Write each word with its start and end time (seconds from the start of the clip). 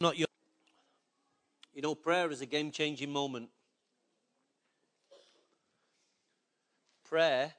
Not 0.00 0.18
your. 0.18 0.28
You 1.74 1.82
know, 1.82 1.94
prayer 1.94 2.30
is 2.30 2.40
a 2.40 2.46
game 2.46 2.70
changing 2.70 3.12
moment. 3.12 3.48
Prayer 7.04 7.52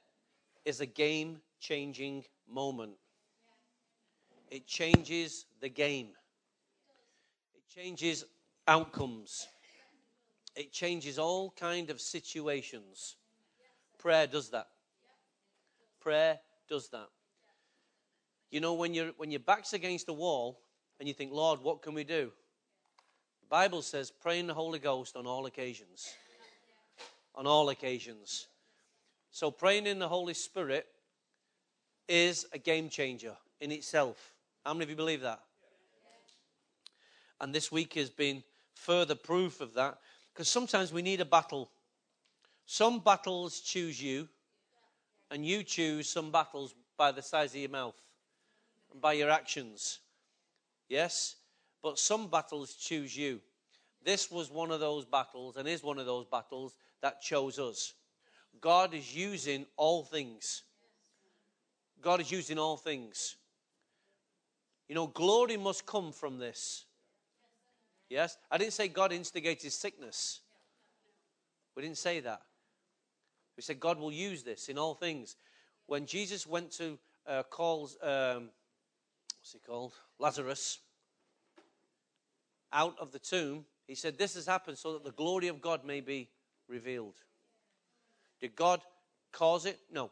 is 0.64 0.80
a 0.80 0.86
game 0.86 1.40
changing 1.58 2.24
moment. 2.48 2.92
It 4.50 4.66
changes 4.66 5.46
the 5.60 5.68
game. 5.68 6.08
It 7.54 7.62
changes 7.74 8.24
outcomes. 8.66 9.46
It 10.54 10.72
changes 10.72 11.18
all 11.18 11.52
kind 11.56 11.90
of 11.90 12.00
situations. 12.00 13.16
Prayer 13.98 14.26
does 14.26 14.50
that. 14.50 14.68
Prayer 16.00 16.38
does 16.68 16.88
that. 16.90 17.08
You 18.50 18.60
know, 18.60 18.74
when, 18.74 18.94
you're, 18.94 19.12
when 19.16 19.30
your 19.30 19.40
back's 19.40 19.72
against 19.72 20.06
the 20.06 20.12
wall 20.12 20.60
and 20.98 21.08
you 21.08 21.14
think, 21.14 21.32
Lord, 21.32 21.60
what 21.60 21.82
can 21.82 21.94
we 21.94 22.04
do? 22.04 22.32
The 23.42 23.48
Bible 23.48 23.82
says, 23.82 24.10
pray 24.10 24.38
in 24.38 24.46
the 24.46 24.54
Holy 24.54 24.78
Ghost 24.78 25.16
on 25.16 25.26
all 25.26 25.46
occasions. 25.46 26.14
On 27.34 27.46
all 27.46 27.68
occasions. 27.68 28.48
So, 29.30 29.50
praying 29.50 29.86
in 29.86 29.98
the 29.98 30.08
Holy 30.08 30.34
Spirit 30.34 30.86
is 32.08 32.46
a 32.52 32.58
game 32.58 32.88
changer 32.88 33.36
in 33.60 33.70
itself. 33.70 34.32
How 34.64 34.72
many 34.72 34.84
of 34.84 34.90
you 34.90 34.96
believe 34.96 35.20
that? 35.20 35.40
And 37.40 37.54
this 37.54 37.70
week 37.70 37.94
has 37.94 38.10
been 38.10 38.42
further 38.74 39.14
proof 39.14 39.60
of 39.60 39.74
that 39.74 39.98
because 40.32 40.48
sometimes 40.48 40.92
we 40.92 41.02
need 41.02 41.20
a 41.20 41.24
battle. 41.24 41.70
Some 42.66 43.00
battles 43.00 43.60
choose 43.60 44.02
you, 44.02 44.28
and 45.30 45.44
you 45.44 45.62
choose 45.62 46.08
some 46.08 46.30
battles 46.30 46.74
by 46.96 47.12
the 47.12 47.22
size 47.22 47.54
of 47.54 47.60
your 47.60 47.70
mouth 47.70 47.96
and 48.92 49.00
by 49.00 49.12
your 49.14 49.30
actions. 49.30 50.00
Yes? 50.88 51.36
But 51.82 51.98
some 51.98 52.28
battles 52.28 52.74
choose 52.74 53.16
you. 53.16 53.40
This 54.04 54.30
was 54.30 54.50
one 54.50 54.70
of 54.70 54.80
those 54.80 55.04
battles, 55.04 55.56
and 55.56 55.68
is 55.68 55.82
one 55.82 55.98
of 55.98 56.06
those 56.06 56.24
battles 56.26 56.74
that 57.02 57.20
chose 57.20 57.58
us. 57.58 57.94
God 58.60 58.94
is 58.94 59.14
using 59.14 59.66
all 59.76 60.02
things. 60.02 60.62
God 62.00 62.20
is 62.20 62.30
using 62.30 62.58
all 62.58 62.76
things. 62.76 63.36
You 64.88 64.94
know, 64.94 65.06
glory 65.06 65.56
must 65.56 65.84
come 65.84 66.12
from 66.12 66.38
this. 66.38 66.84
Yes? 68.08 68.38
I 68.50 68.56
didn't 68.56 68.72
say 68.72 68.88
God 68.88 69.12
instigated 69.12 69.72
sickness. 69.72 70.40
We 71.76 71.82
didn't 71.82 71.98
say 71.98 72.20
that. 72.20 72.42
We 73.56 73.62
said 73.62 73.80
God 73.80 73.98
will 73.98 74.12
use 74.12 74.42
this 74.42 74.68
in 74.68 74.78
all 74.78 74.94
things. 74.94 75.36
When 75.86 76.06
Jesus 76.06 76.46
went 76.46 76.70
to 76.72 76.98
uh, 77.26 77.42
calls, 77.44 77.96
um, 78.02 78.50
what's 79.38 79.52
he 79.52 79.58
called? 79.58 79.92
Lazarus, 80.18 80.78
out 82.72 82.96
of 83.00 83.12
the 83.12 83.18
tomb, 83.18 83.64
he 83.86 83.94
said, 83.94 84.18
This 84.18 84.34
has 84.34 84.46
happened 84.46 84.78
so 84.78 84.92
that 84.94 85.04
the 85.04 85.12
glory 85.12 85.48
of 85.48 85.60
God 85.60 85.84
may 85.84 86.00
be 86.00 86.28
revealed. 86.68 87.14
Did 88.40 88.54
God 88.54 88.80
cause 89.32 89.66
it? 89.66 89.78
No. 89.92 90.10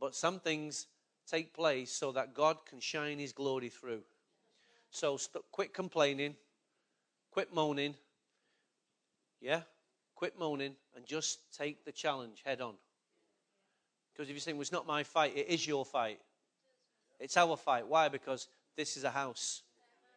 But 0.00 0.14
some 0.14 0.40
things 0.40 0.86
take 1.26 1.54
place 1.54 1.90
so 1.90 2.12
that 2.12 2.34
God 2.34 2.58
can 2.68 2.80
shine 2.80 3.18
his 3.18 3.32
glory 3.32 3.68
through. 3.68 4.02
So 4.90 5.16
st- 5.16 5.44
quit 5.50 5.72
complaining, 5.72 6.36
quit 7.30 7.54
moaning. 7.54 7.94
Yeah? 9.40 9.62
Quit 10.14 10.38
moaning 10.38 10.76
and 10.94 11.04
just 11.06 11.38
take 11.56 11.84
the 11.84 11.92
challenge 11.92 12.42
head 12.44 12.60
on. 12.60 12.74
Because 14.12 14.28
if 14.30 14.34
you 14.34 14.40
think, 14.40 14.56
well, 14.56 14.62
it's 14.62 14.72
not 14.72 14.86
my 14.86 15.02
fight, 15.02 15.36
it 15.36 15.48
is 15.48 15.66
your 15.66 15.84
fight. 15.84 16.20
It's 17.18 17.36
our 17.36 17.56
fight. 17.56 17.86
Why? 17.88 18.08
Because 18.08 18.46
this 18.76 18.96
is 18.96 19.04
a 19.04 19.10
house. 19.10 19.62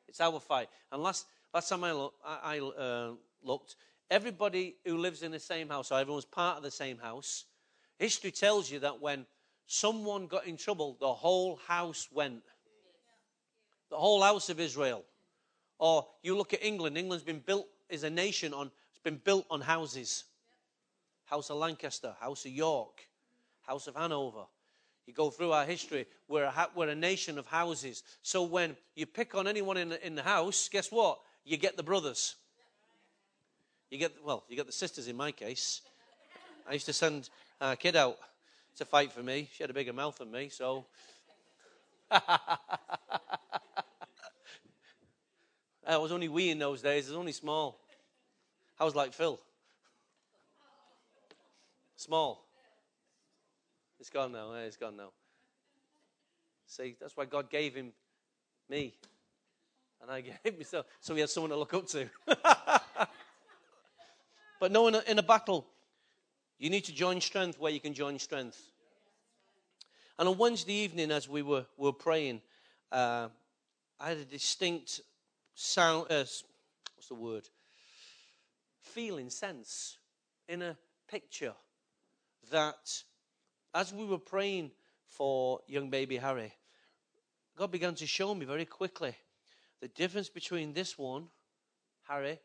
It's 0.07 0.21
our 0.21 0.39
fight. 0.39 0.69
And 0.91 1.01
last, 1.03 1.25
last 1.53 1.69
time 1.69 1.83
I, 1.83 1.91
I, 2.25 2.39
I 2.43 2.59
uh, 2.59 3.11
looked, 3.43 3.75
everybody 4.09 4.75
who 4.85 4.97
lives 4.97 5.23
in 5.23 5.31
the 5.31 5.39
same 5.39 5.69
house, 5.69 5.91
or 5.91 5.99
everyone's 5.99 6.25
part 6.25 6.57
of 6.57 6.63
the 6.63 6.71
same 6.71 6.97
house, 6.97 7.45
history 7.97 8.31
tells 8.31 8.71
you 8.71 8.79
that 8.79 9.01
when 9.01 9.25
someone 9.65 10.27
got 10.27 10.47
in 10.47 10.57
trouble, 10.57 10.97
the 10.99 11.13
whole 11.13 11.59
house 11.67 12.07
went. 12.11 12.43
The 13.89 13.97
whole 13.97 14.21
house 14.21 14.49
of 14.49 14.59
Israel. 14.59 15.03
Or 15.79 16.07
you 16.23 16.35
look 16.35 16.53
at 16.53 16.63
England, 16.63 16.97
England's 16.97 17.23
been 17.23 17.43
built 17.45 17.67
as 17.89 18.03
a 18.03 18.09
nation 18.09 18.53
on, 18.53 18.71
it's 18.89 19.03
been 19.03 19.21
built 19.23 19.45
on 19.49 19.61
houses. 19.61 20.23
House 21.25 21.49
of 21.49 21.57
Lancaster, 21.57 22.15
House 22.19 22.45
of 22.45 22.51
York, 22.51 23.01
House 23.61 23.87
of 23.87 23.95
Hanover. 23.95 24.45
You 25.07 25.13
go 25.13 25.29
through 25.29 25.53
our 25.53 25.65
history, 25.65 26.05
we're 26.27 26.43
a, 26.43 26.67
we're 26.75 26.89
a 26.89 26.95
nation 26.95 27.39
of 27.39 27.47
houses. 27.47 28.03
So 28.21 28.43
when 28.43 28.75
you 28.93 29.05
pick 29.05 29.35
on 29.35 29.47
anyone 29.47 29.77
in 29.77 29.89
the, 29.89 30.05
in 30.05 30.15
the 30.15 30.21
house, 30.21 30.67
guess 30.67 30.91
what? 30.91 31.19
You 31.45 31.55
get 31.55 31.77
the 31.77 31.83
brothers. 31.83 32.35
You 33.89 33.97
get, 33.97 34.11
well, 34.23 34.43
you 34.49 34.57
get 34.57 34.65
the 34.65 34.73
sisters 34.73 35.07
in 35.07 35.15
my 35.15 35.31
case. 35.31 35.81
I 36.69 36.73
used 36.73 36.87
to 36.87 36.93
send 36.93 37.29
a 37.61 37.77
kid 37.77 37.95
out 37.95 38.17
to 38.75 38.85
fight 38.85 39.13
for 39.13 39.23
me. 39.23 39.49
She 39.53 39.63
had 39.63 39.69
a 39.69 39.73
bigger 39.73 39.93
mouth 39.93 40.17
than 40.17 40.29
me, 40.29 40.49
so. 40.49 40.85
I 42.11 42.57
was 45.95 46.11
only 46.11 46.27
wee 46.27 46.49
in 46.49 46.59
those 46.59 46.81
days. 46.81 47.07
I 47.07 47.11
was 47.11 47.17
only 47.17 47.31
small. 47.31 47.79
I 48.77 48.83
was 48.83 48.93
like 48.93 49.13
Phil. 49.13 49.39
Small. 51.95 52.46
It's 53.99 54.09
gone 54.09 54.31
now. 54.31 54.53
It's 54.53 54.77
gone 54.77 54.95
now. 54.97 55.11
See, 56.67 56.95
that's 56.99 57.15
why 57.15 57.25
God 57.25 57.49
gave 57.49 57.75
him 57.75 57.93
me. 58.69 58.93
And 60.01 60.11
I 60.11 60.21
gave 60.43 60.57
myself. 60.57 60.85
So 60.99 61.13
he 61.13 61.21
had 61.21 61.29
someone 61.29 61.51
to 61.51 61.57
look 61.57 61.73
up 61.73 61.87
to. 61.87 62.09
but 64.59 64.71
no, 64.71 64.87
in 64.87 64.95
a, 64.95 65.03
in 65.07 65.19
a 65.19 65.23
battle, 65.23 65.65
you 66.59 66.69
need 66.69 66.85
to 66.85 66.93
join 66.93 67.21
strength 67.21 67.59
where 67.59 67.71
you 67.71 67.79
can 67.79 67.93
join 67.93 68.19
strength. 68.19 68.61
And 70.19 70.27
on 70.27 70.37
Wednesday 70.37 70.73
evening, 70.73 71.11
as 71.11 71.29
we 71.29 71.41
were, 71.41 71.65
were 71.77 71.93
praying, 71.93 72.41
uh, 72.91 73.29
I 73.99 74.09
had 74.09 74.17
a 74.17 74.25
distinct 74.25 75.01
sound, 75.53 76.07
uh, 76.09 76.25
what's 76.95 77.07
the 77.07 77.15
word? 77.15 77.47
Feeling, 78.81 79.29
sense 79.29 79.97
in 80.47 80.61
a 80.61 80.77
picture 81.07 81.53
that 82.51 83.03
as 83.73 83.93
we 83.93 84.05
were 84.05 84.17
praying 84.17 84.71
for 85.05 85.59
young 85.67 85.89
baby 85.89 86.17
Harry, 86.17 86.53
God 87.57 87.71
began 87.71 87.95
to 87.95 88.07
show 88.07 88.33
me 88.35 88.45
very 88.45 88.65
quickly 88.65 89.15
the 89.81 89.87
difference 89.89 90.29
between 90.29 90.73
this 90.73 90.97
one, 90.97 91.27
Harry, 92.07 92.39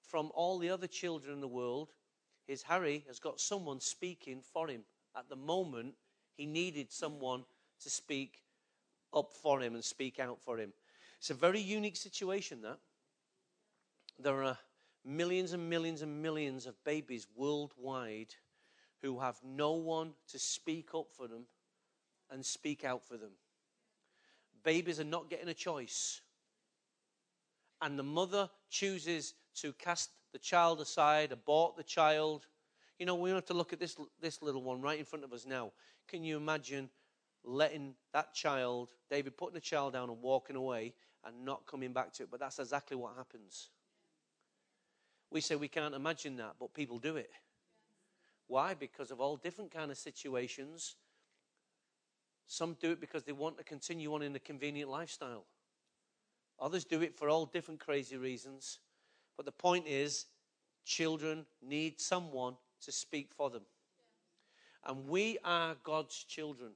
from 0.00 0.30
all 0.34 0.58
the 0.58 0.70
other 0.70 0.86
children 0.86 1.34
in 1.34 1.40
the 1.40 1.48
world 1.48 1.92
is 2.46 2.62
Harry 2.62 3.04
has 3.06 3.18
got 3.18 3.40
someone 3.40 3.80
speaking 3.80 4.40
for 4.40 4.68
him. 4.68 4.82
At 5.16 5.28
the 5.28 5.36
moment, 5.36 5.94
he 6.34 6.46
needed 6.46 6.90
someone 6.90 7.44
to 7.82 7.90
speak 7.90 8.42
up 9.12 9.32
for 9.32 9.60
him 9.60 9.74
and 9.74 9.84
speak 9.84 10.18
out 10.18 10.40
for 10.40 10.58
him. 10.58 10.72
It's 11.18 11.30
a 11.30 11.34
very 11.34 11.60
unique 11.60 11.96
situation, 11.96 12.62
that. 12.62 12.78
There 14.18 14.42
are 14.42 14.58
millions 15.04 15.52
and 15.52 15.68
millions 15.68 16.02
and 16.02 16.22
millions 16.22 16.66
of 16.66 16.82
babies 16.84 17.26
worldwide 17.36 18.34
who 19.02 19.20
have 19.20 19.36
no 19.44 19.72
one 19.72 20.12
to 20.30 20.38
speak 20.38 20.90
up 20.94 21.10
for 21.16 21.28
them 21.28 21.44
and 22.30 22.44
speak 22.44 22.84
out 22.84 23.06
for 23.06 23.16
them. 23.16 23.30
Babies 24.64 25.00
are 25.00 25.04
not 25.04 25.30
getting 25.30 25.48
a 25.48 25.54
choice. 25.54 26.20
And 27.80 27.98
the 27.98 28.02
mother 28.02 28.50
chooses 28.70 29.34
to 29.56 29.72
cast 29.72 30.10
the 30.32 30.38
child 30.38 30.80
aside, 30.80 31.32
abort 31.32 31.76
the 31.76 31.84
child. 31.84 32.46
You 32.98 33.06
know, 33.06 33.14
we 33.14 33.30
have 33.30 33.46
to 33.46 33.54
look 33.54 33.72
at 33.72 33.78
this, 33.78 33.96
this 34.20 34.42
little 34.42 34.62
one 34.62 34.80
right 34.80 34.98
in 34.98 35.04
front 35.04 35.24
of 35.24 35.32
us 35.32 35.46
now. 35.46 35.72
Can 36.08 36.24
you 36.24 36.36
imagine 36.36 36.90
letting 37.44 37.94
that 38.12 38.34
child, 38.34 38.90
David, 39.08 39.36
putting 39.36 39.54
the 39.54 39.60
child 39.60 39.92
down 39.92 40.10
and 40.10 40.20
walking 40.20 40.56
away 40.56 40.94
and 41.24 41.44
not 41.44 41.66
coming 41.66 41.92
back 41.92 42.12
to 42.14 42.24
it? 42.24 42.30
But 42.30 42.40
that's 42.40 42.58
exactly 42.58 42.96
what 42.96 43.12
happens. 43.16 43.70
We 45.30 45.40
say 45.40 45.56
we 45.56 45.68
can't 45.68 45.94
imagine 45.94 46.36
that, 46.36 46.54
but 46.58 46.74
people 46.74 46.98
do 46.98 47.16
it. 47.16 47.30
Why? 48.48 48.74
Because 48.74 49.10
of 49.10 49.20
all 49.20 49.36
different 49.36 49.70
kind 49.70 49.90
of 49.90 49.96
situations. 49.96 50.96
Some 52.46 52.76
do 52.80 52.92
it 52.92 53.00
because 53.00 53.22
they 53.22 53.32
want 53.32 53.58
to 53.58 53.64
continue 53.64 54.12
on 54.14 54.22
in 54.22 54.34
a 54.34 54.40
convenient 54.40 54.90
lifestyle. 54.90 55.44
Others 56.60 56.84
do 56.84 57.02
it 57.02 57.14
for 57.14 57.28
all 57.28 57.46
different 57.46 57.78
crazy 57.78 58.16
reasons. 58.16 58.80
But 59.36 59.46
the 59.46 59.52
point 59.52 59.86
is, 59.86 60.26
children 60.84 61.46
need 61.62 62.00
someone 62.00 62.56
to 62.82 62.90
speak 62.90 63.30
for 63.36 63.50
them. 63.50 63.62
And 64.86 65.06
we 65.08 65.38
are 65.44 65.76
God's 65.84 66.24
children. 66.24 66.72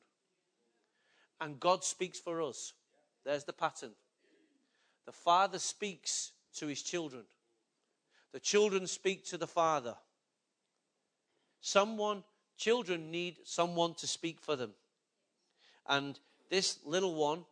And 1.40 1.58
God 1.58 1.82
speaks 1.82 2.20
for 2.20 2.42
us. 2.42 2.74
There's 3.24 3.44
the 3.44 3.52
pattern. 3.52 3.92
The 5.06 5.12
Father 5.12 5.58
speaks 5.58 6.32
to 6.56 6.66
his 6.66 6.82
children, 6.82 7.22
the 8.32 8.40
children 8.40 8.86
speak 8.86 9.24
to 9.26 9.38
the 9.38 9.46
Father. 9.46 9.96
Someone, 11.62 12.24
children 12.56 13.12
need 13.12 13.36
someone 13.44 13.94
to 13.94 14.06
speak 14.06 14.40
for 14.40 14.56
them. 14.56 14.72
And 15.88 16.18
this 16.50 16.78
little 16.84 17.14
one, 17.14 17.44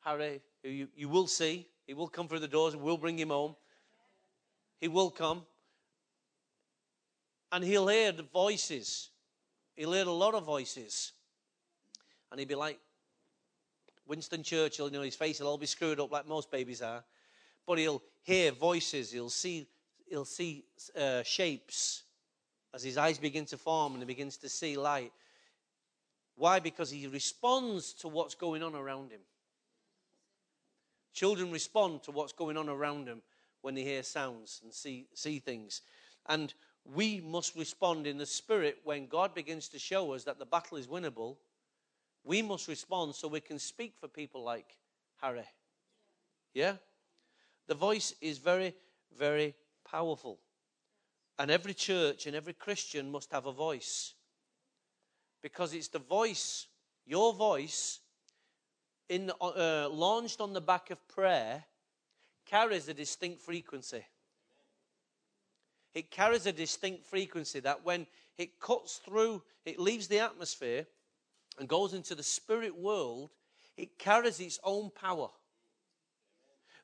Harry, 0.00 0.42
who 0.62 0.68
you, 0.68 0.88
you 0.96 1.08
will 1.08 1.28
see. 1.28 1.68
He 1.86 1.94
will 1.94 2.08
come 2.08 2.26
through 2.26 2.40
the 2.40 2.48
doors 2.48 2.74
and 2.74 2.82
we'll 2.82 2.98
bring 2.98 3.18
him 3.18 3.30
home. 3.30 3.54
He 4.80 4.88
will 4.88 5.10
come. 5.10 5.42
And 7.52 7.62
he'll 7.62 7.86
hear 7.86 8.10
the 8.10 8.24
voices. 8.24 9.10
He'll 9.76 9.92
hear 9.92 10.06
a 10.06 10.10
lot 10.10 10.34
of 10.34 10.44
voices. 10.44 11.12
And 12.30 12.40
he'll 12.40 12.48
be 12.48 12.56
like 12.56 12.80
Winston 14.06 14.42
Churchill, 14.42 14.88
you 14.88 14.94
know, 14.94 15.02
his 15.02 15.14
face 15.14 15.38
will 15.38 15.48
all 15.48 15.58
be 15.58 15.66
screwed 15.66 16.00
up 16.00 16.10
like 16.10 16.26
most 16.26 16.50
babies 16.50 16.82
are. 16.82 17.04
But 17.66 17.78
he'll 17.78 18.02
hear 18.22 18.50
voices, 18.50 19.12
he'll 19.12 19.30
see, 19.30 19.68
he'll 20.08 20.24
see 20.24 20.64
uh, 20.98 21.22
shapes 21.22 22.03
as 22.74 22.82
his 22.82 22.98
eyes 22.98 23.18
begin 23.18 23.44
to 23.46 23.56
form 23.56 23.92
and 23.92 24.02
he 24.02 24.06
begins 24.06 24.36
to 24.38 24.48
see 24.48 24.76
light. 24.76 25.12
Why? 26.34 26.58
Because 26.58 26.90
he 26.90 27.06
responds 27.06 27.92
to 27.94 28.08
what's 28.08 28.34
going 28.34 28.64
on 28.64 28.74
around 28.74 29.12
him. 29.12 29.20
Children 31.12 31.52
respond 31.52 32.02
to 32.02 32.10
what's 32.10 32.32
going 32.32 32.56
on 32.56 32.68
around 32.68 33.06
them 33.06 33.22
when 33.62 33.76
they 33.76 33.84
hear 33.84 34.02
sounds 34.02 34.60
and 34.64 34.74
see, 34.74 35.06
see 35.14 35.38
things. 35.38 35.82
And 36.26 36.52
we 36.84 37.20
must 37.20 37.54
respond 37.54 38.08
in 38.08 38.18
the 38.18 38.26
spirit 38.26 38.78
when 38.82 39.06
God 39.06 39.34
begins 39.34 39.68
to 39.68 39.78
show 39.78 40.12
us 40.12 40.24
that 40.24 40.40
the 40.40 40.44
battle 40.44 40.76
is 40.76 40.88
winnable. 40.88 41.36
We 42.24 42.42
must 42.42 42.66
respond 42.66 43.14
so 43.14 43.28
we 43.28 43.40
can 43.40 43.60
speak 43.60 43.94
for 44.00 44.08
people 44.08 44.42
like 44.42 44.76
Harry. 45.22 45.46
Yeah? 46.52 46.74
The 47.68 47.74
voice 47.74 48.14
is 48.20 48.38
very, 48.38 48.74
very 49.16 49.54
powerful. 49.88 50.40
And 51.38 51.50
every 51.50 51.74
church 51.74 52.26
and 52.26 52.36
every 52.36 52.52
Christian 52.52 53.10
must 53.10 53.32
have 53.32 53.46
a 53.46 53.52
voice. 53.52 54.14
Because 55.42 55.74
it's 55.74 55.88
the 55.88 55.98
voice, 55.98 56.66
your 57.06 57.34
voice, 57.34 58.00
in, 59.08 59.30
uh, 59.40 59.88
launched 59.90 60.40
on 60.40 60.52
the 60.52 60.60
back 60.60 60.90
of 60.90 61.06
prayer, 61.08 61.64
carries 62.46 62.88
a 62.88 62.94
distinct 62.94 63.40
frequency. 63.40 64.04
It 65.92 66.10
carries 66.10 66.46
a 66.46 66.52
distinct 66.52 67.06
frequency 67.06 67.60
that 67.60 67.84
when 67.84 68.06
it 68.36 68.58
cuts 68.58 68.98
through, 68.98 69.42
it 69.64 69.78
leaves 69.78 70.08
the 70.08 70.18
atmosphere 70.20 70.86
and 71.58 71.68
goes 71.68 71.94
into 71.94 72.14
the 72.14 72.22
spirit 72.22 72.76
world, 72.76 73.30
it 73.76 73.98
carries 73.98 74.40
its 74.40 74.58
own 74.64 74.90
power. 74.90 75.30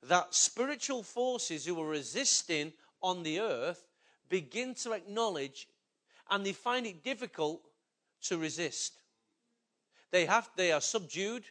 That 0.03 0.35
spiritual 0.35 1.03
forces 1.03 1.67
who 1.67 1.81
are 1.81 1.89
resisting 1.89 2.73
on 3.03 3.23
the 3.23 3.41
earth 3.41 3.90
begin 4.31 4.75
to 4.77 4.93
acknowledge 4.93 5.69
and 6.31 6.47
they 6.47 6.53
find 6.53 6.87
it 6.87 7.05
difficult 7.05 7.61
to 8.23 8.39
resist. 8.39 8.95
They 10.11 10.25
have 10.25 10.49
they 10.57 10.73
are 10.73 10.81
subdued, 10.81 11.45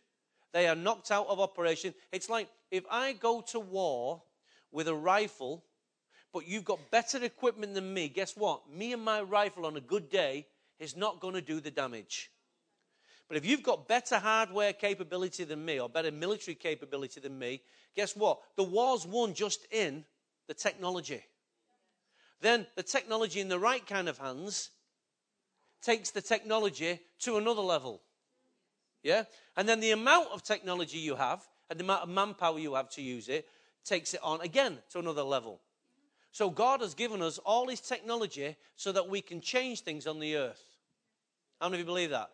they 0.52 0.68
are 0.68 0.76
knocked 0.76 1.12
out 1.12 1.28
of 1.28 1.40
operation. 1.40 1.94
It's 2.12 2.30
like 2.30 2.50
if 2.72 2.84
I 2.90 3.14
go 3.14 3.42
to 3.52 3.60
war 3.60 4.24
with 4.72 4.88
a 4.88 4.96
rifle, 4.96 5.64
but 6.34 6.48
you've 6.48 6.66
got 6.66 6.92
better 6.92 7.24
equipment 7.24 7.74
than 7.74 7.94
me, 7.94 8.08
guess 8.08 8.36
what? 8.36 8.70
Me 8.72 8.94
and 8.94 9.04
my 9.04 9.22
rifle 9.22 9.66
on 9.66 9.78
a 9.78 9.82
good 9.82 10.10
day 10.10 10.48
is 10.80 10.96
not 10.96 11.20
going 11.20 11.34
to 11.34 11.42
do 11.42 11.60
the 11.60 11.72
damage. 11.72 12.32
But 13.28 13.38
if 13.38 13.46
you've 13.46 13.64
got 13.64 13.88
better 13.88 14.18
hardware 14.18 14.74
capability 14.74 15.44
than 15.44 15.64
me 15.64 15.80
or 15.80 15.88
better 15.88 16.12
military 16.12 16.56
capability 16.56 17.20
than 17.22 17.38
me, 17.38 17.62
guess 17.96 18.16
what? 18.16 18.40
The 18.56 18.64
war's 18.64 19.06
won 19.06 19.34
just 19.36 19.68
in 19.72 20.04
the 20.48 20.54
technology. 20.56 21.24
Then 22.42 22.68
the 22.76 22.84
technology 22.84 23.40
in 23.40 23.50
the 23.50 23.60
right 23.60 23.86
kind 23.86 24.08
of 24.08 24.18
hands 24.18 24.72
takes 25.82 26.12
the 26.12 26.22
technology 26.22 27.00
to 27.20 27.38
another 27.38 27.62
level. 27.62 28.02
Yeah? 29.04 29.24
And 29.58 29.68
then 29.68 29.80
the 29.80 29.92
amount 29.92 30.30
of 30.32 30.44
technology 30.44 30.98
you 30.98 31.16
have 31.16 31.42
and 31.70 31.80
the 31.80 31.84
amount 31.84 32.04
of 32.04 32.10
manpower 32.10 32.60
you 32.60 32.76
have 32.76 32.90
to 32.92 33.02
use 33.02 33.30
it 33.30 33.48
takes 33.86 34.14
it 34.14 34.20
on 34.24 34.42
again 34.42 34.78
to 34.92 35.00
another 35.00 35.24
level. 35.24 35.62
So 36.32 36.50
God 36.50 36.82
has 36.82 36.94
given 36.94 37.22
us 37.22 37.40
all 37.40 37.68
his 37.68 37.82
technology 37.82 38.56
so 38.76 38.92
that 38.92 39.10
we 39.10 39.22
can 39.22 39.42
change 39.42 39.82
things 39.82 40.06
on 40.06 40.20
the 40.20 40.36
earth. 40.36 40.64
How 41.60 41.68
many 41.68 41.82
of 41.82 41.88
you 41.88 41.92
believe 41.92 42.12
that? 42.12 42.30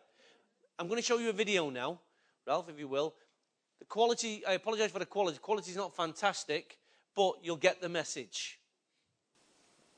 I'm 0.78 0.86
going 0.86 1.00
to 1.00 1.06
show 1.06 1.18
you 1.18 1.30
a 1.30 1.32
video 1.32 1.70
now, 1.70 2.00
Ralph, 2.46 2.68
if 2.68 2.78
you 2.78 2.88
will. 2.88 3.14
The 3.78 3.86
quality, 3.86 4.44
I 4.46 4.52
apologize 4.52 4.90
for 4.90 4.98
the 4.98 5.06
quality. 5.06 5.36
The 5.36 5.42
quality 5.42 5.70
is 5.70 5.76
not 5.76 5.96
fantastic, 5.96 6.78
but 7.14 7.34
you'll 7.42 7.56
get 7.56 7.80
the 7.80 7.88
message 7.88 8.58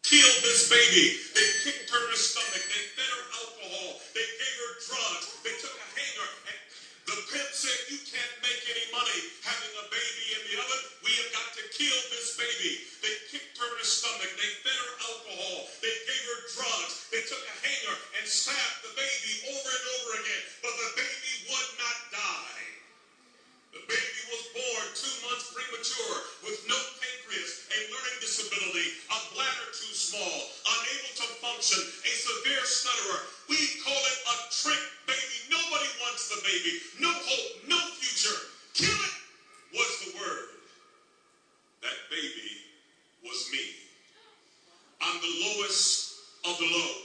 killed 0.04 0.40
this 0.44 0.68
baby. 0.70 1.18
They 1.34 1.46
kicked 1.64 1.90
her 1.90 2.00
in 2.02 2.10
the 2.12 2.20
stomach. 2.20 2.64
They 2.70 2.82
fed 2.94 3.10
her 3.10 3.24
alcohol. 3.42 3.88
They 4.14 4.26
gave 4.38 4.56
her 4.66 4.72
drugs. 4.90 5.26
They 5.42 5.54
took 5.58 5.74
a 5.74 5.88
hanger. 5.96 6.30
And 6.50 6.58
the 7.08 7.16
pimp 7.30 7.50
said, 7.54 7.78
You 7.90 7.98
can't 8.06 8.34
make 8.44 8.62
any 8.70 8.86
money 8.94 9.18
having 9.42 9.72
a 9.78 9.86
baby 9.90 10.24
in 10.38 10.42
the 10.50 10.54
oven. 10.60 10.82
We 11.06 11.12
have 11.22 11.30
got 11.34 11.48
to 11.58 11.62
kill 11.74 11.98
this 12.14 12.38
baby. 12.38 12.72
They 13.02 13.14
kicked 13.30 13.56
her 13.58 13.68
in 13.68 13.78
the 13.80 13.88
stomach. 13.88 14.30
They 14.38 14.50
fed 14.66 14.78
her 14.78 14.94
alcohol. 15.10 15.56
They 15.82 15.94
gave 16.06 16.24
her 16.26 16.40
drugs. 16.54 16.94
They 17.10 17.22
took 17.26 17.42
a 17.42 17.56
hanger 17.64 17.96
and 18.20 18.24
stabbed 18.28 18.78
the 18.86 18.94
baby 18.94 19.32
over 19.50 19.70
and 19.70 19.86
over 20.00 20.10
again. 20.22 20.42
But 20.62 20.74
the 20.78 20.90
baby 21.00 21.32
would 21.50 21.70
not 21.80 21.98
die. 22.14 22.66
The 23.74 23.84
baby 23.86 24.22
was 24.32 24.42
born 24.56 24.84
two 24.96 25.16
months 25.28 25.52
premature 25.52 26.18
with 26.42 26.58
no 26.68 26.78
a 27.70 27.78
learning 27.92 28.18
disability, 28.20 28.88
a 29.12 29.18
bladder 29.34 29.68
too 29.72 29.92
small, 29.94 30.38
unable 30.66 31.12
to 31.22 31.26
function, 31.44 31.80
a 31.80 32.12
severe 32.16 32.64
stutterer. 32.64 33.20
We 33.48 33.58
call 33.84 33.96
it 33.98 34.18
a 34.32 34.36
trick 34.50 34.82
baby. 35.06 35.36
Nobody 35.50 35.90
wants 36.02 36.28
the 36.28 36.40
baby. 36.44 36.72
No 37.00 37.10
hope, 37.12 37.48
no 37.68 37.78
future. 37.96 38.38
Kill 38.74 38.90
it 38.92 39.14
was 39.76 39.90
the 40.04 40.10
word. 40.18 40.46
That 41.82 41.98
baby 42.10 42.50
was 43.24 43.48
me. 43.52 43.64
I'm 45.02 45.20
the 45.20 45.34
lowest 45.46 46.12
of 46.46 46.58
the 46.58 46.66
low. 46.66 46.97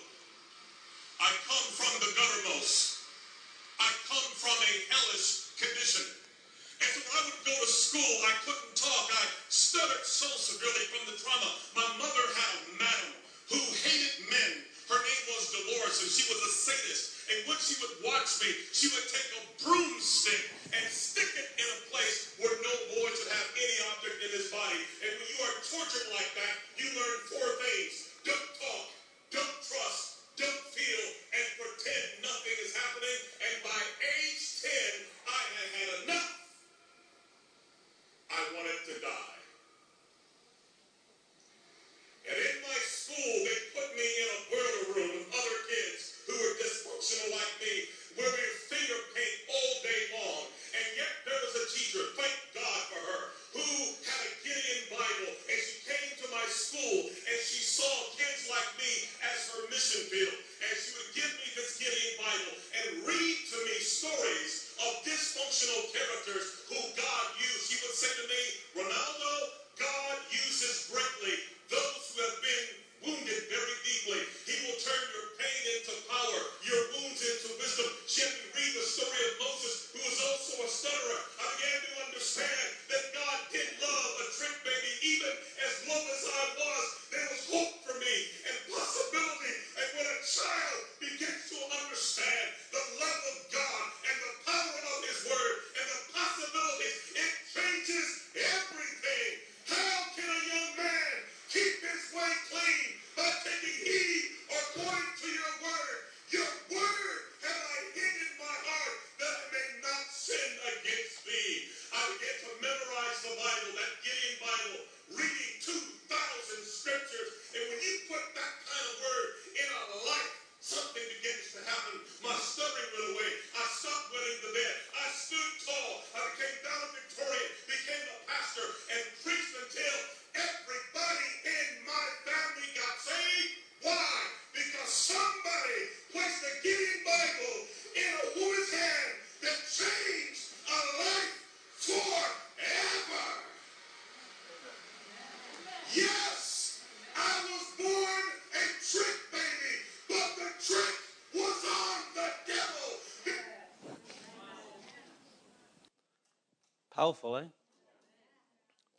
Powerful, 157.04 157.36
eh? 157.36 157.44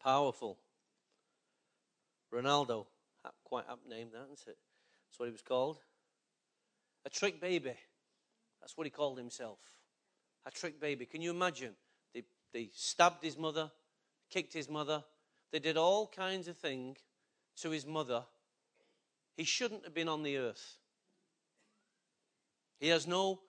Powerful. 0.03 0.59
Ronaldo, 2.31 2.85
quite 3.45 3.65
apt 3.67 3.89
name, 3.89 4.09
that, 4.13 4.27
isn't 4.31 4.47
it? 4.47 4.59
That's 5.09 5.19
what 5.19 5.25
he 5.25 5.33
was 5.33 5.41
called. 5.41 5.79
A 7.07 7.09
trick 7.09 7.41
baby. 7.41 7.73
That's 8.61 8.77
what 8.77 8.87
he 8.87 8.91
called 8.91 9.17
himself. 9.17 9.59
A 10.45 10.51
trick 10.51 10.79
baby. 10.79 11.07
Can 11.07 11.23
you 11.23 11.31
imagine? 11.31 11.71
They, 12.13 12.25
they 12.53 12.69
stabbed 12.75 13.25
his 13.25 13.39
mother, 13.39 13.71
kicked 14.29 14.53
his 14.53 14.69
mother. 14.69 15.03
They 15.51 15.59
did 15.59 15.79
all 15.79 16.07
kinds 16.07 16.47
of 16.47 16.59
things 16.59 16.99
to 17.63 17.71
his 17.71 17.87
mother. 17.87 18.25
He 19.35 19.45
shouldn't 19.45 19.85
have 19.85 19.95
been 19.95 20.11
on 20.11 20.23
the 20.23 20.37
earth. 20.37 20.77
He 22.81 22.89
has 22.89 23.07
no 23.07 23.41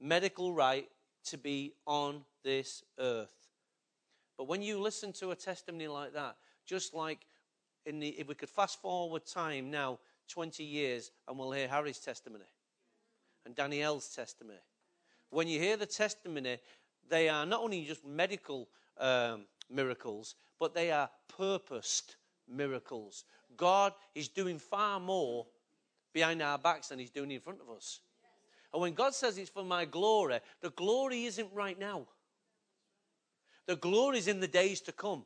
medical 0.00 0.52
right 0.52 0.88
to 1.26 1.38
be 1.38 1.74
on 1.86 2.24
this 2.42 2.82
earth. 2.98 3.41
But 4.36 4.48
when 4.48 4.62
you 4.62 4.80
listen 4.80 5.12
to 5.14 5.30
a 5.30 5.36
testimony 5.36 5.88
like 5.88 6.14
that, 6.14 6.36
just 6.66 6.94
like 6.94 7.26
in 7.86 8.00
the, 8.00 8.08
if 8.08 8.28
we 8.28 8.34
could 8.34 8.48
fast 8.48 8.80
forward 8.80 9.26
time 9.26 9.70
now 9.70 9.98
20 10.28 10.62
years 10.62 11.10
and 11.28 11.38
we'll 11.38 11.52
hear 11.52 11.68
Harry's 11.68 11.98
testimony 11.98 12.44
and 13.44 13.54
Danielle's 13.54 14.08
testimony. 14.08 14.58
When 15.30 15.48
you 15.48 15.58
hear 15.58 15.76
the 15.76 15.86
testimony, 15.86 16.58
they 17.08 17.28
are 17.28 17.44
not 17.46 17.60
only 17.60 17.84
just 17.84 18.04
medical 18.06 18.68
um, 18.98 19.46
miracles, 19.70 20.36
but 20.58 20.74
they 20.74 20.90
are 20.90 21.10
purposed 21.36 22.16
miracles. 22.48 23.24
God 23.56 23.92
is 24.14 24.28
doing 24.28 24.58
far 24.58 25.00
more 25.00 25.46
behind 26.12 26.42
our 26.42 26.58
backs 26.58 26.88
than 26.88 26.98
He's 26.98 27.10
doing 27.10 27.30
in 27.30 27.40
front 27.40 27.60
of 27.60 27.74
us. 27.74 28.00
And 28.72 28.80
when 28.80 28.94
God 28.94 29.14
says 29.14 29.36
it's 29.38 29.50
for 29.50 29.64
my 29.64 29.84
glory, 29.84 30.40
the 30.60 30.70
glory 30.70 31.24
isn't 31.24 31.52
right 31.52 31.78
now. 31.78 32.06
The 33.66 33.76
glory 33.76 34.18
is 34.18 34.28
in 34.28 34.40
the 34.40 34.48
days 34.48 34.80
to 34.82 34.92
come. 34.92 35.24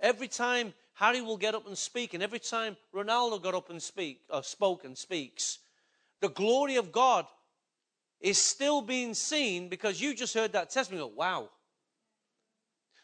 Every 0.00 0.28
time 0.28 0.74
Harry 0.94 1.20
will 1.20 1.36
get 1.36 1.54
up 1.54 1.66
and 1.66 1.76
speak, 1.76 2.14
and 2.14 2.22
every 2.22 2.38
time 2.38 2.76
Ronaldo 2.94 3.42
got 3.42 3.54
up 3.54 3.70
and 3.70 3.82
speak 3.82 4.20
or 4.30 4.42
spoke 4.42 4.84
and 4.84 4.96
speaks, 4.96 5.58
the 6.20 6.28
glory 6.28 6.76
of 6.76 6.92
God 6.92 7.26
is 8.20 8.38
still 8.38 8.80
being 8.80 9.14
seen 9.14 9.68
because 9.68 10.00
you 10.00 10.14
just 10.14 10.34
heard 10.34 10.52
that 10.52 10.70
testimony. 10.70 11.02
Go, 11.02 11.12
wow. 11.14 11.50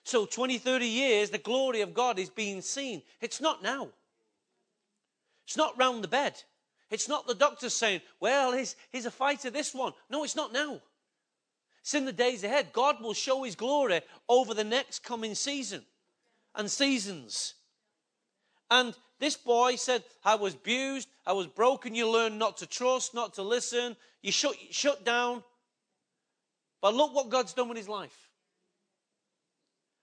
So 0.05 0.25
20, 0.25 0.59
30 0.59 0.87
years, 0.87 1.31
the 1.31 1.39
glory 1.39 1.83
of 1.83 1.93
God 1.93 2.19
is 2.19 2.31
being 2.31 2.63
seen. 2.63 3.03
It's 3.21 3.41
not 3.41 3.63
now. 3.63 3.89
It's 5.47 5.57
not 5.57 5.77
round 5.79 6.03
the 6.03 6.09
bed. 6.09 6.43
It's 6.91 7.09
not 7.09 7.27
the 7.27 7.35
doctor 7.35 7.69
saying, 7.71 8.01
well, 8.19 8.53
he's, 8.53 8.77
he's 8.91 9.07
a 9.07 9.11
fighter, 9.11 9.51
this 9.51 9.75
one. 9.75 9.93
No, 10.09 10.25
it's 10.25 10.37
not 10.37 10.53
now. 10.53 10.81
It's 11.83 11.95
in 11.95 12.05
the 12.05 12.13
days 12.13 12.45
ahead. 12.45 12.73
God 12.73 13.01
will 13.01 13.15
show 13.15 13.43
his 13.43 13.57
glory 13.57 14.01
over 14.29 14.55
the 14.55 14.65
next 14.65 15.03
coming 15.03 15.35
season 15.35 15.83
and 16.55 16.71
seasons. 16.71 17.55
And 18.71 18.95
this 19.19 19.37
boy 19.37 19.77
said, 19.77 20.05
I 20.25 20.37
was 20.37 20.55
abused, 20.55 21.09
I 21.27 21.33
was 21.33 21.47
broken. 21.47 21.95
You 21.95 22.09
learn 22.09 22.39
not 22.39 22.59
to 22.59 22.67
trust, 22.67 23.15
not 23.15 23.35
to 23.35 23.43
listen. 23.43 23.97
You 24.23 24.33
shut, 24.33 24.55
shut 24.71 25.05
down. 25.05 25.43
But 26.81 26.95
look 26.95 27.15
what 27.15 27.29
God's 27.29 27.53
done 27.53 27.69
with 27.69 27.79
his 27.79 27.89
life. 27.89 28.29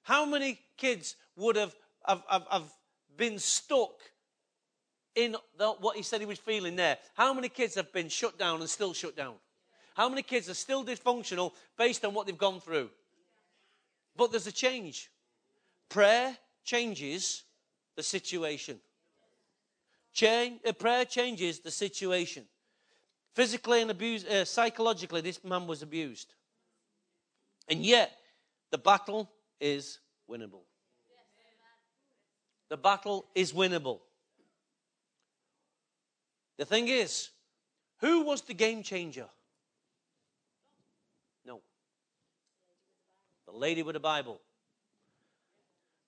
How 0.03 0.25
many 0.25 0.59
kids 0.77 1.15
would 1.35 1.55
have, 1.55 1.75
have, 2.05 2.23
have, 2.29 2.45
have 2.51 2.73
been 3.17 3.39
stuck 3.39 3.99
in 5.15 5.35
the, 5.57 5.71
what 5.71 5.97
he 5.97 6.03
said 6.03 6.19
he 6.19 6.25
was 6.25 6.39
feeling 6.39 6.75
there? 6.75 6.97
How 7.15 7.33
many 7.33 7.49
kids 7.49 7.75
have 7.75 7.91
been 7.91 8.09
shut 8.09 8.37
down 8.37 8.61
and 8.61 8.69
still 8.69 8.93
shut 8.93 9.15
down? 9.15 9.35
How 9.97 10.07
many 10.07 10.21
kids 10.21 10.47
are 10.47 10.53
still 10.53 10.85
dysfunctional 10.85 11.53
based 11.75 12.05
on 12.05 12.13
what 12.13 12.27
they've 12.27 12.37
gone 12.37 12.59
through? 12.59 12.91
But 14.15 14.29
there's 14.29 14.45
a 14.45 14.51
change. 14.51 15.09
Prayer 15.89 16.37
changes 16.63 17.41
the 17.95 18.03
situation. 18.03 18.79
Change, 20.13 20.59
uh, 20.67 20.73
prayer 20.73 21.03
changes 21.03 21.61
the 21.61 21.71
situation. 21.71 22.43
Physically 23.33 23.81
and 23.81 23.91
uh, 23.91 24.45
psychologically, 24.45 25.21
this 25.21 25.43
man 25.43 25.65
was 25.65 25.81
abused. 25.81 26.35
And 27.67 27.83
yet, 27.83 28.11
the 28.69 28.77
battle 28.77 29.31
is 29.59 29.97
winnable. 30.29 30.61
The 32.69 32.77
battle 32.77 33.25
is 33.33 33.51
winnable. 33.51 34.01
The 36.57 36.65
thing 36.65 36.87
is, 36.87 37.29
who 37.99 38.21
was 38.21 38.43
the 38.43 38.53
game 38.53 38.83
changer? 38.83 39.25
No. 41.47 41.61
The 43.47 43.57
lady 43.57 43.81
with 43.81 43.93
the 43.93 43.99
Bible. 43.99 44.41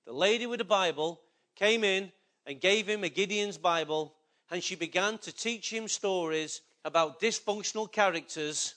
The 0.05 0.13
lady 0.13 0.45
with 0.45 0.59
the 0.59 0.65
Bible 0.65 1.21
came 1.55 1.83
in 1.83 2.11
and 2.45 2.59
gave 2.59 2.87
him 2.87 3.03
a 3.03 3.09
Gideon's 3.09 3.57
Bible, 3.57 4.13
and 4.51 4.61
she 4.61 4.75
began 4.75 5.17
to 5.19 5.31
teach 5.31 5.71
him 5.71 5.87
stories 5.87 6.61
about 6.83 7.21
dysfunctional 7.21 7.91
characters 7.91 8.75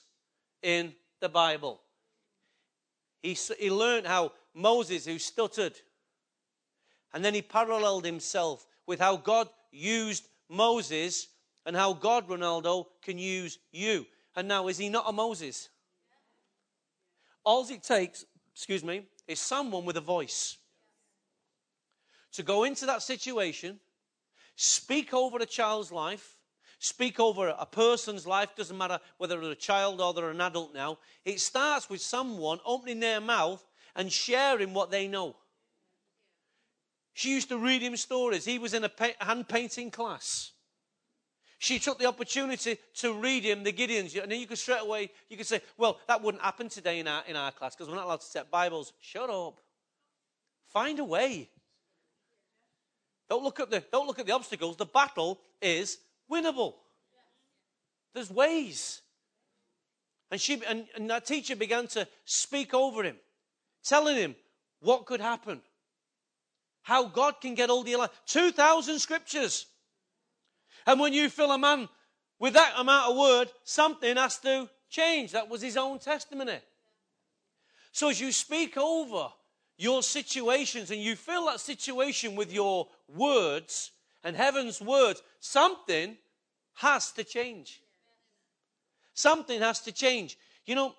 in 0.61 0.93
the 1.19 1.29
Bible. 1.29 1.81
He, 3.21 3.33
he 3.59 3.69
learned 3.69 4.07
how 4.07 4.31
Moses, 4.53 5.05
who 5.05 5.19
stuttered, 5.19 5.79
and 7.13 7.23
then 7.23 7.33
he 7.33 7.41
paralleled 7.41 8.05
himself 8.05 8.65
with 8.85 8.99
how 8.99 9.17
God 9.17 9.49
used 9.71 10.27
Moses 10.49 11.27
and 11.65 11.75
how 11.75 11.93
God, 11.93 12.27
Ronaldo, 12.27 12.85
can 13.01 13.17
use 13.17 13.59
you. 13.71 14.05
And 14.35 14.47
now, 14.47 14.67
is 14.67 14.77
he 14.77 14.89
not 14.89 15.05
a 15.07 15.11
Moses? 15.11 15.69
All 17.45 17.67
it 17.69 17.83
takes, 17.83 18.25
excuse 18.53 18.83
me, 18.83 19.05
is 19.27 19.39
someone 19.39 19.85
with 19.85 19.97
a 19.97 20.01
voice 20.01 20.57
to 22.33 22.43
go 22.43 22.63
into 22.63 22.85
that 22.85 23.01
situation, 23.01 23.79
speak 24.55 25.13
over 25.13 25.37
a 25.37 25.45
child's 25.45 25.91
life, 25.91 26.37
speak 26.79 27.19
over 27.19 27.49
a 27.49 27.65
person's 27.65 28.25
life, 28.27 28.55
doesn't 28.55 28.77
matter 28.77 28.99
whether 29.17 29.39
they're 29.39 29.51
a 29.51 29.55
child 29.55 30.01
or 30.01 30.13
they're 30.13 30.31
an 30.31 30.41
adult 30.41 30.73
now. 30.73 30.97
It 31.25 31.39
starts 31.39 31.89
with 31.89 32.01
someone 32.01 32.59
opening 32.65 32.99
their 32.99 33.21
mouth 33.21 33.63
and 33.95 34.11
sharing 34.11 34.73
what 34.73 34.91
they 34.91 35.07
know. 35.07 35.35
She 37.13 37.29
used 37.29 37.49
to 37.49 37.59
read 37.59 37.83
him 37.83 37.95
stories. 37.95 38.45
He 38.45 38.57
was 38.57 38.73
in 38.73 38.83
a 38.83 38.91
hand 39.19 39.47
painting 39.47 39.91
class. 39.91 40.52
She 41.63 41.79
took 41.79 41.97
the 41.97 42.07
opportunity 42.07 42.77
to 42.95 43.13
read 43.13 43.45
him 43.45 43.63
the 43.63 43.71
Gideons. 43.71 44.21
And 44.21 44.29
then 44.29 44.37
you 44.37 44.47
could 44.47 44.57
straight 44.57 44.81
away, 44.81 45.09
you 45.29 45.37
could 45.37 45.45
say, 45.47 45.61
well, 45.77 45.97
that 46.09 46.21
wouldn't 46.21 46.43
happen 46.43 46.67
today 46.67 46.99
in 46.99 47.07
our, 47.07 47.23
in 47.25 47.37
our 47.37 47.53
class 47.53 47.73
because 47.73 47.87
we're 47.87 47.95
not 47.95 48.03
allowed 48.03 48.19
to 48.19 48.25
set 48.25 48.51
Bibles. 48.51 48.91
Shut 48.99 49.29
up. 49.29 49.61
Find 50.67 50.99
a 50.99 51.05
way. 51.05 51.49
Don't 53.29 53.45
look 53.45 53.61
at 53.61 53.71
the, 53.71 53.81
don't 53.93 54.07
look 54.07 54.19
at 54.19 54.25
the 54.25 54.33
obstacles. 54.33 54.75
The 54.75 54.85
battle 54.85 55.39
is 55.61 55.99
winnable. 56.29 56.73
There's 58.13 58.29
ways. 58.29 58.99
And, 60.31 60.41
she, 60.41 60.61
and, 60.67 60.85
and 60.97 61.09
that 61.09 61.25
teacher 61.25 61.55
began 61.55 61.87
to 61.87 62.05
speak 62.25 62.73
over 62.73 63.03
him, 63.03 63.15
telling 63.85 64.17
him 64.17 64.35
what 64.81 65.05
could 65.05 65.21
happen, 65.21 65.61
how 66.81 67.05
God 67.05 67.39
can 67.39 67.55
get 67.55 67.69
all 67.69 67.83
the 67.83 67.95
life. 67.95 68.09
2,000 68.25 68.99
scriptures. 68.99 69.67
And 70.85 70.99
when 70.99 71.13
you 71.13 71.29
fill 71.29 71.51
a 71.51 71.57
man 71.57 71.87
with 72.39 72.53
that 72.53 72.73
amount 72.77 73.11
of 73.11 73.17
word, 73.17 73.51
something 73.63 74.15
has 74.17 74.37
to 74.39 74.69
change. 74.89 75.31
That 75.31 75.49
was 75.49 75.61
his 75.61 75.77
own 75.77 75.99
testimony. 75.99 76.59
So 77.91 78.09
as 78.09 78.19
you 78.19 78.31
speak 78.31 78.77
over 78.77 79.29
your 79.77 80.03
situations 80.03 80.91
and 80.91 81.01
you 81.01 81.15
fill 81.15 81.45
that 81.45 81.59
situation 81.59 82.35
with 82.35 82.51
your 82.51 82.87
words 83.07 83.91
and 84.23 84.35
heaven's 84.35 84.81
words, 84.81 85.21
something 85.39 86.17
has 86.75 87.11
to 87.13 87.23
change. 87.23 87.81
Something 89.13 89.61
has 89.61 89.79
to 89.81 89.91
change. 89.91 90.37
You 90.65 90.75
know, 90.75 90.95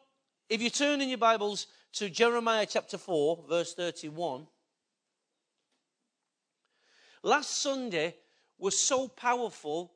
if 0.49 0.63
you 0.63 0.71
turn 0.71 1.01
in 1.01 1.09
your 1.09 1.19
Bibles 1.19 1.67
to 1.95 2.11
Jeremiah 2.11 2.67
chapter 2.69 2.99
4, 2.99 3.45
verse 3.49 3.75
31, 3.75 4.47
last 7.23 7.61
Sunday 7.61 8.15
was 8.65 8.79
so 8.79 9.07
powerful. 9.07 9.93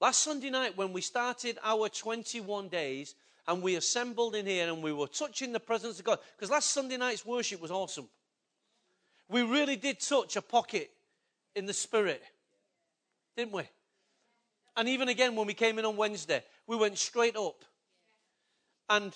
Last 0.00 0.22
Sunday 0.22 0.48
night, 0.48 0.78
when 0.78 0.94
we 0.94 1.02
started 1.02 1.58
our 1.62 1.90
21 1.90 2.68
days 2.68 3.14
and 3.46 3.62
we 3.62 3.76
assembled 3.76 4.34
in 4.34 4.46
here 4.46 4.66
and 4.66 4.82
we 4.82 4.94
were 4.94 5.06
touching 5.06 5.52
the 5.52 5.60
presence 5.60 5.98
of 5.98 6.06
God, 6.06 6.18
because 6.34 6.50
last 6.50 6.70
Sunday 6.70 6.96
night's 6.96 7.26
worship 7.26 7.60
was 7.60 7.70
awesome. 7.70 8.08
We 9.28 9.42
really 9.42 9.76
did 9.76 10.00
touch 10.00 10.36
a 10.36 10.42
pocket 10.42 10.90
in 11.54 11.66
the 11.66 11.74
spirit, 11.74 12.22
didn't 13.36 13.52
we? 13.52 13.64
And 14.74 14.88
even 14.88 15.10
again, 15.10 15.36
when 15.36 15.46
we 15.46 15.54
came 15.54 15.78
in 15.78 15.84
on 15.84 15.98
Wednesday, 15.98 16.42
we 16.66 16.76
went 16.76 16.96
straight 16.96 17.36
up. 17.36 17.62
And 18.88 19.12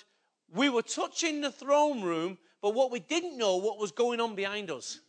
we 0.54 0.68
were 0.68 0.82
touching 0.82 1.40
the 1.40 1.50
throne 1.50 2.02
room, 2.02 2.36
but 2.60 2.74
what 2.74 2.90
we 2.90 3.00
didn't 3.00 3.38
know 3.38 3.56
what 3.56 3.78
was 3.78 3.90
going 3.90 4.20
on 4.20 4.34
behind 4.34 4.70
us. 4.70 5.00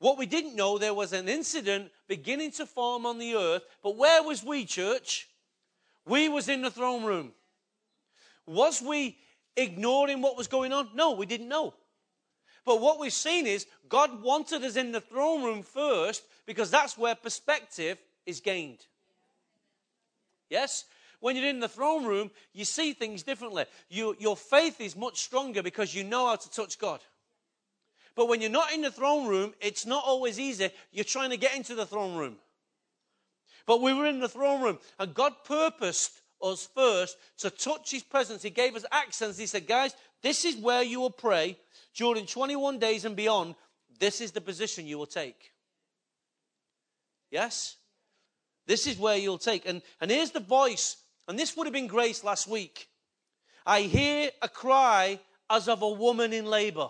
What 0.00 0.16
we 0.16 0.24
didn't 0.24 0.56
know, 0.56 0.78
there 0.78 0.94
was 0.94 1.12
an 1.12 1.28
incident 1.28 1.92
beginning 2.08 2.52
to 2.52 2.66
form 2.66 3.04
on 3.04 3.18
the 3.18 3.34
earth. 3.34 3.62
But 3.82 3.96
where 3.96 4.22
was 4.22 4.42
we, 4.42 4.64
church? 4.64 5.28
We 6.06 6.30
was 6.30 6.48
in 6.48 6.62
the 6.62 6.70
throne 6.70 7.04
room. 7.04 7.32
Was 8.46 8.80
we 8.80 9.18
ignoring 9.56 10.22
what 10.22 10.38
was 10.38 10.48
going 10.48 10.72
on? 10.72 10.88
No, 10.94 11.12
we 11.12 11.26
didn't 11.26 11.48
know. 11.48 11.74
But 12.64 12.80
what 12.80 12.98
we've 12.98 13.12
seen 13.12 13.46
is 13.46 13.66
God 13.90 14.22
wanted 14.22 14.64
us 14.64 14.76
in 14.76 14.90
the 14.90 15.02
throne 15.02 15.44
room 15.44 15.62
first 15.62 16.22
because 16.46 16.70
that's 16.70 16.96
where 16.96 17.14
perspective 17.14 17.98
is 18.24 18.40
gained. 18.40 18.86
Yes? 20.48 20.86
When 21.20 21.36
you're 21.36 21.46
in 21.46 21.60
the 21.60 21.68
throne 21.68 22.06
room, 22.06 22.30
you 22.54 22.64
see 22.64 22.94
things 22.94 23.22
differently. 23.22 23.66
You, 23.90 24.16
your 24.18 24.36
faith 24.36 24.80
is 24.80 24.96
much 24.96 25.18
stronger 25.18 25.62
because 25.62 25.94
you 25.94 26.04
know 26.04 26.28
how 26.28 26.36
to 26.36 26.50
touch 26.50 26.78
God. 26.78 27.00
But 28.16 28.28
when 28.28 28.40
you're 28.40 28.50
not 28.50 28.72
in 28.72 28.82
the 28.82 28.90
throne 28.90 29.28
room, 29.28 29.54
it's 29.60 29.86
not 29.86 30.04
always 30.04 30.38
easy. 30.38 30.70
You're 30.92 31.04
trying 31.04 31.30
to 31.30 31.36
get 31.36 31.56
into 31.56 31.74
the 31.74 31.86
throne 31.86 32.16
room. 32.16 32.36
But 33.66 33.80
we 33.80 33.92
were 33.92 34.06
in 34.06 34.20
the 34.20 34.28
throne 34.28 34.62
room, 34.62 34.78
and 34.98 35.14
God 35.14 35.32
purposed 35.44 36.20
us 36.42 36.68
first 36.74 37.16
to 37.38 37.50
touch 37.50 37.90
His 37.90 38.02
presence. 38.02 38.42
He 38.42 38.50
gave 38.50 38.74
us 38.74 38.84
accents. 38.90 39.38
He 39.38 39.46
said, 39.46 39.66
Guys, 39.66 39.94
this 40.22 40.44
is 40.44 40.56
where 40.56 40.82
you 40.82 41.00
will 41.00 41.10
pray 41.10 41.56
during 41.94 42.26
21 42.26 42.78
days 42.78 43.04
and 43.04 43.16
beyond. 43.16 43.54
This 43.98 44.20
is 44.20 44.32
the 44.32 44.40
position 44.40 44.86
you 44.86 44.98
will 44.98 45.06
take. 45.06 45.52
Yes? 47.30 47.76
This 48.66 48.86
is 48.86 48.98
where 48.98 49.16
you'll 49.16 49.38
take. 49.38 49.66
And, 49.66 49.82
and 50.00 50.10
here's 50.10 50.30
the 50.30 50.40
voice, 50.40 50.96
and 51.28 51.38
this 51.38 51.56
would 51.56 51.66
have 51.66 51.74
been 51.74 51.86
grace 51.86 52.24
last 52.24 52.48
week. 52.48 52.88
I 53.66 53.82
hear 53.82 54.30
a 54.42 54.48
cry 54.48 55.20
as 55.48 55.68
of 55.68 55.82
a 55.82 55.90
woman 55.90 56.32
in 56.32 56.46
labor, 56.46 56.88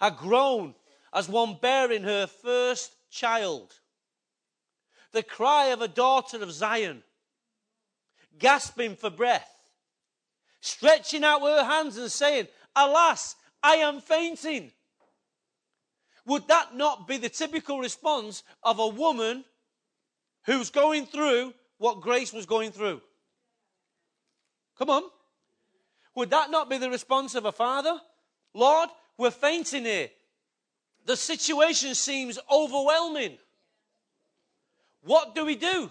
a 0.00 0.10
groan 0.10 0.74
as 1.12 1.28
one 1.28 1.58
bearing 1.60 2.02
her 2.02 2.26
first 2.26 2.96
child, 3.10 3.72
the 5.12 5.22
cry 5.22 5.66
of 5.66 5.80
a 5.80 5.88
daughter 5.88 6.42
of 6.42 6.52
Zion, 6.52 7.02
gasping 8.38 8.96
for 8.96 9.10
breath, 9.10 9.50
stretching 10.60 11.24
out 11.24 11.42
her 11.42 11.64
hands 11.64 11.96
and 11.96 12.10
saying, 12.10 12.48
Alas, 12.74 13.36
I 13.62 13.76
am 13.76 14.00
fainting. 14.00 14.72
Would 16.26 16.48
that 16.48 16.74
not 16.74 17.06
be 17.06 17.18
the 17.18 17.28
typical 17.28 17.78
response 17.78 18.42
of 18.62 18.78
a 18.78 18.88
woman 18.88 19.44
who's 20.46 20.70
going 20.70 21.06
through 21.06 21.54
what 21.78 22.00
Grace 22.00 22.32
was 22.32 22.46
going 22.46 22.72
through? 22.72 23.00
Come 24.78 24.90
on. 24.90 25.02
Would 26.16 26.30
that 26.30 26.50
not 26.50 26.70
be 26.70 26.78
the 26.78 26.90
response 26.90 27.34
of 27.34 27.44
a 27.44 27.52
father? 27.52 28.00
Lord, 28.54 28.88
we're 29.18 29.30
fainting 29.30 29.84
here. 29.84 30.10
The 31.06 31.16
situation 31.16 31.94
seems 31.94 32.38
overwhelming. 32.50 33.38
What 35.02 35.34
do 35.34 35.44
we 35.44 35.54
do? 35.54 35.90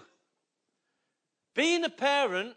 Being 1.54 1.84
a 1.84 1.90
parent 1.90 2.54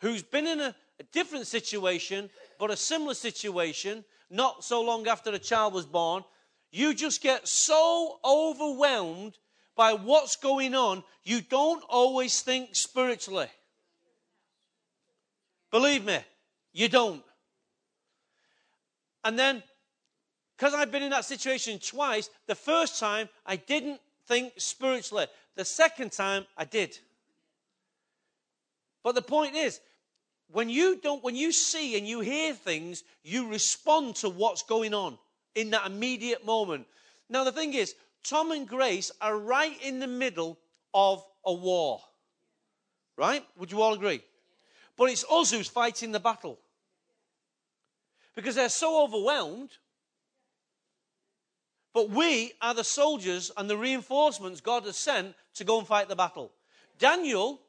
who's 0.00 0.22
been 0.22 0.46
in 0.46 0.60
a, 0.60 0.74
a 1.00 1.02
different 1.12 1.46
situation, 1.46 2.30
but 2.58 2.70
a 2.70 2.76
similar 2.76 3.14
situation, 3.14 4.04
not 4.30 4.64
so 4.64 4.82
long 4.82 5.08
after 5.08 5.30
the 5.30 5.38
child 5.38 5.74
was 5.74 5.86
born, 5.86 6.22
you 6.70 6.94
just 6.94 7.20
get 7.20 7.48
so 7.48 8.18
overwhelmed 8.24 9.36
by 9.76 9.92
what's 9.92 10.36
going 10.36 10.74
on, 10.74 11.04
you 11.22 11.40
don't 11.40 11.84
always 11.88 12.40
think 12.40 12.74
spiritually. 12.74 13.48
Believe 15.70 16.04
me, 16.04 16.18
you 16.72 16.88
don't. 16.88 17.22
And 19.26 19.36
then, 19.36 19.64
because 20.56 20.72
I've 20.72 20.92
been 20.92 21.02
in 21.02 21.10
that 21.10 21.24
situation 21.24 21.80
twice, 21.80 22.30
the 22.46 22.54
first 22.54 23.00
time 23.00 23.28
I 23.44 23.56
didn't 23.56 24.00
think 24.28 24.52
spiritually. 24.56 25.26
The 25.56 25.64
second 25.64 26.12
time 26.12 26.46
I 26.56 26.64
did. 26.64 26.96
But 29.02 29.16
the 29.16 29.22
point 29.22 29.56
is, 29.56 29.80
when 30.52 30.70
you 30.70 31.00
don't, 31.02 31.24
when 31.24 31.34
you 31.34 31.50
see 31.50 31.98
and 31.98 32.06
you 32.06 32.20
hear 32.20 32.54
things, 32.54 33.02
you 33.24 33.50
respond 33.50 34.14
to 34.16 34.28
what's 34.28 34.62
going 34.62 34.94
on 34.94 35.18
in 35.56 35.70
that 35.70 35.86
immediate 35.86 36.46
moment. 36.46 36.86
Now, 37.28 37.42
the 37.42 37.50
thing 37.50 37.74
is, 37.74 37.96
Tom 38.22 38.52
and 38.52 38.66
Grace 38.68 39.10
are 39.20 39.36
right 39.36 39.76
in 39.82 39.98
the 39.98 40.06
middle 40.06 40.56
of 40.94 41.24
a 41.44 41.52
war. 41.52 42.00
Right? 43.16 43.44
Would 43.58 43.72
you 43.72 43.82
all 43.82 43.94
agree? 43.94 44.22
But 44.96 45.10
it's 45.10 45.24
us 45.28 45.50
who's 45.50 45.66
fighting 45.66 46.12
the 46.12 46.20
battle. 46.20 46.60
Because 48.36 48.54
they're 48.54 48.68
so 48.68 49.02
overwhelmed. 49.02 49.70
But 51.92 52.10
we 52.10 52.52
are 52.60 52.74
the 52.74 52.84
soldiers 52.84 53.50
and 53.56 53.68
the 53.68 53.78
reinforcements 53.78 54.60
God 54.60 54.84
has 54.84 54.96
sent 54.96 55.34
to 55.54 55.64
go 55.64 55.78
and 55.78 55.86
fight 55.86 56.08
the 56.08 56.14
battle. 56.14 56.52
Daniel 56.98 57.60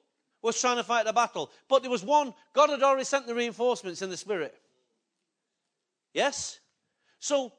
was 0.42 0.60
trying 0.60 0.78
to 0.78 0.84
fight 0.84 1.06
the 1.06 1.14
battle, 1.14 1.50
but 1.68 1.82
there 1.82 1.90
was 1.90 2.04
one, 2.04 2.34
God 2.54 2.70
had 2.70 2.84
already 2.84 3.06
sent 3.06 3.26
the 3.26 3.34
reinforcements 3.34 4.02
in 4.02 4.10
the 4.10 4.18
spirit. 4.18 4.54
Yes? 6.14 6.60
So 7.20 7.54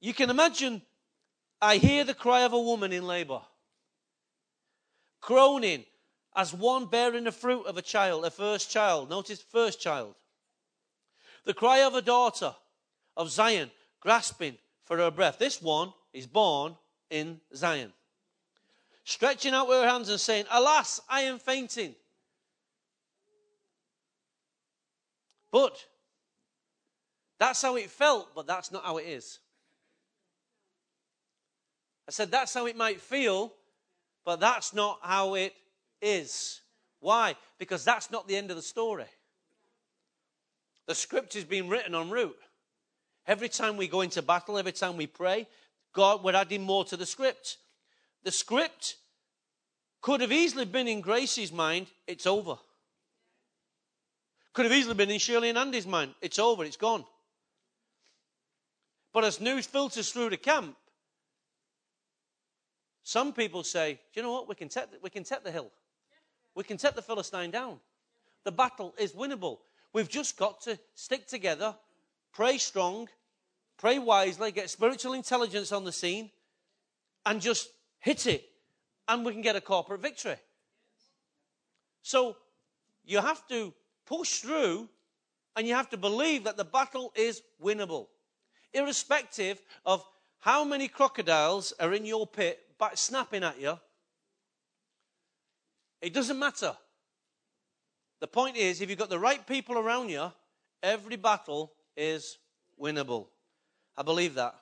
you 0.00 0.14
can 0.14 0.30
imagine, 0.30 0.82
I 1.60 1.76
hear 1.76 2.04
the 2.04 2.14
cry 2.14 2.42
of 2.42 2.52
a 2.52 2.60
woman 2.60 2.92
in 2.92 3.06
labor, 3.06 3.42
groaning 5.20 5.84
as 6.34 6.54
one 6.54 6.86
bearing 6.86 7.24
the 7.24 7.32
fruit 7.32 7.66
of 7.66 7.76
a 7.76 7.82
child, 7.82 8.24
a 8.24 8.30
first 8.30 8.70
child. 8.70 9.10
Notice, 9.10 9.42
first 9.42 9.80
child. 9.80 10.14
The 11.44 11.54
cry 11.54 11.78
of 11.78 11.94
a 11.94 12.02
daughter 12.02 12.54
of 13.16 13.30
Zion, 13.30 13.70
grasping 14.00 14.56
for 14.84 14.96
her 14.98 15.10
breath. 15.10 15.38
This 15.38 15.60
one 15.60 15.92
is 16.12 16.26
born 16.26 16.76
in 17.10 17.40
Zion. 17.54 17.92
Stretching 19.04 19.54
out 19.54 19.68
her 19.68 19.88
hands 19.88 20.08
and 20.08 20.20
saying, 20.20 20.44
Alas, 20.50 21.00
I 21.08 21.22
am 21.22 21.38
fainting. 21.38 21.94
But 25.50 25.84
that's 27.38 27.62
how 27.62 27.76
it 27.76 27.90
felt, 27.90 28.34
but 28.34 28.46
that's 28.46 28.70
not 28.70 28.84
how 28.84 28.98
it 28.98 29.06
is. 29.06 29.38
I 32.06 32.12
said, 32.12 32.30
that's 32.30 32.54
how 32.54 32.66
it 32.66 32.76
might 32.76 33.00
feel, 33.00 33.52
but 34.24 34.40
that's 34.40 34.74
not 34.74 34.98
how 35.02 35.34
it 35.34 35.54
is. 36.02 36.60
Why? 37.00 37.36
Because 37.58 37.84
that's 37.84 38.10
not 38.10 38.28
the 38.28 38.36
end 38.36 38.50
of 38.50 38.56
the 38.56 38.62
story. 38.62 39.06
The 40.90 40.96
script 40.96 41.36
is 41.36 41.44
being 41.44 41.68
written 41.68 41.94
en 41.94 42.10
route. 42.10 42.36
Every 43.24 43.48
time 43.48 43.76
we 43.76 43.86
go 43.86 44.00
into 44.00 44.22
battle, 44.22 44.58
every 44.58 44.72
time 44.72 44.96
we 44.96 45.06
pray, 45.06 45.46
God, 45.92 46.24
we're 46.24 46.34
adding 46.34 46.62
more 46.62 46.84
to 46.86 46.96
the 46.96 47.06
script. 47.06 47.58
The 48.24 48.32
script 48.32 48.96
could 50.00 50.20
have 50.20 50.32
easily 50.32 50.64
been 50.64 50.88
in 50.88 51.00
Gracie's 51.00 51.52
mind, 51.52 51.86
it's 52.08 52.26
over. 52.26 52.56
Could 54.52 54.64
have 54.64 54.74
easily 54.74 54.96
been 54.96 55.12
in 55.12 55.20
Shirley 55.20 55.50
and 55.50 55.58
Andy's 55.58 55.86
mind, 55.86 56.12
it's 56.20 56.40
over, 56.40 56.64
it's 56.64 56.76
gone. 56.76 57.04
But 59.12 59.22
as 59.22 59.40
news 59.40 59.66
filters 59.66 60.10
through 60.10 60.30
the 60.30 60.38
camp, 60.38 60.76
some 63.04 63.32
people 63.32 63.62
say, 63.62 63.92
Do 64.12 64.18
you 64.18 64.22
know 64.22 64.32
what? 64.32 64.48
We 64.48 64.56
can 64.56 64.68
take, 64.68 64.86
we 65.00 65.10
can 65.10 65.22
take 65.22 65.44
the 65.44 65.52
hill. 65.52 65.70
We 66.56 66.64
can 66.64 66.78
take 66.78 66.96
the 66.96 67.02
Philistine 67.02 67.52
down. 67.52 67.78
The 68.42 68.50
battle 68.50 68.92
is 68.98 69.12
winnable. 69.12 69.58
We've 69.92 70.08
just 70.08 70.36
got 70.36 70.60
to 70.62 70.78
stick 70.94 71.26
together, 71.26 71.74
pray 72.32 72.58
strong, 72.58 73.08
pray 73.76 73.98
wisely, 73.98 74.52
get 74.52 74.70
spiritual 74.70 75.14
intelligence 75.14 75.72
on 75.72 75.84
the 75.84 75.92
scene, 75.92 76.30
and 77.26 77.40
just 77.40 77.68
hit 77.98 78.26
it. 78.26 78.44
And 79.08 79.24
we 79.24 79.32
can 79.32 79.42
get 79.42 79.56
a 79.56 79.60
corporate 79.60 80.00
victory. 80.00 80.36
So 82.02 82.36
you 83.04 83.20
have 83.20 83.46
to 83.48 83.74
push 84.06 84.38
through 84.38 84.88
and 85.56 85.66
you 85.66 85.74
have 85.74 85.90
to 85.90 85.96
believe 85.96 86.44
that 86.44 86.56
the 86.56 86.64
battle 86.64 87.12
is 87.14 87.42
winnable, 87.62 88.06
irrespective 88.72 89.60
of 89.84 90.04
how 90.38 90.64
many 90.64 90.88
crocodiles 90.88 91.72
are 91.80 91.92
in 91.92 92.06
your 92.06 92.26
pit 92.26 92.60
back 92.78 92.96
snapping 92.96 93.44
at 93.44 93.60
you. 93.60 93.78
It 96.00 96.14
doesn't 96.14 96.38
matter. 96.38 96.74
The 98.20 98.26
point 98.26 98.56
is, 98.56 98.80
if 98.80 98.90
you've 98.90 98.98
got 98.98 99.10
the 99.10 99.18
right 99.18 99.44
people 99.46 99.78
around 99.78 100.10
you, 100.10 100.30
every 100.82 101.16
battle 101.16 101.72
is 101.96 102.38
winnable. 102.80 103.26
I 103.96 104.02
believe 104.02 104.34
that. 104.34 104.54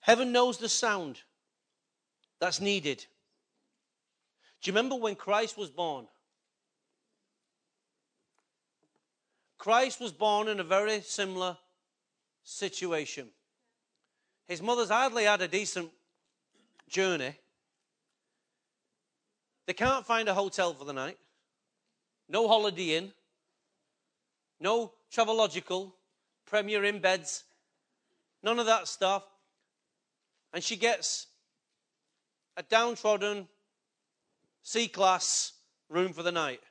Heaven 0.00 0.32
knows 0.32 0.58
the 0.58 0.68
sound 0.68 1.20
that's 2.40 2.60
needed. 2.60 3.04
Do 4.62 4.70
you 4.70 4.72
remember 4.72 4.94
when 4.94 5.16
Christ 5.16 5.58
was 5.58 5.70
born? 5.70 6.06
Christ 9.58 10.00
was 10.00 10.12
born 10.12 10.48
in 10.48 10.60
a 10.60 10.64
very 10.64 11.00
similar 11.00 11.56
situation. 12.44 13.28
His 14.46 14.62
mother's 14.62 14.88
hardly 14.88 15.24
had 15.24 15.42
a 15.42 15.48
decent 15.48 15.90
journey. 16.88 17.34
They 19.68 19.74
can't 19.74 20.06
find 20.06 20.30
a 20.30 20.34
hotel 20.34 20.72
for 20.72 20.86
the 20.86 20.94
night. 20.94 21.18
No 22.26 22.48
holiday 22.48 22.96
inn. 22.96 23.12
No 24.58 24.94
Travelogical, 25.12 25.94
Premier 26.46 26.84
Inn 26.84 27.00
beds. 27.00 27.44
none 28.42 28.58
of 28.58 28.64
that 28.64 28.88
stuff. 28.88 29.24
And 30.54 30.64
she 30.64 30.76
gets 30.76 31.26
a 32.56 32.62
downtrodden 32.62 33.46
C 34.62 34.88
class 34.88 35.52
room 35.90 36.14
for 36.14 36.22
the 36.22 36.32
night. 36.32 36.62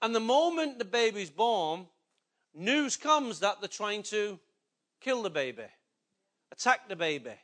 And 0.00 0.14
the 0.14 0.20
moment 0.20 0.78
the 0.78 0.84
baby's 0.84 1.30
born, 1.30 1.88
news 2.54 2.96
comes 2.96 3.40
that 3.40 3.60
they're 3.60 3.68
trying 3.68 4.04
to 4.04 4.38
kill 5.00 5.24
the 5.24 5.30
baby, 5.30 5.66
attack 6.52 6.88
the 6.88 6.94
baby, 6.94 7.34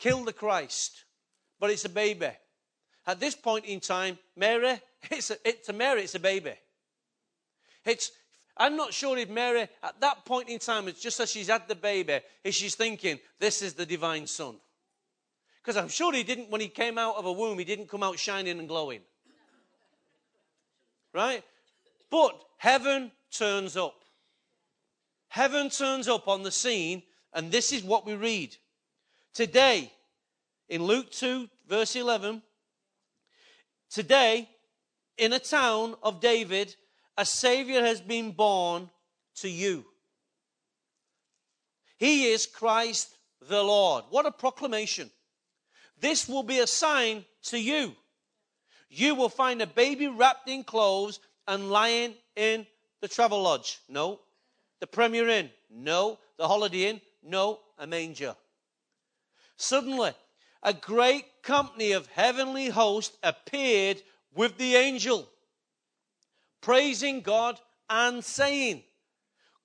kill 0.00 0.24
the 0.24 0.32
Christ. 0.32 1.04
But 1.58 1.70
it's 1.70 1.84
a 1.84 1.90
baby. 1.90 2.30
At 3.06 3.20
this 3.20 3.34
point 3.34 3.64
in 3.64 3.80
time, 3.80 4.18
Mary, 4.36 4.80
it's 5.10 5.30
a, 5.30 5.48
it, 5.48 5.64
to 5.66 5.72
Mary, 5.72 6.02
it's 6.02 6.14
a 6.14 6.20
baby. 6.20 6.52
It's, 7.84 8.10
I'm 8.56 8.76
not 8.76 8.92
sure 8.92 9.16
if 9.16 9.28
Mary, 9.28 9.62
at 9.82 10.00
that 10.00 10.24
point 10.24 10.48
in 10.48 10.58
time, 10.58 10.88
it's 10.88 11.00
just 11.00 11.20
as 11.20 11.30
she's 11.30 11.48
had 11.48 11.68
the 11.68 11.74
baby, 11.74 12.20
is 12.42 12.54
she's 12.54 12.74
thinking, 12.74 13.18
this 13.38 13.62
is 13.62 13.74
the 13.74 13.86
divine 13.86 14.26
son. 14.26 14.56
Because 15.62 15.76
I'm 15.76 15.88
sure 15.88 16.12
he 16.12 16.22
didn't, 16.22 16.50
when 16.50 16.60
he 16.60 16.68
came 16.68 16.98
out 16.98 17.16
of 17.16 17.26
a 17.26 17.32
womb, 17.32 17.58
he 17.58 17.64
didn't 17.64 17.88
come 17.88 18.02
out 18.02 18.18
shining 18.18 18.58
and 18.58 18.68
glowing. 18.68 19.00
Right? 21.12 21.42
But 22.10 22.40
heaven 22.58 23.10
turns 23.30 23.76
up. 23.76 23.94
Heaven 25.28 25.70
turns 25.70 26.08
up 26.08 26.28
on 26.28 26.42
the 26.42 26.50
scene, 26.50 27.02
and 27.34 27.50
this 27.50 27.72
is 27.72 27.82
what 27.82 28.06
we 28.06 28.14
read. 28.14 28.56
Today, 29.34 29.92
in 30.68 30.82
Luke 30.82 31.10
2, 31.10 31.48
verse 31.68 31.96
11, 31.96 32.42
today, 33.90 34.48
in 35.16 35.32
a 35.32 35.38
town 35.38 35.94
of 36.02 36.20
David, 36.20 36.74
a 37.16 37.24
Savior 37.24 37.82
has 37.82 38.00
been 38.00 38.32
born 38.32 38.90
to 39.36 39.48
you. 39.48 39.84
He 41.96 42.26
is 42.26 42.46
Christ 42.46 43.16
the 43.48 43.62
Lord. 43.62 44.04
What 44.10 44.26
a 44.26 44.30
proclamation. 44.30 45.10
This 45.98 46.28
will 46.28 46.42
be 46.42 46.58
a 46.58 46.66
sign 46.66 47.24
to 47.44 47.58
you. 47.58 47.94
You 48.88 49.14
will 49.14 49.28
find 49.28 49.62
a 49.62 49.66
baby 49.66 50.08
wrapped 50.08 50.48
in 50.48 50.62
clothes 50.62 51.20
and 51.48 51.70
lying 51.70 52.14
in 52.34 52.66
the 53.00 53.08
travel 53.08 53.42
lodge. 53.42 53.78
No. 53.88 54.20
The 54.80 54.86
Premier 54.86 55.28
Inn. 55.28 55.50
No. 55.70 56.18
The 56.36 56.46
Holiday 56.46 56.90
Inn. 56.90 57.00
No. 57.22 57.60
A 57.78 57.86
manger. 57.86 58.36
Suddenly, 59.56 60.12
a 60.62 60.72
great 60.72 61.42
company 61.42 61.92
of 61.92 62.06
heavenly 62.08 62.68
hosts 62.68 63.16
appeared 63.22 64.02
with 64.34 64.58
the 64.58 64.76
angel 64.76 65.28
praising 66.66 67.20
God 67.20 67.60
and 67.88 68.24
saying, 68.24 68.82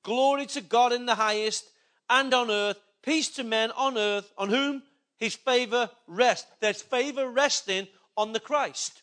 Glory 0.03 0.45
to 0.45 0.61
God 0.61 0.93
in 0.93 1.07
the 1.07 1.15
highest, 1.15 1.67
and 2.07 2.31
on 2.31 2.51
earth, 2.51 2.79
peace 3.01 3.29
to 3.29 3.43
men 3.43 3.71
on 3.71 3.97
earth, 3.97 4.31
on 4.37 4.49
whom 4.49 4.83
his 5.17 5.33
favor 5.33 5.89
rests. 6.05 6.45
There's 6.59 6.83
favor 6.83 7.27
resting 7.27 7.87
on 8.15 8.33
the 8.33 8.39
Christ. 8.39 9.01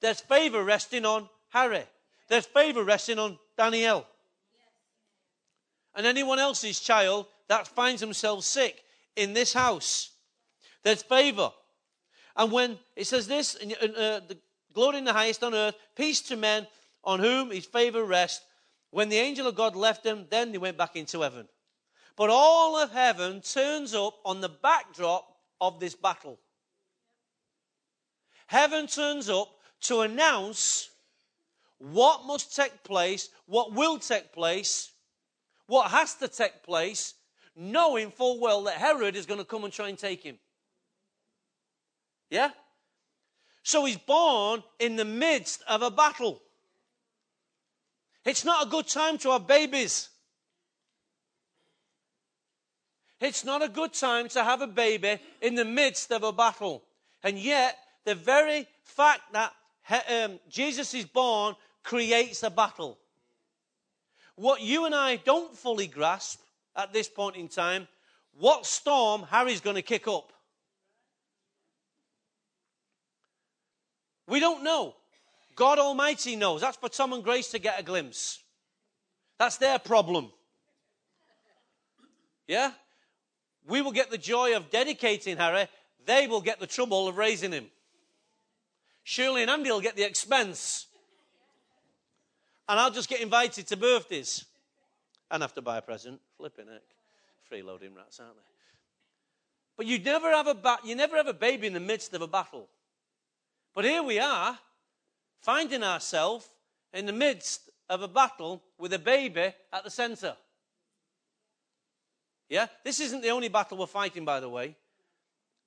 There's 0.00 0.20
favor 0.20 0.62
resting 0.62 1.04
on 1.04 1.28
Harry. 1.48 1.82
There's 2.28 2.46
favor 2.46 2.84
resting 2.84 3.18
on 3.18 3.36
Danielle. 3.58 4.06
And 5.96 6.06
anyone 6.06 6.38
else's 6.38 6.78
child 6.78 7.26
that 7.48 7.66
finds 7.66 8.00
themselves 8.00 8.46
sick 8.46 8.80
in 9.16 9.32
this 9.32 9.52
house. 9.52 10.11
There's 10.82 11.02
favor. 11.02 11.50
And 12.36 12.50
when 12.50 12.78
it 12.96 13.06
says 13.06 13.26
this, 13.26 13.56
uh, 13.56 14.20
the 14.26 14.38
glory 14.72 14.98
in 14.98 15.04
the 15.04 15.12
highest 15.12 15.44
on 15.44 15.54
earth, 15.54 15.76
peace 15.96 16.20
to 16.22 16.36
men 16.36 16.66
on 17.04 17.20
whom 17.20 17.50
his 17.50 17.66
favor 17.66 18.04
rests. 18.04 18.44
When 18.90 19.08
the 19.08 19.18
angel 19.18 19.46
of 19.46 19.54
God 19.54 19.74
left 19.74 20.04
them, 20.04 20.26
then 20.30 20.52
they 20.52 20.58
went 20.58 20.76
back 20.76 20.96
into 20.96 21.20
heaven. 21.20 21.48
But 22.16 22.30
all 22.30 22.76
of 22.76 22.92
heaven 22.92 23.40
turns 23.40 23.94
up 23.94 24.18
on 24.24 24.40
the 24.40 24.48
backdrop 24.48 25.26
of 25.60 25.80
this 25.80 25.94
battle. 25.94 26.38
Heaven 28.46 28.86
turns 28.86 29.30
up 29.30 29.48
to 29.82 30.00
announce 30.00 30.90
what 31.78 32.26
must 32.26 32.54
take 32.54 32.84
place, 32.84 33.30
what 33.46 33.72
will 33.72 33.98
take 33.98 34.32
place, 34.32 34.92
what 35.66 35.90
has 35.90 36.14
to 36.16 36.28
take 36.28 36.62
place, 36.62 37.14
knowing 37.56 38.10
full 38.10 38.40
well 38.40 38.62
that 38.64 38.76
Herod 38.76 39.16
is 39.16 39.26
going 39.26 39.40
to 39.40 39.44
come 39.44 39.64
and 39.64 39.72
try 39.72 39.88
and 39.88 39.98
take 39.98 40.22
him. 40.22 40.38
Yeah? 42.32 42.48
So 43.62 43.84
he's 43.84 43.98
born 43.98 44.62
in 44.78 44.96
the 44.96 45.04
midst 45.04 45.62
of 45.68 45.82
a 45.82 45.90
battle. 45.90 46.40
It's 48.24 48.42
not 48.42 48.66
a 48.66 48.70
good 48.70 48.88
time 48.88 49.18
to 49.18 49.32
have 49.32 49.46
babies. 49.46 50.08
It's 53.20 53.44
not 53.44 53.62
a 53.62 53.68
good 53.68 53.92
time 53.92 54.30
to 54.30 54.42
have 54.42 54.62
a 54.62 54.66
baby 54.66 55.18
in 55.42 55.56
the 55.56 55.66
midst 55.66 56.10
of 56.10 56.22
a 56.22 56.32
battle. 56.32 56.82
And 57.22 57.38
yet, 57.38 57.76
the 58.06 58.14
very 58.14 58.66
fact 58.82 59.20
that 59.34 59.52
um, 60.10 60.40
Jesus 60.48 60.94
is 60.94 61.04
born 61.04 61.54
creates 61.82 62.42
a 62.42 62.50
battle. 62.50 62.96
What 64.36 64.62
you 64.62 64.86
and 64.86 64.94
I 64.94 65.16
don't 65.16 65.54
fully 65.54 65.86
grasp 65.86 66.40
at 66.74 66.94
this 66.94 67.10
point 67.10 67.36
in 67.36 67.48
time, 67.48 67.88
what 68.32 68.64
storm 68.64 69.24
Harry's 69.24 69.60
going 69.60 69.76
to 69.76 69.82
kick 69.82 70.08
up. 70.08 70.32
We 74.32 74.40
don't 74.40 74.64
know. 74.64 74.94
God 75.56 75.78
Almighty 75.78 76.36
knows. 76.36 76.62
That's 76.62 76.78
for 76.78 76.88
Tom 76.88 77.12
and 77.12 77.22
Grace 77.22 77.50
to 77.50 77.58
get 77.58 77.78
a 77.78 77.82
glimpse. 77.82 78.42
That's 79.38 79.58
their 79.58 79.78
problem. 79.78 80.32
Yeah? 82.48 82.70
We 83.68 83.82
will 83.82 83.92
get 83.92 84.10
the 84.10 84.16
joy 84.16 84.56
of 84.56 84.70
dedicating 84.70 85.36
Harry. 85.36 85.68
They 86.06 86.28
will 86.28 86.40
get 86.40 86.60
the 86.60 86.66
trouble 86.66 87.08
of 87.08 87.18
raising 87.18 87.52
him. 87.52 87.66
Shirley 89.04 89.42
and 89.42 89.50
Andy 89.50 89.70
will 89.70 89.82
get 89.82 89.96
the 89.96 90.04
expense. 90.04 90.86
And 92.70 92.80
I'll 92.80 92.90
just 92.90 93.10
get 93.10 93.20
invited 93.20 93.66
to 93.66 93.76
birthdays 93.76 94.46
and 95.30 95.42
have 95.42 95.52
to 95.56 95.60
buy 95.60 95.76
a 95.76 95.82
present. 95.82 96.22
Flipping 96.38 96.68
heck. 96.68 96.80
Freeloading 97.52 97.94
rats, 97.94 98.18
aren't 98.18 98.36
they? 98.36 98.42
But 99.76 99.84
you 99.84 99.98
never 99.98 100.30
have 100.30 100.46
a 100.46 100.54
ba- 100.54 100.78
you 100.86 100.94
never 100.94 101.18
have 101.18 101.26
a 101.26 101.34
baby 101.34 101.66
in 101.66 101.74
the 101.74 101.80
midst 101.80 102.14
of 102.14 102.22
a 102.22 102.26
battle. 102.26 102.70
But 103.74 103.84
here 103.84 104.02
we 104.02 104.18
are, 104.18 104.58
finding 105.40 105.82
ourselves 105.82 106.48
in 106.92 107.06
the 107.06 107.12
midst 107.12 107.70
of 107.88 108.02
a 108.02 108.08
battle 108.08 108.62
with 108.78 108.92
a 108.92 108.98
baby 108.98 109.52
at 109.72 109.84
the 109.84 109.90
center. 109.90 110.36
Yeah? 112.48 112.66
This 112.84 113.00
isn't 113.00 113.22
the 113.22 113.30
only 113.30 113.48
battle 113.48 113.78
we're 113.78 113.86
fighting, 113.86 114.24
by 114.24 114.40
the 114.40 114.48
way. 114.48 114.76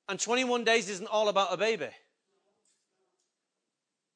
And 0.08 0.20
21 0.20 0.64
days 0.64 0.88
isn't 0.90 1.08
all 1.08 1.30
about 1.30 1.52
a 1.52 1.58
baby. 1.58 1.90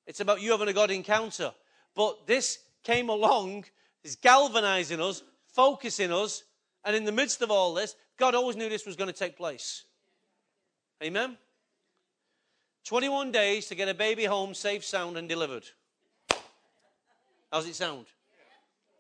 It's 0.06 0.20
about 0.20 0.42
you 0.42 0.52
having 0.52 0.68
a 0.68 0.74
God 0.74 0.92
encounter. 0.92 1.52
But 1.96 2.28
this 2.28 2.60
came 2.84 3.10
along, 3.10 3.66
is 4.04 4.16
galvanizing 4.16 5.02
us, 5.02 5.24
focusing 5.54 6.12
us, 6.12 6.44
and 6.86 6.96
in 6.96 7.06
the 7.06 7.12
midst 7.12 7.42
of 7.42 7.52
all 7.52 7.74
this, 7.74 7.96
God 8.18 8.36
always 8.36 8.56
knew 8.56 8.70
this 8.70 8.86
was 8.86 8.96
going 8.96 9.12
to 9.12 9.18
take 9.18 9.36
place. 9.36 9.84
Amen? 11.04 11.38
21 12.90 13.32
days 13.32 13.68
to 13.68 13.76
get 13.76 13.88
a 13.88 13.94
baby 13.94 14.26
home 14.26 14.52
safe, 14.52 14.84
sound, 14.84 15.16
and 15.16 15.30
delivered. 15.30 15.64
How's 17.52 17.68
it 17.68 17.76
sound? 17.76 18.08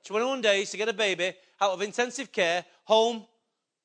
21 0.04 0.41
days 0.41 0.69
to 0.69 0.78
get 0.78 0.88
a 0.88 0.93
baby 0.93 1.34
out 1.60 1.71
of 1.71 1.82
intensive 1.82 2.32
care, 2.32 2.63
home, 2.84 3.25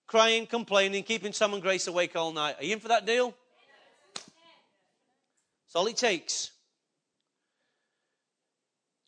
crying, 0.06 0.44
complaining, 0.46 1.04
keeping 1.04 1.32
Tom 1.32 1.54
and 1.54 1.62
Grace 1.62 1.86
awake 1.86 2.14
all 2.16 2.34
night. 2.34 2.56
Are 2.58 2.64
you 2.64 2.74
in 2.74 2.80
for 2.80 2.88
that 2.88 3.06
deal? 3.06 3.32
That's 4.14 5.74
all 5.74 5.86
it 5.86 5.96
takes. 5.96 6.50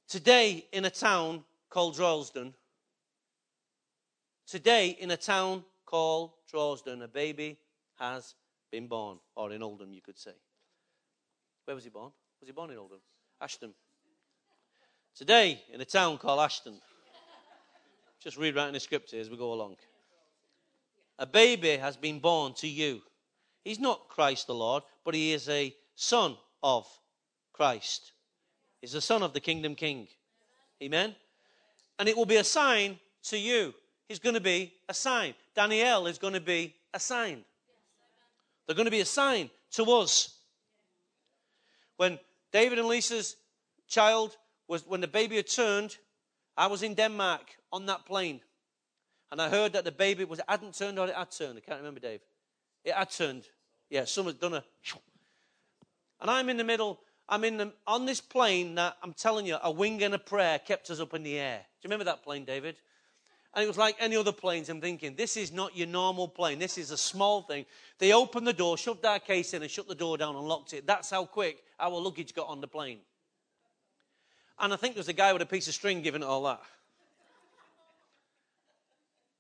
Today, 0.09 0.65
in 0.73 0.87
a 0.87 0.91
town 0.91 1.45
called 1.69 1.95
Droylsden, 1.95 2.55
today, 4.47 4.97
in 4.99 5.11
a 5.11 5.19
town 5.19 5.63
called 5.85 6.31
Droylsden, 6.51 7.03
a 7.03 7.09
baby 7.09 7.59
has 7.97 8.35
been 8.73 8.87
born, 8.87 9.19
or 9.35 9.53
in 9.53 9.63
Oldham, 9.63 9.93
you 9.93 10.01
could 10.01 10.19
say. 10.19 10.33
Where 11.67 11.75
was 11.75 11.85
he 11.85 11.91
born? 11.91 12.13
Was 12.41 12.49
he 12.49 12.53
born 12.53 12.71
in 12.71 12.79
Oldham? 12.79 13.01
Ashton. 13.41 13.75
Today, 15.17 15.61
in 15.73 15.81
a 15.81 15.85
town 15.85 16.17
called 16.17 16.41
Ashton. 16.41 16.81
Just 18.23 18.37
rewriting 18.37 18.73
the 18.73 18.81
script 18.81 19.11
here 19.11 19.21
as 19.21 19.29
we 19.29 19.37
go 19.37 19.53
along. 19.53 19.77
A 21.19 21.27
baby 21.27 21.77
has 21.77 21.97
been 21.97 22.21
born 22.21 22.55
to 22.55 22.69
you. 22.69 23.03
He's 23.65 23.81
not 23.81 24.09
Christ 24.09 24.47
the 24.47 24.55
Lord, 24.55 24.85
but 25.05 25.15
he 25.15 25.33
is 25.33 25.49
a 25.49 25.75
son 25.97 26.37
of 26.63 26.87
Christ. 27.53 28.13
He's 28.81 28.93
the 28.93 29.01
son 29.01 29.25
of 29.25 29.33
the 29.33 29.41
kingdom 29.41 29.75
king. 29.75 30.07
Amen? 30.81 31.17
And 31.99 32.09
it 32.09 32.17
will 32.17 32.27
be 32.27 32.37
a 32.37 32.45
sign 32.45 33.01
to 33.25 33.39
you. 33.39 33.75
He's 34.09 34.21
going 34.21 34.35
to 34.37 34.41
be 34.41 34.73
a 34.89 34.95
sign. 34.95 35.35
Daniel 35.57 36.07
is 36.07 36.19
going 36.19 36.35
to 36.35 36.41
be 36.41 36.77
a 36.95 37.01
sign. 37.01 37.45
They're 38.67 38.77
going 38.77 38.85
to 38.85 38.91
be 38.93 39.01
a 39.01 39.05
sign 39.05 39.51
to 39.73 39.85
us. 39.91 40.36
When 41.97 42.19
David 42.53 42.79
and 42.79 42.89
Lisa's 42.89 43.37
child 43.89 44.37
was, 44.69 44.87
when 44.87 45.01
the 45.01 45.09
baby 45.09 45.37
had 45.37 45.49
turned, 45.49 45.97
I 46.57 46.67
was 46.67 46.83
in 46.83 46.95
Denmark 46.95 47.43
on 47.73 47.87
that 47.87 48.07
plane. 48.07 48.41
And 49.31 49.43
I 49.43 49.49
heard 49.49 49.73
that 49.73 49.85
the 49.85 49.93
baby 49.93 50.25
was, 50.25 50.41
hadn't 50.49 50.79
turned 50.79 50.99
or 50.99 51.09
it 51.09 51.15
had 51.15 51.31
turned. 51.31 51.59
I 51.59 51.61
can't 51.61 51.79
remember, 51.79 52.01
Dave. 52.01 52.21
It 52.85 52.95
had 52.95 53.11
turned. 53.11 53.45
Yeah, 53.91 54.05
someone's 54.05 54.39
done 54.39 54.55
a. 54.55 54.65
And 56.21 56.31
I'm 56.31 56.49
in 56.49 56.57
the 56.57 56.65
middle, 56.65 57.01
I'm 57.29 57.45
in 57.45 57.57
the, 57.57 57.73
on 57.87 58.07
this 58.07 58.21
plane 58.21 58.77
that 58.77 58.97
I'm 59.03 59.13
telling 59.13 59.47
you, 59.47 59.57
a 59.63 59.71
wing 59.71 60.03
and 60.03 60.15
a 60.15 60.19
prayer 60.19 60.59
kept 60.59 60.91
us 60.91 61.01
up 61.01 61.13
in 61.15 61.23
the 61.23 61.39
air. 61.39 61.59
Do 61.59 61.65
you 61.87 61.89
remember 61.89 62.05
that 62.05 62.23
plane, 62.23 62.45
David? 62.45 62.77
And 63.57 63.65
it 63.65 63.69
was 63.69 63.79
like 63.79 63.97
any 63.99 64.17
other 64.17 64.33
planes. 64.33 64.69
I'm 64.69 64.83
thinking, 64.83 65.15
this 65.17 65.39
is 65.39 65.51
not 65.51 65.75
your 65.75 65.87
normal 65.87 66.29
plane. 66.29 66.59
This 66.59 66.77
is 66.77 66.91
a 66.91 66.97
small 66.99 67.41
thing. 67.41 67.65
They 67.99 68.13
opened 68.13 68.47
the 68.47 68.53
door, 68.53 68.77
shoved 68.77 69.07
our 69.07 69.19
case 69.19 69.55
in, 69.55 69.63
and 69.63 69.71
shut 69.71 69.89
the 69.89 69.95
door 69.95 70.19
down 70.19 70.37
and 70.37 70.47
locked 70.47 70.75
it. 70.75 70.87
That's 70.87 71.09
how 71.09 71.25
quick 71.25 71.65
our 71.81 71.99
luggage 71.99 72.35
got 72.35 72.49
on 72.49 72.61
the 72.61 72.69
plane. 72.69 72.99
And 74.59 74.75
I 74.75 74.77
think 74.77 74.95
there 74.95 75.01
was 75.01 75.09
a 75.09 75.15
guy 75.15 75.33
with 75.33 75.41
a 75.41 75.47
piece 75.47 75.69
of 75.69 75.75
string 75.75 76.03
giving 76.03 76.21
it 76.21 76.27
all 76.27 76.43
that. 76.43 76.61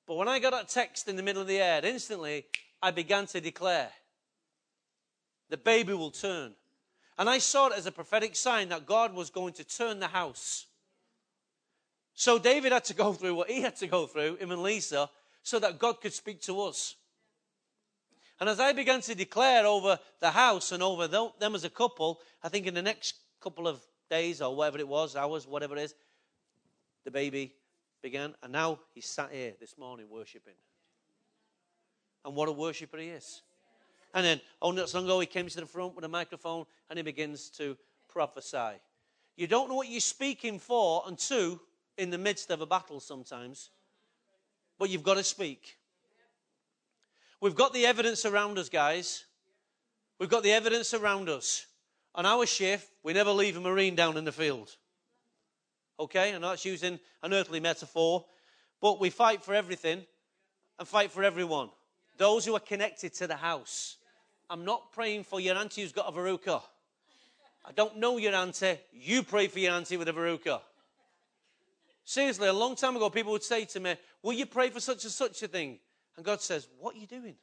But 0.06 0.14
when 0.14 0.28
I 0.28 0.38
got 0.38 0.52
that 0.52 0.70
text 0.70 1.08
in 1.08 1.16
the 1.16 1.22
middle 1.22 1.42
of 1.42 1.48
the 1.48 1.58
air, 1.58 1.84
instantly 1.84 2.46
I 2.82 2.92
began 2.92 3.26
to 3.26 3.40
declare, 3.40 3.90
the 5.50 5.58
baby 5.58 5.92
will 5.92 6.10
turn. 6.10 6.54
And 7.18 7.28
I 7.28 7.36
saw 7.36 7.66
it 7.66 7.74
as 7.76 7.84
a 7.84 7.92
prophetic 7.92 8.34
sign 8.34 8.70
that 8.70 8.86
God 8.86 9.12
was 9.14 9.28
going 9.28 9.52
to 9.54 9.64
turn 9.64 10.00
the 10.00 10.08
house. 10.08 10.66
So 12.16 12.38
David 12.38 12.72
had 12.72 12.84
to 12.84 12.94
go 12.94 13.12
through 13.12 13.34
what 13.34 13.50
he 13.50 13.60
had 13.60 13.76
to 13.76 13.86
go 13.86 14.06
through, 14.06 14.36
him 14.36 14.50
and 14.50 14.62
Lisa, 14.62 15.10
so 15.42 15.58
that 15.58 15.78
God 15.78 16.00
could 16.00 16.14
speak 16.14 16.40
to 16.42 16.62
us. 16.62 16.96
And 18.40 18.48
as 18.48 18.58
I 18.58 18.72
began 18.72 19.02
to 19.02 19.14
declare 19.14 19.66
over 19.66 19.98
the 20.20 20.30
house 20.30 20.72
and 20.72 20.82
over 20.82 21.06
them 21.06 21.54
as 21.54 21.64
a 21.64 21.70
couple, 21.70 22.20
I 22.42 22.48
think 22.48 22.66
in 22.66 22.74
the 22.74 22.82
next 22.82 23.16
couple 23.40 23.68
of 23.68 23.80
days 24.10 24.40
or 24.40 24.56
whatever 24.56 24.78
it 24.78 24.88
was, 24.88 25.14
hours, 25.14 25.46
whatever 25.46 25.76
it 25.76 25.82
is, 25.82 25.94
the 27.04 27.10
baby 27.10 27.52
began. 28.02 28.34
And 28.42 28.50
now 28.50 28.80
he's 28.94 29.06
sat 29.06 29.30
here 29.30 29.52
this 29.60 29.76
morning 29.76 30.06
worshiping. 30.08 30.56
And 32.24 32.34
what 32.34 32.48
a 32.48 32.52
worshiper 32.52 32.96
he 32.96 33.08
is. 33.08 33.42
And 34.14 34.24
then, 34.24 34.40
oh, 34.62 34.70
not 34.70 34.92
long 34.94 35.04
ago, 35.04 35.20
he 35.20 35.26
came 35.26 35.48
to 35.48 35.60
the 35.60 35.66
front 35.66 35.94
with 35.94 36.04
a 36.04 36.08
microphone 36.08 36.64
and 36.88 36.98
he 36.98 37.02
begins 37.02 37.50
to 37.50 37.76
prophesy. 38.08 38.80
You 39.36 39.46
don't 39.46 39.68
know 39.68 39.74
what 39.74 39.88
you're 39.88 40.00
speaking 40.00 40.58
for, 40.58 41.04
two, 41.18 41.60
in 41.98 42.10
the 42.10 42.18
midst 42.18 42.50
of 42.50 42.60
a 42.60 42.66
battle 42.66 43.00
sometimes, 43.00 43.70
but 44.78 44.90
you've 44.90 45.02
got 45.02 45.14
to 45.14 45.24
speak. 45.24 45.78
We've 47.40 47.54
got 47.54 47.72
the 47.72 47.86
evidence 47.86 48.24
around 48.24 48.58
us, 48.58 48.68
guys. 48.68 49.24
We've 50.18 50.30
got 50.30 50.42
the 50.42 50.52
evidence 50.52 50.94
around 50.94 51.28
us. 51.28 51.66
On 52.14 52.24
our 52.24 52.46
shift, 52.46 52.90
we 53.02 53.12
never 53.12 53.30
leave 53.30 53.56
a 53.56 53.60
Marine 53.60 53.94
down 53.94 54.16
in 54.16 54.24
the 54.24 54.32
field. 54.32 54.74
Okay? 56.00 56.32
And 56.32 56.42
that's 56.42 56.64
using 56.64 56.98
an 57.22 57.34
earthly 57.34 57.60
metaphor. 57.60 58.24
But 58.80 59.00
we 59.00 59.10
fight 59.10 59.42
for 59.42 59.54
everything 59.54 60.04
and 60.78 60.88
fight 60.88 61.10
for 61.10 61.22
everyone. 61.22 61.68
Those 62.16 62.46
who 62.46 62.56
are 62.56 62.60
connected 62.60 63.12
to 63.14 63.26
the 63.26 63.36
house. 63.36 63.96
I'm 64.48 64.64
not 64.64 64.92
praying 64.92 65.24
for 65.24 65.40
your 65.40 65.56
auntie 65.56 65.82
who's 65.82 65.92
got 65.92 66.08
a 66.08 66.12
verruca. 66.12 66.62
I 67.64 67.72
don't 67.72 67.98
know 67.98 68.16
your 68.16 68.34
auntie. 68.34 68.78
You 68.92 69.22
pray 69.22 69.48
for 69.48 69.58
your 69.58 69.72
auntie 69.72 69.96
with 69.96 70.08
a 70.08 70.12
verruca. 70.12 70.60
Seriously, 72.06 72.46
a 72.46 72.52
long 72.52 72.76
time 72.76 72.94
ago, 72.94 73.10
people 73.10 73.32
would 73.32 73.42
say 73.42 73.64
to 73.64 73.80
me, 73.80 73.96
Will 74.22 74.32
you 74.32 74.46
pray 74.46 74.70
for 74.70 74.78
such 74.78 75.02
and 75.02 75.12
such 75.12 75.42
a 75.42 75.48
thing? 75.48 75.80
And 76.16 76.24
God 76.24 76.40
says, 76.40 76.68
What 76.78 76.94
are 76.94 76.98
you 76.98 77.06
doing? 77.08 77.34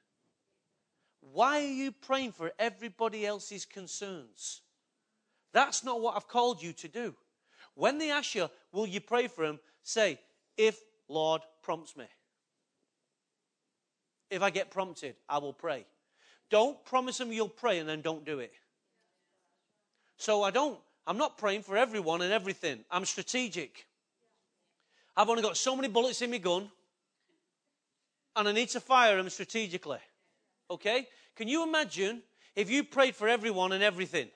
Why 1.20 1.60
are 1.60 1.68
you 1.68 1.92
praying 1.92 2.32
for 2.32 2.54
everybody 2.58 3.26
else's 3.26 3.66
concerns? 3.66 4.62
That's 5.52 5.84
not 5.84 6.00
what 6.00 6.16
I've 6.16 6.30
called 6.30 6.64
you 6.64 6.72
to 6.74 6.88
do. 6.88 7.14
When 7.76 7.98
they 7.98 8.10
ask 8.10 8.36
you, 8.36 8.50
Will 8.72 8.88
you 8.88 9.02
pray 9.02 9.28
for 9.28 9.44
him? 9.44 9.60
Say, 9.84 10.18
If 10.56 10.80
Lord 11.10 11.42
prompts 11.62 11.98
me. 11.98 12.06
If 14.32 14.42
I 14.42 14.50
get 14.50 14.72
prompted, 14.72 15.16
I 15.28 15.40
will 15.40 15.54
pray. 15.54 15.86
Don't 16.50 16.84
promise 16.86 17.18
them 17.18 17.34
you'll 17.34 17.50
pray 17.50 17.80
and 17.80 17.90
then 17.90 18.00
don't 18.00 18.24
do 18.24 18.40
it. 18.40 18.54
So 20.16 20.42
I 20.42 20.52
don't, 20.52 20.80
I'm 21.06 21.18
not 21.18 21.38
praying 21.38 21.64
for 21.64 21.76
everyone 21.76 22.22
and 22.22 22.32
everything. 22.32 22.86
I'm 22.90 23.04
strategic. 23.04 23.86
I've 25.16 25.30
only 25.30 25.44
got 25.44 25.58
so 25.58 25.76
many 25.76 25.88
bullets 25.88 26.22
in 26.22 26.32
my 26.32 26.40
gun, 26.40 26.70
and 28.36 28.48
I 28.48 28.52
need 28.52 28.70
to 28.70 28.80
fire 28.80 29.18
them 29.18 29.30
strategically. 29.30 30.00
Okay? 30.70 31.08
Can 31.36 31.48
you 31.48 31.64
imagine 31.64 32.24
if 32.56 32.70
you 32.70 32.84
prayed 32.84 33.16
for 33.16 33.28
everyone 33.28 33.74
and 33.74 33.84
everything? 33.84 34.30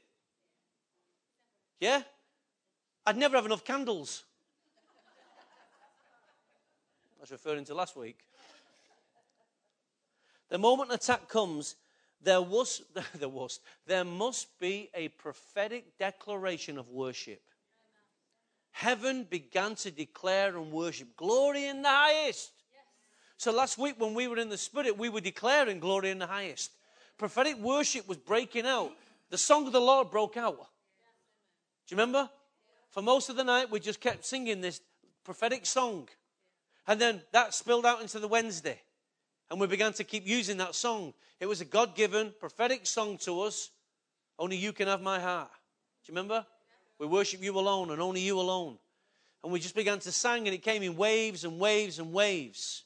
Yeah? 1.80 2.02
I'd 3.06 3.18
never 3.18 3.38
have 3.38 3.46
enough 3.46 3.64
candles. 3.64 4.24
I 7.18 7.22
was 7.22 7.32
referring 7.32 7.66
to 7.66 7.74
last 7.74 7.96
week. 7.96 8.20
The 10.50 10.58
moment 10.58 10.92
an 10.92 10.96
attack 10.96 11.28
comes, 11.28 11.76
there 12.22 12.42
was, 12.42 12.84
there 13.16 13.30
was, 13.30 13.60
there 13.86 14.06
must 14.06 14.60
be 14.60 14.90
a 14.94 15.08
prophetic 15.10 15.98
declaration 15.98 16.78
of 16.78 16.90
worship 16.90 17.42
heaven 18.72 19.26
began 19.30 19.76
to 19.76 19.92
declare 19.92 20.56
and 20.58 20.72
worship 20.72 21.16
glory 21.16 21.66
in 21.66 21.82
the 21.82 21.90
highest. 21.90 22.52
Yes. 22.72 22.84
So 23.38 23.52
last 23.52 23.78
week 23.78 23.96
when 23.98 24.14
we 24.14 24.28
were 24.28 24.38
in 24.38 24.50
the 24.50 24.58
Spirit, 24.58 24.98
we 24.98 25.10
were 25.10 25.22
declaring 25.22 25.80
glory 25.80 26.10
in 26.10 26.20
the 26.20 26.28
highest. 26.28 26.72
Prophetic 27.18 27.58
worship 27.58 28.08
was 28.08 28.18
breaking 28.18 28.66
out. 28.66 28.92
The 29.30 29.38
song 29.38 29.66
of 29.68 29.74
the 29.74 29.82
Lord 29.82 30.12
broke 30.12 30.38
out. 30.38 30.56
Do 30.56 31.96
you 31.96 31.98
remember? 31.98 32.30
For 32.92 33.02
most 33.02 33.30
of 33.30 33.36
the 33.36 33.44
night, 33.44 33.72
we 33.72 33.80
just 33.80 34.00
kept 34.00 34.26
singing 34.26 34.62
this 34.62 34.82
prophetic 35.24 35.66
song. 35.66 36.08
And 36.88 37.02
then 37.02 37.22
that 37.32 37.54
spilled 37.54 37.86
out 37.86 38.02
into 38.02 38.20
the 38.20 38.28
Wednesday. 38.28 38.80
And 39.50 39.60
we 39.60 39.68
began 39.68 39.94
to 39.94 40.04
keep 40.04 40.28
using 40.28 40.58
that 40.58 40.76
song. 40.76 41.14
It 41.40 41.46
was 41.46 41.62
a 41.62 41.66
God 41.66 41.96
given 41.96 42.34
prophetic 42.40 42.86
song 42.86 43.18
to 43.20 43.42
us. 43.42 43.70
Only 44.40 44.58
you 44.58 44.74
can 44.74 44.88
have 44.88 45.02
my 45.02 45.20
heart. 45.20 45.50
Do 46.06 46.12
you 46.12 46.16
remember? 46.18 46.46
We 47.00 47.08
worship 47.08 47.44
you 47.44 47.58
alone 47.58 47.92
and 47.92 48.02
only 48.02 48.22
you 48.22 48.40
alone. 48.40 48.78
And 49.44 49.54
we 49.54 49.60
just 49.60 49.76
began 49.76 50.00
to 50.00 50.12
sing, 50.12 50.48
and 50.48 50.56
it 50.56 50.64
came 50.64 50.84
in 50.84 50.98
waves 50.98 51.44
and 51.44 51.60
waves 51.60 52.00
and 52.00 52.12
waves. 52.12 52.84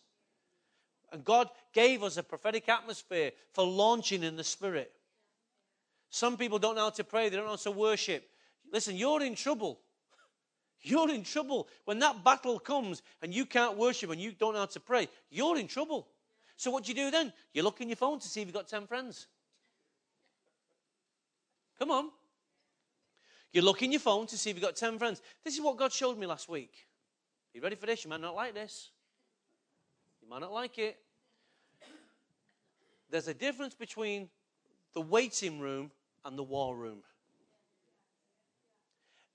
And 1.11 1.23
God 1.23 1.49
gave 1.73 2.03
us 2.03 2.17
a 2.17 2.23
prophetic 2.23 2.67
atmosphere 2.69 3.31
for 3.53 3.65
launching 3.65 4.23
in 4.23 4.35
the 4.35 4.43
Spirit. 4.43 4.91
Some 6.09 6.37
people 6.37 6.59
don't 6.59 6.75
know 6.75 6.83
how 6.83 6.89
to 6.91 7.03
pray, 7.03 7.29
they 7.29 7.37
don't 7.37 7.45
know 7.45 7.51
how 7.51 7.57
to 7.57 7.71
worship. 7.71 8.29
Listen, 8.71 8.95
you're 8.95 9.23
in 9.23 9.35
trouble. 9.35 9.79
You're 10.83 11.11
in 11.11 11.23
trouble. 11.23 11.67
When 11.85 11.99
that 11.99 12.23
battle 12.23 12.57
comes 12.57 13.03
and 13.21 13.31
you 13.31 13.45
can't 13.45 13.77
worship 13.77 14.09
and 14.09 14.19
you 14.19 14.31
don't 14.31 14.53
know 14.53 14.61
how 14.61 14.65
to 14.65 14.79
pray, 14.79 15.09
you're 15.29 15.57
in 15.59 15.67
trouble. 15.67 16.07
So 16.57 16.71
what 16.71 16.83
do 16.83 16.91
you 16.91 16.95
do 16.95 17.11
then? 17.11 17.31
You 17.53 17.61
look 17.61 17.81
in 17.81 17.89
your 17.89 17.97
phone 17.97 18.19
to 18.19 18.27
see 18.27 18.41
if 18.41 18.47
you've 18.47 18.55
got 18.55 18.67
10 18.67 18.87
friends. 18.87 19.27
Come 21.77 21.91
on. 21.91 22.09
You 23.53 23.61
look 23.61 23.81
in 23.81 23.91
your 23.91 23.99
phone 23.99 24.27
to 24.27 24.37
see 24.37 24.49
if 24.49 24.55
you've 24.55 24.63
got 24.63 24.75
10 24.75 24.97
friends. 24.97 25.21
This 25.43 25.55
is 25.55 25.61
what 25.61 25.77
God 25.77 25.91
showed 25.91 26.17
me 26.17 26.25
last 26.25 26.47
week. 26.47 26.71
Are 27.53 27.57
you 27.57 27.61
ready 27.61 27.75
for 27.75 27.85
this? 27.85 28.03
You 28.03 28.09
might 28.09 28.21
not 28.21 28.35
like 28.35 28.53
this. 28.53 28.91
You 30.21 30.29
might 30.29 30.39
not 30.39 30.53
like 30.53 30.77
it. 30.77 30.97
There's 33.09 33.27
a 33.27 33.33
difference 33.33 33.73
between 33.73 34.29
the 34.93 35.01
waiting 35.01 35.59
room 35.59 35.91
and 36.23 36.37
the 36.37 36.43
war 36.43 36.75
room. 36.75 36.99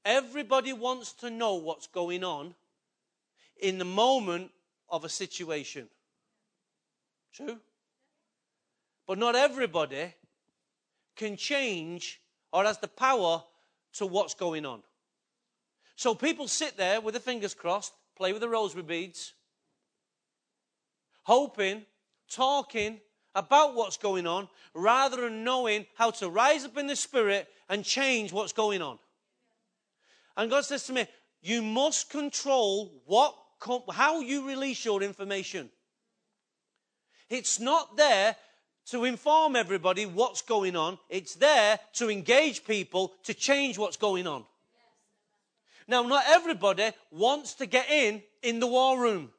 Everybody 0.05 0.72
wants 0.72 1.12
to 1.14 1.31
know 1.31 1.57
what's 1.57 1.88
going 1.88 2.24
on 2.24 2.55
in 3.61 3.76
the 3.76 3.85
moment 3.85 4.50
of 4.88 5.05
a 5.05 5.09
situation. 5.09 5.88
True? 7.35 7.59
But 9.07 9.18
not 9.18 9.35
everybody 9.35 10.14
can 11.16 11.37
change 11.37 12.20
or 12.52 12.64
has 12.64 12.79
the 12.79 12.88
power 12.88 13.42
to 13.98 14.06
what's 14.06 14.35
going 14.35 14.66
on. 14.66 14.82
So 15.96 16.14
people 16.14 16.48
sit 16.48 16.76
there 16.76 17.00
with 17.00 17.14
their 17.14 17.20
fingers 17.20 17.54
crossed, 17.54 17.92
play 18.16 18.32
with 18.32 18.42
the 18.42 18.48
rosary 18.48 18.82
beads, 18.82 19.32
hoping, 21.22 21.85
talking 22.30 23.00
about 23.35 23.74
what's 23.74 23.96
going 23.96 24.26
on, 24.26 24.48
rather 24.74 25.22
than 25.22 25.44
knowing 25.44 25.87
how 25.94 26.11
to 26.11 26.28
rise 26.28 26.64
up 26.64 26.76
in 26.76 26.87
the 26.87 26.96
spirit 26.96 27.48
and 27.68 27.85
change 27.85 28.32
what's 28.32 28.52
going 28.52 28.82
on. 28.82 28.98
And 30.37 30.50
God 30.50 30.64
says 30.64 30.85
to 30.85 30.92
me, 30.92 31.06
You 31.42 31.62
must 31.62 32.11
control 32.11 33.02
what, 33.06 33.35
how 33.90 34.20
you 34.20 34.46
release 34.46 34.85
your 34.85 35.02
information. 35.02 35.70
It's 37.28 37.59
not 37.59 37.96
there 37.96 38.37
to 38.87 39.05
inform 39.05 39.57
everybody 39.57 40.07
what's 40.07 40.42
going 40.42 40.77
on. 40.77 40.99
It's 41.09 41.35
there 41.35 41.79
to 41.94 42.11
engage 42.11 42.64
people 42.64 43.12
to 43.25 43.35
change 43.35 43.79
what's 43.79 43.96
going 43.96 44.27
on. 44.27 44.44
Now, 45.88 46.03
not 46.03 46.25
everybody 46.29 46.90
wants 47.11 47.55
to 47.55 47.66
get 47.66 47.88
in 47.90 48.22
in 48.42 48.61
the 48.61 48.66
war 48.66 49.01
room. 49.01 49.31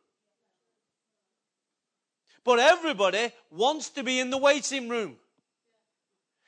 But 2.43 2.59
everybody 2.59 3.31
wants 3.51 3.89
to 3.91 4.03
be 4.03 4.19
in 4.19 4.29
the 4.29 4.37
waiting 4.37 4.87
room. 4.87 5.17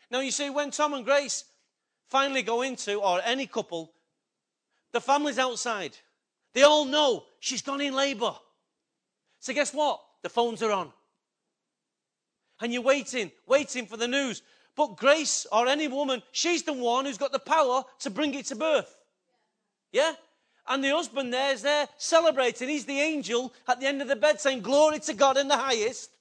Now, 0.10 0.22
you 0.22 0.32
see, 0.32 0.50
when 0.50 0.72
Tom 0.72 0.94
and 0.94 1.04
Grace 1.04 1.44
finally 2.08 2.42
go 2.42 2.62
into, 2.62 2.96
or 2.96 3.22
any 3.24 3.46
couple, 3.46 3.92
the 4.92 5.02
family's 5.02 5.38
outside. 5.38 5.98
They 6.54 6.64
all 6.64 6.86
know 6.86 7.26
she's 7.40 7.62
gone 7.62 7.82
in 7.82 7.94
labor. 7.94 8.34
So 9.40 9.54
guess 9.54 9.74
what? 9.74 10.02
The 10.24 10.30
phones 10.30 10.64
are 10.64 10.72
on. 10.72 10.92
And 12.62 12.74
you're 12.74 12.82
waiting, 12.82 13.32
waiting 13.48 13.86
for 13.86 13.98
the 13.98 14.08
news. 14.08 14.42
But 14.76 14.98
Grace 14.98 15.46
or 15.52 15.68
any 15.68 15.88
woman, 15.88 16.22
she's 16.32 16.64
the 16.64 16.74
one 16.74 17.06
who's 17.06 17.18
got 17.18 17.32
the 17.32 17.40
power 17.40 17.84
to 18.00 18.10
bring 18.10 18.34
it 18.34 18.46
to 18.48 18.56
birth. 18.56 18.96
Yeah? 19.92 20.14
And 20.68 20.84
the 20.84 20.90
husband 20.90 21.34
there 21.34 21.54
is 21.54 21.62
there 21.62 21.88
celebrating. 21.98 22.70
He's 22.70 22.86
the 22.86 23.00
angel 23.00 23.54
at 23.68 23.80
the 23.80 23.88
end 23.88 24.02
of 24.02 24.08
the 24.08 24.16
bed 24.16 24.40
saying, 24.40 24.62
Glory 24.62 25.00
to 25.00 25.14
God 25.14 25.38
in 25.38 25.48
the 25.48 25.58
highest. 25.58 26.12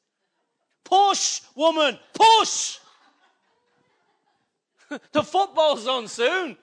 Push, 0.85 1.43
woman, 1.55 1.99
push. 2.15 2.79
the 5.13 5.23
football's 5.23 5.87
on 5.87 6.09
soon. 6.09 6.57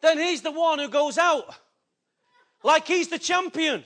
Then 0.00 0.18
he's 0.18 0.42
the 0.42 0.50
one 0.50 0.78
who 0.78 0.88
goes 0.88 1.18
out 1.18 1.54
like 2.62 2.86
he's 2.86 3.08
the 3.08 3.18
champion, 3.18 3.84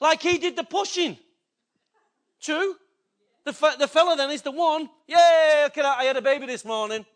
like 0.00 0.22
he 0.22 0.38
did 0.38 0.56
the 0.56 0.64
pushing. 0.64 1.18
True? 2.42 2.74
The, 3.44 3.52
fe- 3.52 3.76
the 3.78 3.88
fella 3.88 4.16
then 4.16 4.30
is 4.30 4.42
the 4.42 4.50
one, 4.50 4.88
yeah, 5.06 5.68
I 5.76 6.04
had 6.04 6.16
a 6.16 6.22
baby 6.22 6.46
this 6.46 6.64
morning. 6.64 7.06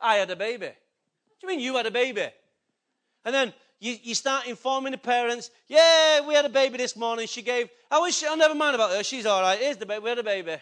I 0.00 0.16
had 0.16 0.30
a 0.30 0.36
baby. 0.36 0.66
What 0.66 1.40
do 1.40 1.46
you 1.46 1.48
mean 1.48 1.60
you 1.60 1.76
had 1.76 1.86
a 1.86 1.90
baby? 1.90 2.26
And 3.24 3.34
then 3.34 3.52
you, 3.80 3.96
you 4.02 4.14
start 4.14 4.46
informing 4.46 4.92
the 4.92 4.98
parents, 4.98 5.50
yeah, 5.66 6.26
we 6.26 6.34
had 6.34 6.44
a 6.44 6.48
baby 6.48 6.76
this 6.76 6.96
morning. 6.96 7.26
She 7.26 7.42
gave, 7.42 7.68
I 7.90 8.00
wish, 8.00 8.22
oh, 8.24 8.34
never 8.34 8.54
mind 8.54 8.74
about 8.74 8.90
her. 8.92 9.02
She's 9.02 9.26
all 9.26 9.42
right. 9.42 9.58
Here's 9.58 9.76
the 9.76 9.86
baby. 9.86 10.02
We 10.02 10.08
had 10.10 10.18
a 10.18 10.24
baby. 10.24 10.56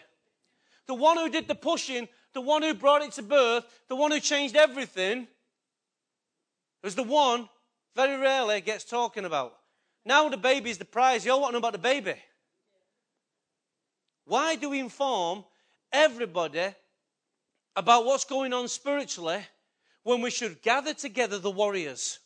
The 0.87 0.95
one 0.95 1.17
who 1.17 1.29
did 1.29 1.47
the 1.47 1.55
pushing, 1.55 2.07
the 2.33 2.41
one 2.41 2.63
who 2.63 2.73
brought 2.73 3.01
it 3.01 3.11
to 3.13 3.23
birth, 3.23 3.65
the 3.89 3.95
one 3.95 4.11
who 4.11 4.19
changed 4.19 4.55
everything, 4.55 5.27
was 6.83 6.95
the 6.95 7.03
one 7.03 7.47
very 7.95 8.19
rarely 8.19 8.61
gets 8.61 8.83
talking 8.83 9.25
about. 9.25 9.55
Now 10.05 10.27
the 10.29 10.37
baby's 10.37 10.79
the 10.79 10.85
prize. 10.85 11.25
You 11.25 11.33
all 11.33 11.41
want 11.41 11.51
to 11.51 11.53
know 11.53 11.59
about 11.59 11.73
the 11.73 11.77
baby. 11.77 12.15
Why 14.31 14.55
do 14.55 14.69
we 14.69 14.79
inform 14.79 15.43
everybody 15.91 16.73
about 17.75 18.05
what's 18.05 18.23
going 18.23 18.53
on 18.53 18.69
spiritually 18.69 19.41
when 20.03 20.21
we 20.21 20.31
should 20.31 20.61
gather 20.61 20.93
together 20.93 21.37
the 21.37 21.51
warriors? 21.51 22.19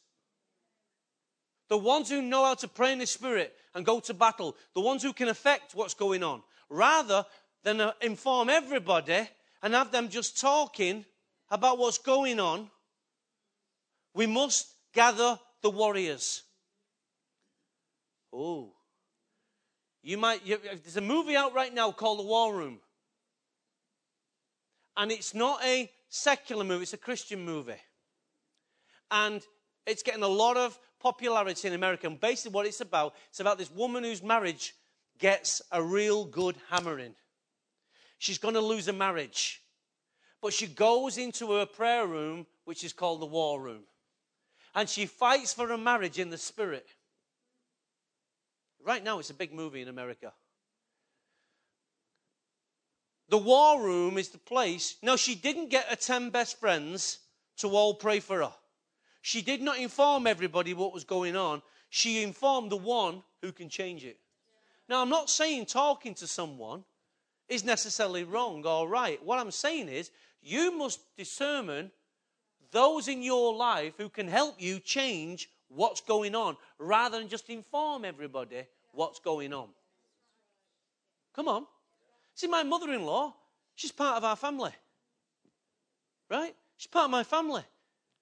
The 1.67 1.79
ones 1.79 2.07
who 2.07 2.21
know 2.21 2.45
how 2.45 2.53
to 2.53 2.67
pray 2.67 2.93
in 2.93 2.99
the 2.99 3.07
Spirit 3.07 3.55
and 3.73 3.83
go 3.83 3.99
to 4.01 4.13
battle, 4.13 4.55
the 4.75 4.81
ones 4.81 5.01
who 5.01 5.13
can 5.13 5.29
affect 5.29 5.73
what's 5.73 5.95
going 5.95 6.21
on, 6.21 6.43
rather 6.69 7.25
than 7.63 7.81
uh, 7.81 7.93
inform 8.01 8.49
everybody 8.49 9.27
and 9.63 9.73
have 9.73 9.91
them 9.91 10.09
just 10.09 10.39
talking 10.39 11.05
about 11.49 11.79
what's 11.79 11.97
going 11.97 12.39
on. 12.39 12.69
We 14.13 14.27
must 14.27 14.67
gather 14.93 15.39
the 15.63 15.71
warriors. 15.71 16.43
Oh, 18.31 18.74
you 20.05 20.19
might, 20.19 20.45
you, 20.45 20.59
there's 20.63 20.97
a 20.97 21.01
movie 21.01 21.35
out 21.35 21.55
right 21.55 21.73
now 21.73 21.91
called 21.91 22.19
The 22.19 22.23
War 22.23 22.55
Room. 22.55 22.77
And 24.95 25.11
it's 25.11 25.33
not 25.33 25.59
a 25.65 25.91
secular 26.09 26.63
movie, 26.63 26.83
it's 26.83 26.93
a 26.93 26.97
Christian 26.97 27.43
movie. 27.43 27.81
And 29.09 29.41
it's 29.87 30.03
getting 30.03 30.21
a 30.21 30.27
lot 30.27 30.57
of 30.57 30.77
popularity 30.99 31.67
in 31.67 31.73
America. 31.73 32.05
And 32.05 32.19
basically, 32.19 32.53
what 32.53 32.67
it's 32.67 32.81
about, 32.81 33.15
it's 33.29 33.39
about 33.39 33.57
this 33.57 33.71
woman 33.71 34.03
whose 34.03 34.21
marriage 34.21 34.75
gets 35.17 35.63
a 35.71 35.81
real 35.81 36.23
good 36.23 36.55
hammering. 36.69 37.15
She's 38.19 38.37
going 38.37 38.53
to 38.53 38.61
lose 38.61 38.87
a 38.87 38.93
marriage. 38.93 39.63
But 40.39 40.53
she 40.53 40.67
goes 40.67 41.17
into 41.17 41.53
her 41.53 41.65
prayer 41.65 42.05
room, 42.05 42.45
which 42.65 42.83
is 42.83 42.93
called 42.93 43.21
the 43.21 43.25
war 43.25 43.59
room. 43.59 43.85
And 44.75 44.87
she 44.87 45.07
fights 45.07 45.51
for 45.51 45.67
her 45.67 45.79
marriage 45.79 46.19
in 46.19 46.29
the 46.29 46.37
spirit. 46.37 46.85
Right 48.85 49.03
now, 49.03 49.17
it's 49.17 49.31
a 49.31 49.33
big 49.33 49.51
movie 49.51 49.81
in 49.81 49.87
America. 49.87 50.31
The 53.29 53.37
war 53.39 53.81
room 53.81 54.19
is 54.19 54.29
the 54.29 54.37
place. 54.37 54.97
No, 55.01 55.15
she 55.15 55.33
didn't 55.33 55.69
get 55.69 55.85
her 55.85 55.95
10 55.95 56.29
best 56.29 56.59
friends 56.59 57.17
to 57.57 57.69
all 57.69 57.95
pray 57.95 58.19
for 58.19 58.43
her. 58.43 58.53
She 59.23 59.41
did 59.41 59.63
not 59.63 59.79
inform 59.79 60.27
everybody 60.27 60.75
what 60.75 60.93
was 60.93 61.03
going 61.03 61.35
on. 61.35 61.63
She 61.89 62.21
informed 62.21 62.71
the 62.71 62.77
one 62.77 63.23
who 63.41 63.51
can 63.51 63.69
change 63.69 64.05
it. 64.05 64.19
Now, 64.87 65.01
I'm 65.01 65.09
not 65.09 65.31
saying 65.31 65.65
talking 65.65 66.13
to 66.15 66.27
someone 66.27 66.83
is 67.49 67.63
necessarily 67.63 68.23
wrong 68.23 68.63
or 68.67 68.87
right. 68.87 69.23
What 69.23 69.39
I'm 69.39 69.49
saying 69.49 69.89
is 69.89 70.11
you 70.43 70.77
must 70.77 70.99
determine 71.17 71.89
those 72.69 73.07
in 73.07 73.23
your 73.23 73.55
life 73.55 73.93
who 73.97 74.09
can 74.09 74.27
help 74.27 74.61
you 74.61 74.79
change 74.79 75.49
what's 75.69 76.01
going 76.01 76.35
on 76.35 76.55
rather 76.77 77.17
than 77.17 77.27
just 77.27 77.49
inform 77.49 78.05
everybody 78.05 78.67
what's 78.95 79.19
going 79.19 79.53
on. 79.53 79.67
Come 81.35 81.47
on. 81.47 81.65
See, 82.33 82.47
my 82.47 82.63
mother 82.63 82.91
in 82.91 83.05
law, 83.05 83.33
she's 83.75 83.91
part 83.91 84.17
of 84.17 84.23
our 84.23 84.35
family. 84.35 84.71
Right? 86.29 86.55
She's 86.77 86.87
part 86.87 87.05
of 87.05 87.11
my 87.11 87.23
family. 87.23 87.63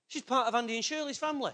She's 0.08 0.22
part 0.22 0.48
of 0.48 0.56
Andy 0.56 0.76
and 0.76 0.86
Shirley's 0.86 1.18
family. 1.18 1.54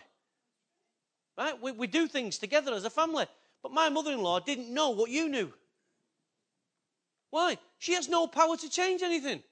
Right? 1.38 1.62
We, 1.62 1.72
we 1.72 1.88
do 1.88 2.08
things 2.08 2.38
together 2.38 2.74
as 2.74 2.86
a 2.86 2.90
family. 2.90 3.26
But 3.62 3.72
my 3.72 3.90
mother 3.90 4.12
in 4.12 4.22
law 4.22 4.40
didn't 4.40 4.74
know 4.74 4.92
what 4.92 5.10
you 5.10 5.30
knew. 5.30 5.54
Why? 7.30 7.58
She 7.78 7.94
has 7.94 8.10
no 8.10 8.28
power 8.28 8.58
to 8.58 8.70
change 8.70 9.02
anything. 9.02 9.44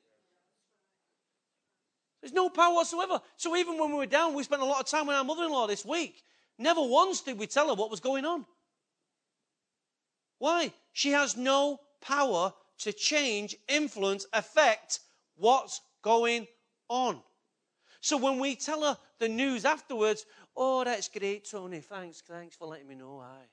There's 2.22 2.34
no 2.34 2.50
power 2.50 2.74
whatsoever. 2.74 3.22
So 3.38 3.56
even 3.56 3.78
when 3.78 3.92
we 3.92 3.98
were 3.98 4.06
down, 4.06 4.34
we 4.34 4.44
spent 4.44 4.62
a 4.62 4.66
lot 4.66 4.80
of 4.80 4.88
time 4.88 5.08
with 5.08 5.16
our 5.16 5.24
mother 5.24 5.44
in 5.44 5.52
law 5.52 5.68
this 5.68 5.86
week. 5.86 6.24
Never 6.58 6.82
once 6.82 7.22
did 7.22 7.38
we 7.38 7.48
tell 7.48 7.68
her 7.68 7.76
what 7.76 7.92
was 7.92 8.00
going 8.00 8.26
on. 8.26 8.46
Why? 10.40 10.72
She 10.94 11.12
has 11.12 11.36
no 11.36 11.80
power 12.02 12.54
to 12.80 12.94
change, 12.94 13.56
influence, 13.68 14.26
affect 14.34 15.00
what's 15.36 15.82
going 16.02 16.48
on. 16.90 17.22
So 18.02 18.18
when 18.18 18.40
we 18.40 18.56
tell 18.56 18.84
her 18.84 18.98
the 19.20 19.28
news 19.28 19.66
afterwards, 19.66 20.26
oh, 20.56 20.84
that's 20.84 21.08
great, 21.08 21.50
Tony. 21.50 21.80
Thanks, 21.80 22.22
thanks 22.22 22.56
for 22.56 22.68
letting 22.68 22.88
me 22.88 22.96
know. 22.96 23.20
Aye. 23.20 23.48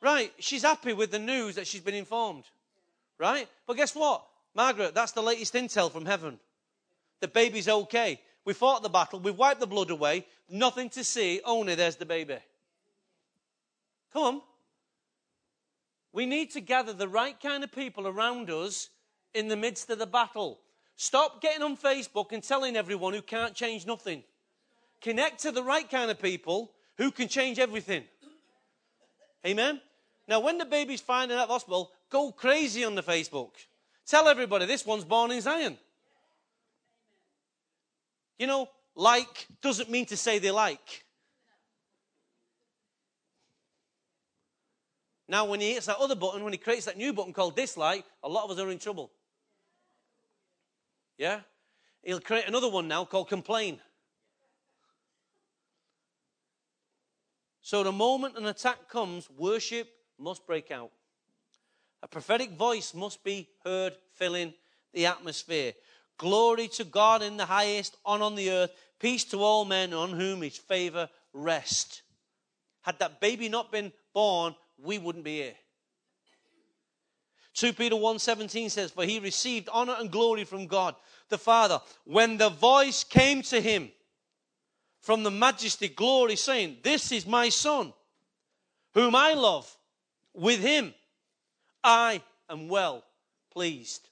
Right, 0.00 0.32
she's 0.38 0.62
happy 0.62 0.92
with 0.92 1.10
the 1.10 1.18
news 1.18 1.54
that 1.54 1.66
she's 1.66 1.80
been 1.80 1.94
informed. 1.94 2.44
Right? 3.18 3.48
But 3.66 3.78
guess 3.78 3.94
what? 3.94 4.24
Margaret, 4.54 4.94
that's 4.94 5.12
the 5.12 5.22
latest 5.22 5.54
intel 5.54 5.90
from 5.90 6.04
heaven. 6.04 6.38
The 7.20 7.28
baby's 7.28 7.68
okay. 7.68 8.20
We 8.44 8.52
fought 8.52 8.82
the 8.82 8.88
battle, 8.88 9.18
we've 9.18 9.36
wiped 9.36 9.60
the 9.60 9.66
blood 9.66 9.90
away, 9.90 10.26
nothing 10.48 10.90
to 10.90 11.02
see, 11.02 11.40
only 11.44 11.74
there's 11.74 11.96
the 11.96 12.06
baby. 12.06 12.36
Come. 14.16 14.40
We 16.14 16.24
need 16.24 16.50
to 16.52 16.62
gather 16.62 16.94
the 16.94 17.06
right 17.06 17.38
kind 17.38 17.62
of 17.62 17.70
people 17.70 18.08
around 18.08 18.48
us 18.48 18.88
in 19.34 19.48
the 19.48 19.56
midst 19.56 19.90
of 19.90 19.98
the 19.98 20.06
battle. 20.06 20.58
Stop 20.96 21.42
getting 21.42 21.62
on 21.62 21.76
Facebook 21.76 22.32
and 22.32 22.42
telling 22.42 22.76
everyone 22.76 23.12
who 23.12 23.20
can't 23.20 23.54
change 23.54 23.84
nothing. 23.84 24.24
Connect 25.02 25.42
to 25.42 25.52
the 25.52 25.62
right 25.62 25.90
kind 25.90 26.10
of 26.10 26.18
people 26.18 26.72
who 26.96 27.10
can 27.10 27.28
change 27.28 27.58
everything. 27.58 28.04
Amen? 29.46 29.82
Now, 30.26 30.40
when 30.40 30.56
the 30.56 30.64
baby's 30.64 31.02
finding 31.02 31.36
in 31.36 31.38
that 31.38 31.50
hospital, 31.50 31.90
go 32.08 32.32
crazy 32.32 32.84
on 32.84 32.94
the 32.94 33.02
Facebook. 33.02 33.50
Tell 34.06 34.28
everybody 34.28 34.64
this 34.64 34.86
one's 34.86 35.04
born 35.04 35.30
in 35.30 35.42
Zion. 35.42 35.76
You 38.38 38.46
know, 38.46 38.70
like 38.94 39.46
doesn't 39.60 39.90
mean 39.90 40.06
to 40.06 40.16
say 40.16 40.38
they 40.38 40.50
like. 40.50 41.04
Now, 45.28 45.44
when 45.44 45.60
he 45.60 45.72
hits 45.72 45.86
that 45.86 45.98
other 45.98 46.14
button, 46.14 46.44
when 46.44 46.52
he 46.52 46.58
creates 46.58 46.86
that 46.86 46.96
new 46.96 47.12
button 47.12 47.32
called 47.32 47.56
dislike, 47.56 48.04
a 48.22 48.28
lot 48.28 48.44
of 48.44 48.50
us 48.52 48.58
are 48.58 48.70
in 48.70 48.78
trouble. 48.78 49.10
Yeah? 51.18 51.40
He'll 52.02 52.20
create 52.20 52.46
another 52.46 52.68
one 52.68 52.86
now 52.86 53.04
called 53.04 53.28
complain. 53.28 53.80
So 57.62 57.82
the 57.82 57.90
moment 57.90 58.36
an 58.36 58.46
attack 58.46 58.88
comes, 58.88 59.28
worship 59.36 59.88
must 60.18 60.46
break 60.46 60.70
out. 60.70 60.92
A 62.02 62.06
prophetic 62.06 62.52
voice 62.52 62.94
must 62.94 63.24
be 63.24 63.48
heard 63.64 63.96
filling 64.14 64.54
the 64.92 65.06
atmosphere. 65.06 65.72
Glory 66.18 66.68
to 66.68 66.84
God 66.84 67.22
in 67.22 67.36
the 67.36 67.46
highest, 67.46 67.96
on 68.04 68.22
on 68.22 68.36
the 68.36 68.50
earth, 68.50 68.70
peace 69.00 69.24
to 69.24 69.42
all 69.42 69.64
men 69.64 69.92
on 69.92 70.10
whom 70.10 70.42
his 70.42 70.56
favor 70.56 71.08
rests. 71.32 72.02
Had 72.82 73.00
that 73.00 73.20
baby 73.20 73.48
not 73.48 73.72
been 73.72 73.92
born, 74.14 74.54
we 74.82 74.98
wouldn't 74.98 75.24
be 75.24 75.36
here. 75.36 75.54
2 77.54 77.72
Peter 77.72 77.94
1:17 77.94 78.70
says 78.70 78.90
for 78.90 79.04
he 79.04 79.18
received 79.18 79.68
honor 79.72 79.96
and 79.98 80.10
glory 80.10 80.44
from 80.44 80.66
God 80.66 80.94
the 81.28 81.38
Father 81.38 81.80
when 82.04 82.36
the 82.36 82.50
voice 82.50 83.02
came 83.02 83.40
to 83.42 83.60
him 83.60 83.90
from 85.00 85.22
the 85.22 85.30
majesty 85.30 85.88
glory 85.88 86.36
saying 86.36 86.78
this 86.82 87.12
is 87.12 87.26
my 87.26 87.48
son 87.48 87.94
whom 88.92 89.14
I 89.14 89.32
love. 89.34 89.74
With 90.34 90.60
him 90.60 90.92
I 91.82 92.22
am 92.50 92.68
well 92.68 93.04
pleased 93.50 94.06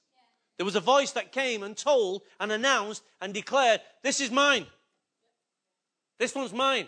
there 0.57 0.65
was 0.65 0.75
a 0.75 0.81
voice 0.81 1.11
that 1.11 1.31
came 1.31 1.63
and 1.63 1.75
told 1.75 2.21
and 2.39 2.51
announced 2.51 3.03
and 3.21 3.33
declared 3.33 3.81
this 4.03 4.21
is 4.21 4.31
mine. 4.31 4.65
This 6.17 6.33
one's 6.33 6.53
mine. 6.53 6.87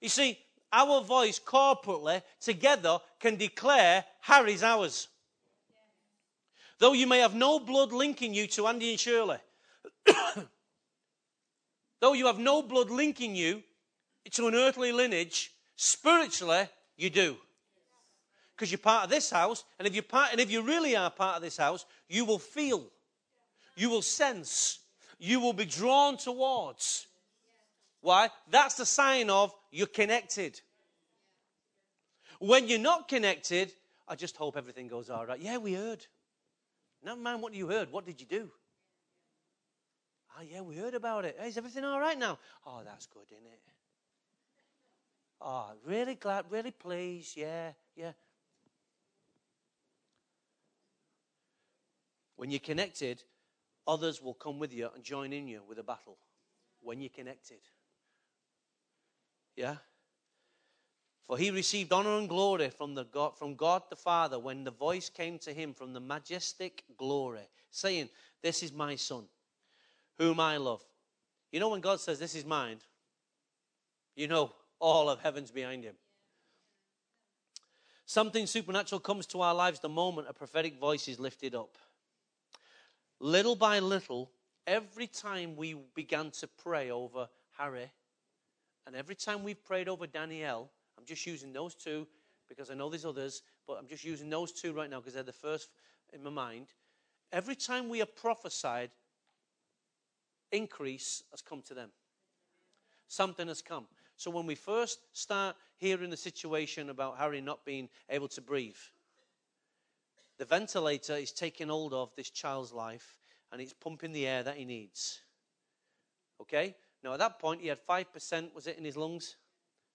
You 0.00 0.08
see 0.08 0.38
our 0.74 1.02
voice 1.02 1.38
corporately 1.38 2.22
together 2.40 2.98
can 3.20 3.36
declare 3.36 4.04
Harry's 4.20 4.62
ours. 4.62 5.08
Though 6.78 6.92
you 6.92 7.06
may 7.06 7.20
have 7.20 7.34
no 7.34 7.60
blood 7.60 7.92
linking 7.92 8.34
you 8.34 8.48
to 8.48 8.66
Andy 8.66 8.90
and 8.90 9.00
Shirley, 9.00 9.38
though 12.00 12.12
you 12.12 12.26
have 12.26 12.40
no 12.40 12.62
blood 12.62 12.90
linking 12.90 13.36
you 13.36 13.62
to 14.32 14.48
an 14.48 14.54
earthly 14.54 14.90
lineage, 14.90 15.52
spiritually 15.76 16.68
you 16.96 17.08
do. 17.08 17.36
Because 18.54 18.70
you're 18.70 18.78
part 18.78 19.04
of 19.04 19.10
this 19.10 19.30
house, 19.30 19.64
and 19.78 19.86
if 19.86 19.94
you're 19.94 20.02
part, 20.02 20.32
and 20.32 20.40
if 20.40 20.50
you 20.50 20.62
really 20.62 20.96
are 20.96 21.10
part 21.10 21.36
of 21.36 21.42
this 21.42 21.56
house, 21.56 21.86
you 22.08 22.24
will 22.24 22.38
feel, 22.38 22.84
you 23.76 23.90
will 23.90 24.02
sense, 24.02 24.80
you 25.18 25.40
will 25.40 25.52
be 25.52 25.64
drawn 25.64 26.16
towards. 26.16 27.06
Why? 28.00 28.28
That's 28.50 28.74
the 28.74 28.86
sign 28.86 29.30
of 29.30 29.54
you're 29.74 29.88
connected. 29.88 30.60
When 32.38 32.68
you're 32.68 32.78
not 32.78 33.08
connected, 33.08 33.72
I 34.06 34.14
just 34.14 34.36
hope 34.36 34.56
everything 34.56 34.86
goes 34.86 35.10
all 35.10 35.26
right. 35.26 35.40
Yeah, 35.40 35.58
we 35.58 35.74
heard. 35.74 36.06
Never 37.04 37.20
mind 37.20 37.42
what 37.42 37.54
you 37.54 37.66
heard. 37.66 37.90
What 37.90 38.06
did 38.06 38.20
you 38.20 38.26
do? 38.26 38.50
Oh, 40.38 40.42
yeah, 40.42 40.60
we 40.60 40.76
heard 40.76 40.94
about 40.94 41.24
it. 41.24 41.36
Hey, 41.40 41.48
is 41.48 41.58
everything 41.58 41.84
all 41.84 41.98
right 41.98 42.18
now? 42.18 42.38
Oh, 42.64 42.82
that's 42.84 43.06
good, 43.06 43.26
isn't 43.32 43.46
it? 43.46 43.60
Oh, 45.40 45.72
really 45.84 46.14
glad, 46.14 46.44
really 46.50 46.70
pleased. 46.70 47.36
Yeah, 47.36 47.72
yeah. 47.96 48.12
When 52.36 52.50
you're 52.50 52.60
connected, 52.60 53.22
others 53.88 54.22
will 54.22 54.34
come 54.34 54.58
with 54.60 54.72
you 54.72 54.88
and 54.94 55.02
join 55.02 55.32
in 55.32 55.48
you 55.48 55.62
with 55.68 55.78
a 55.78 55.82
battle. 55.82 56.18
When 56.80 57.00
you're 57.00 57.10
connected. 57.10 57.58
Yeah? 59.56 59.76
For 61.26 61.38
he 61.38 61.50
received 61.50 61.92
honor 61.92 62.18
and 62.18 62.28
glory 62.28 62.68
from, 62.68 62.94
the 62.94 63.04
God, 63.04 63.38
from 63.38 63.54
God 63.54 63.82
the 63.88 63.96
Father 63.96 64.38
when 64.38 64.64
the 64.64 64.70
voice 64.70 65.08
came 65.08 65.38
to 65.40 65.52
him 65.52 65.72
from 65.72 65.92
the 65.92 66.00
majestic 66.00 66.84
glory, 66.98 67.48
saying, 67.70 68.10
This 68.42 68.62
is 68.62 68.72
my 68.72 68.96
Son, 68.96 69.24
whom 70.18 70.38
I 70.38 70.58
love. 70.58 70.82
You 71.50 71.60
know, 71.60 71.70
when 71.70 71.80
God 71.80 72.00
says, 72.00 72.18
This 72.18 72.34
is 72.34 72.44
mine, 72.44 72.78
you 74.16 74.28
know 74.28 74.52
all 74.78 75.08
of 75.08 75.20
heaven's 75.20 75.50
behind 75.50 75.84
him. 75.84 75.94
Something 78.06 78.46
supernatural 78.46 79.00
comes 79.00 79.26
to 79.28 79.40
our 79.40 79.54
lives 79.54 79.80
the 79.80 79.88
moment 79.88 80.28
a 80.28 80.34
prophetic 80.34 80.78
voice 80.78 81.08
is 81.08 81.18
lifted 81.18 81.54
up. 81.54 81.78
Little 83.18 83.56
by 83.56 83.78
little, 83.78 84.30
every 84.66 85.06
time 85.06 85.56
we 85.56 85.74
began 85.94 86.30
to 86.32 86.46
pray 86.46 86.90
over 86.90 87.28
Harry, 87.56 87.90
and 88.86 88.94
every 88.94 89.14
time 89.14 89.42
we've 89.42 89.62
prayed 89.64 89.88
over 89.88 90.06
Danielle, 90.06 90.70
I'm 90.98 91.04
just 91.04 91.26
using 91.26 91.52
those 91.52 91.74
two 91.74 92.06
because 92.48 92.70
I 92.70 92.74
know 92.74 92.90
there's 92.90 93.04
others, 93.04 93.42
but 93.66 93.78
I'm 93.78 93.86
just 93.86 94.04
using 94.04 94.28
those 94.28 94.52
two 94.52 94.72
right 94.72 94.90
now 94.90 95.00
because 95.00 95.14
they're 95.14 95.22
the 95.22 95.32
first 95.32 95.70
in 96.12 96.22
my 96.22 96.30
mind. 96.30 96.66
Every 97.32 97.56
time 97.56 97.88
we 97.88 97.98
have 97.98 98.14
prophesied, 98.14 98.90
increase 100.52 101.22
has 101.30 101.42
come 101.42 101.62
to 101.62 101.74
them. 101.74 101.90
Something 103.08 103.48
has 103.48 103.62
come. 103.62 103.86
So 104.16 104.30
when 104.30 104.46
we 104.46 104.54
first 104.54 105.00
start 105.12 105.56
hearing 105.76 106.10
the 106.10 106.16
situation 106.16 106.90
about 106.90 107.18
Harry 107.18 107.40
not 107.40 107.64
being 107.64 107.88
able 108.08 108.28
to 108.28 108.40
breathe, 108.40 108.76
the 110.38 110.44
ventilator 110.44 111.14
is 111.14 111.32
taking 111.32 111.68
hold 111.68 111.94
of 111.94 112.14
this 112.16 112.30
child's 112.30 112.72
life 112.72 113.18
and 113.52 113.60
it's 113.60 113.72
pumping 113.72 114.12
the 114.12 114.26
air 114.26 114.42
that 114.42 114.56
he 114.56 114.64
needs. 114.64 115.20
Okay? 116.40 116.74
Now, 117.04 117.12
at 117.12 117.18
that 117.18 117.38
point, 117.38 117.60
he 117.60 117.68
had 117.68 117.78
5%, 117.86 118.54
was 118.54 118.66
it, 118.66 118.78
in 118.78 118.84
his 118.84 118.96
lungs? 118.96 119.36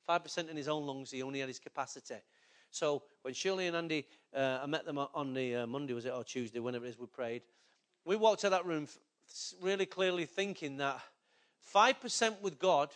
5% 0.07 0.47
in 0.47 0.55
his 0.55 0.67
own 0.67 0.85
lungs, 0.85 1.09
he 1.09 1.23
only 1.23 1.39
had 1.39 1.49
his 1.49 1.57
capacity. 1.57 2.21
So 2.69 3.01
when 3.23 3.33
Shirley 3.33 3.65
and 3.65 3.75
Andy, 3.75 4.05
uh, 4.35 4.59
I 4.61 4.67
met 4.67 4.85
them 4.85 4.99
on 4.99 5.33
the 5.33 5.55
uh, 5.55 5.67
Monday, 5.67 5.93
was 5.93 6.05
it, 6.05 6.13
or 6.13 6.23
Tuesday, 6.23 6.59
whenever 6.59 6.85
it 6.85 6.89
is 6.89 6.99
we 6.99 7.07
prayed, 7.07 7.41
we 8.05 8.15
walked 8.15 8.41
to 8.41 8.49
that 8.51 8.63
room 8.63 8.87
really 9.59 9.87
clearly 9.87 10.25
thinking 10.25 10.77
that 10.77 11.01
5% 11.73 12.41
with 12.41 12.59
God 12.59 12.89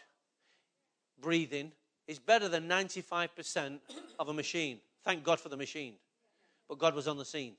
breathing 1.19 1.71
is 2.07 2.19
better 2.19 2.47
than 2.47 2.69
95% 2.69 3.79
of 4.19 4.29
a 4.29 4.33
machine. 4.33 4.79
Thank 5.03 5.23
God 5.23 5.39
for 5.39 5.49
the 5.49 5.57
machine. 5.57 5.95
But 6.69 6.77
God 6.77 6.93
was 6.93 7.07
on 7.07 7.17
the 7.17 7.25
scene. 7.25 7.55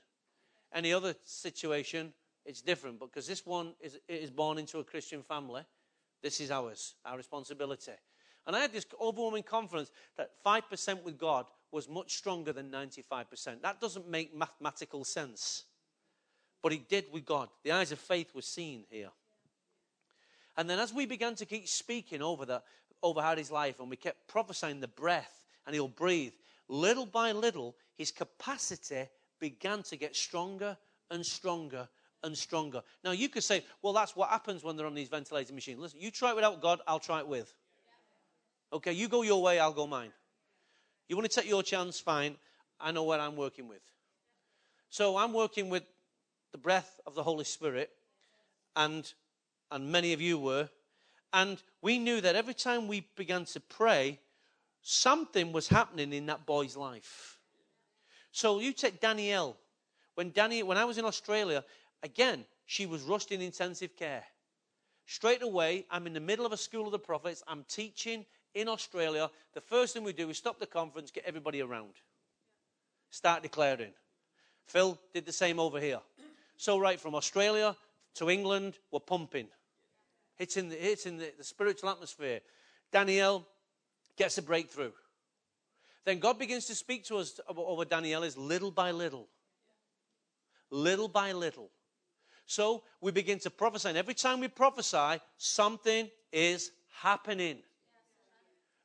Any 0.73 0.93
other 0.93 1.15
situation, 1.25 2.13
it's 2.45 2.63
different 2.63 3.01
because 3.01 3.27
this 3.27 3.45
one 3.45 3.75
is, 3.81 3.99
is 4.09 4.31
born 4.31 4.59
into 4.59 4.79
a 4.79 4.85
Christian 4.85 5.23
family. 5.23 5.63
This 6.25 6.41
is 6.41 6.51
ours, 6.51 6.95
our 7.05 7.19
responsibility. 7.19 7.93
And 8.47 8.57
I 8.57 8.61
had 8.61 8.73
this 8.73 8.87
overwhelming 8.99 9.43
confidence 9.43 9.91
that 10.17 10.31
5% 10.45 11.03
with 11.03 11.19
God 11.19 11.45
was 11.71 11.87
much 11.87 12.15
stronger 12.17 12.51
than 12.51 12.71
95%. 12.71 13.61
That 13.61 13.79
doesn't 13.79 14.09
make 14.09 14.35
mathematical 14.35 15.05
sense. 15.05 15.65
But 16.63 16.73
it 16.73 16.89
did 16.89 17.13
with 17.13 17.27
God. 17.27 17.51
The 17.63 17.73
eyes 17.73 17.93
of 17.93 17.99
faith 17.99 18.35
were 18.35 18.41
seen 18.41 18.87
here. 18.89 19.11
And 20.57 20.69
then 20.71 20.79
as 20.79 20.95
we 20.95 21.05
began 21.05 21.35
to 21.35 21.45
keep 21.45 21.69
speaking 21.69 22.23
over, 22.23 22.47
that, 22.47 22.65
over 23.03 23.21
Harry's 23.21 23.51
life 23.51 23.79
and 23.79 23.91
we 23.91 23.97
kept 23.97 24.27
prophesying 24.27 24.81
the 24.81 24.89
breath 24.89 25.45
and 25.67 25.75
he'll 25.75 25.89
breathe, 25.89 26.33
little 26.69 27.05
by 27.05 27.33
little, 27.33 27.77
his 27.99 28.11
capacity 28.11 29.11
began 29.41 29.83
to 29.83 29.97
get 29.97 30.17
stronger 30.17 30.79
and 31.11 31.23
stronger 31.27 31.87
and 32.25 32.37
stronger. 32.37 32.83
Now, 33.05 33.13
you 33.13 33.29
could 33.29 33.45
say, 33.45 33.65
well, 33.83 33.93
that's 33.93 34.17
what 34.17 34.31
happens 34.31 34.65
when 34.65 34.77
they're 34.77 34.87
on 34.87 34.95
these 34.95 35.09
ventilating 35.09 35.55
machines. 35.55 35.79
Listen, 35.79 36.01
you 36.01 36.11
try 36.11 36.31
it 36.31 36.35
without 36.35 36.61
God, 36.61 36.81
I'll 36.89 36.99
try 36.99 37.21
it 37.21 37.29
with. 37.29 37.53
Okay, 38.73 38.93
you 38.93 39.09
go 39.09 39.23
your 39.23 39.41
way, 39.41 39.61
I'll 39.61 39.73
go 39.73 39.87
mine. 39.87 40.11
You 41.09 41.17
want 41.17 41.31
to 41.31 41.41
take 41.41 41.49
your 41.49 41.63
chance, 41.63 42.01
fine. 42.01 42.37
I 42.81 42.91
know 42.91 43.05
what 43.05 43.21
I'm 43.21 43.37
working 43.37 43.69
with. 43.69 43.83
So 44.91 45.17
I'm 45.17 45.33
working 45.33 45.71
with 45.71 45.85
the 46.53 46.59
breath 46.59 47.01
of 47.07 47.15
the 47.15 47.23
Holy 47.23 47.45
Spirit, 47.45 47.91
and 48.75 49.13
and 49.71 49.91
many 49.91 50.13
of 50.13 50.21
you 50.21 50.39
were. 50.39 50.69
And 51.33 51.61
we 51.83 51.99
knew 51.99 52.21
that 52.21 52.37
every 52.37 52.55
time 52.55 52.87
we 52.87 53.09
began 53.17 53.45
to 53.47 53.61
pray, 53.61 54.21
something 54.83 55.53
was 55.53 55.69
happening 55.69 56.13
in 56.13 56.27
that 56.27 56.47
boy's 56.47 56.77
life. 56.77 57.39
So 58.31 58.61
you 58.61 58.73
take 58.73 59.01
Danielle. 59.01 59.57
When 60.15 60.31
Danny, 60.31 60.63
when 60.63 60.79
I 60.79 60.85
was 60.85 60.97
in 60.97 61.05
Australia, 61.05 61.65
again, 62.05 62.45
she 62.67 62.87
was 62.87 63.03
rushed 63.03 63.33
in 63.33 63.41
intensive 63.41 63.97
care. 63.97 64.23
Straight 65.07 65.43
away, 65.43 65.85
I'm 65.91 66.07
in 66.07 66.13
the 66.13 66.21
middle 66.21 66.47
of 66.47 66.53
a 66.53 66.57
school 66.57 66.87
of 66.87 66.93
the 66.93 66.99
prophets. 66.99 67.43
I'm 67.49 67.65
teaching 67.69 68.25
in 68.55 68.69
Australia, 68.69 69.31
the 69.53 69.61
first 69.61 69.93
thing 69.95 70.05
we 70.05 70.13
do 70.13 70.31
is 70.31 70.39
stop 70.39 70.61
the 70.61 70.67
conference, 70.67 71.11
get 71.11 71.25
everybody 71.27 71.61
around, 71.61 71.95
start 73.11 73.43
declaring. 73.43 73.93
Phil 74.67 74.99
did 75.13 75.27
the 75.27 75.33
same 75.33 75.59
over 75.59 75.81
here. 75.81 75.99
So, 76.57 76.79
right 76.79 76.99
from 77.01 77.17
Australia 77.17 77.77
to 78.15 78.31
England, 78.31 78.79
we're 78.93 79.01
pumping, 79.01 79.49
hitting 80.37 80.69
the, 80.69 80.77
the, 80.77 81.33
the 81.37 81.45
spiritual 81.45 81.91
atmosphere. 81.91 82.41
Danielle 82.93 83.45
gets 84.17 84.39
a 84.39 84.43
breakthrough. 84.43 84.93
Then 86.05 86.21
God 86.21 86.39
begins 86.39 86.67
to 86.67 86.75
speak 86.75 87.05
to 87.07 87.17
us 87.17 87.41
over 87.49 87.85
Danielle 87.85 88.23
is 88.23 88.37
little 88.37 88.71
by 88.71 88.93
little. 88.93 89.27
Little 90.71 91.09
by 91.09 91.33
little. 91.33 91.71
So 92.47 92.83
we 93.01 93.11
begin 93.11 93.39
to 93.41 93.51
prophesy. 93.51 93.89
And 93.89 93.99
every 93.99 94.15
time 94.15 94.41
we 94.41 94.49
prophesy, 94.49 95.21
something 95.39 96.11
is 96.33 96.71
happening. 97.01 97.59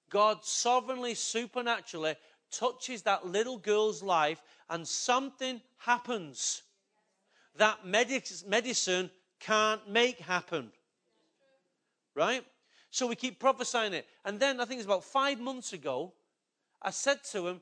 God 0.09 0.43
sovereignly, 0.43 1.13
supernaturally 1.13 2.15
touches 2.51 3.03
that 3.03 3.27
little 3.27 3.57
girl's 3.57 4.01
life 4.01 4.41
and 4.69 4.87
something 4.87 5.61
happens 5.77 6.63
that 7.57 7.85
medicine 7.85 9.11
can't 9.39 9.89
make 9.89 10.19
happen. 10.19 10.71
Right? 12.15 12.43
So 12.89 13.07
we 13.07 13.15
keep 13.15 13.39
prophesying 13.39 13.93
it. 13.93 14.07
And 14.25 14.39
then 14.39 14.59
I 14.59 14.65
think 14.65 14.79
it's 14.79 14.85
about 14.85 15.03
five 15.03 15.39
months 15.39 15.73
ago, 15.73 16.13
I 16.81 16.91
said 16.91 17.23
to 17.31 17.47
him, 17.47 17.61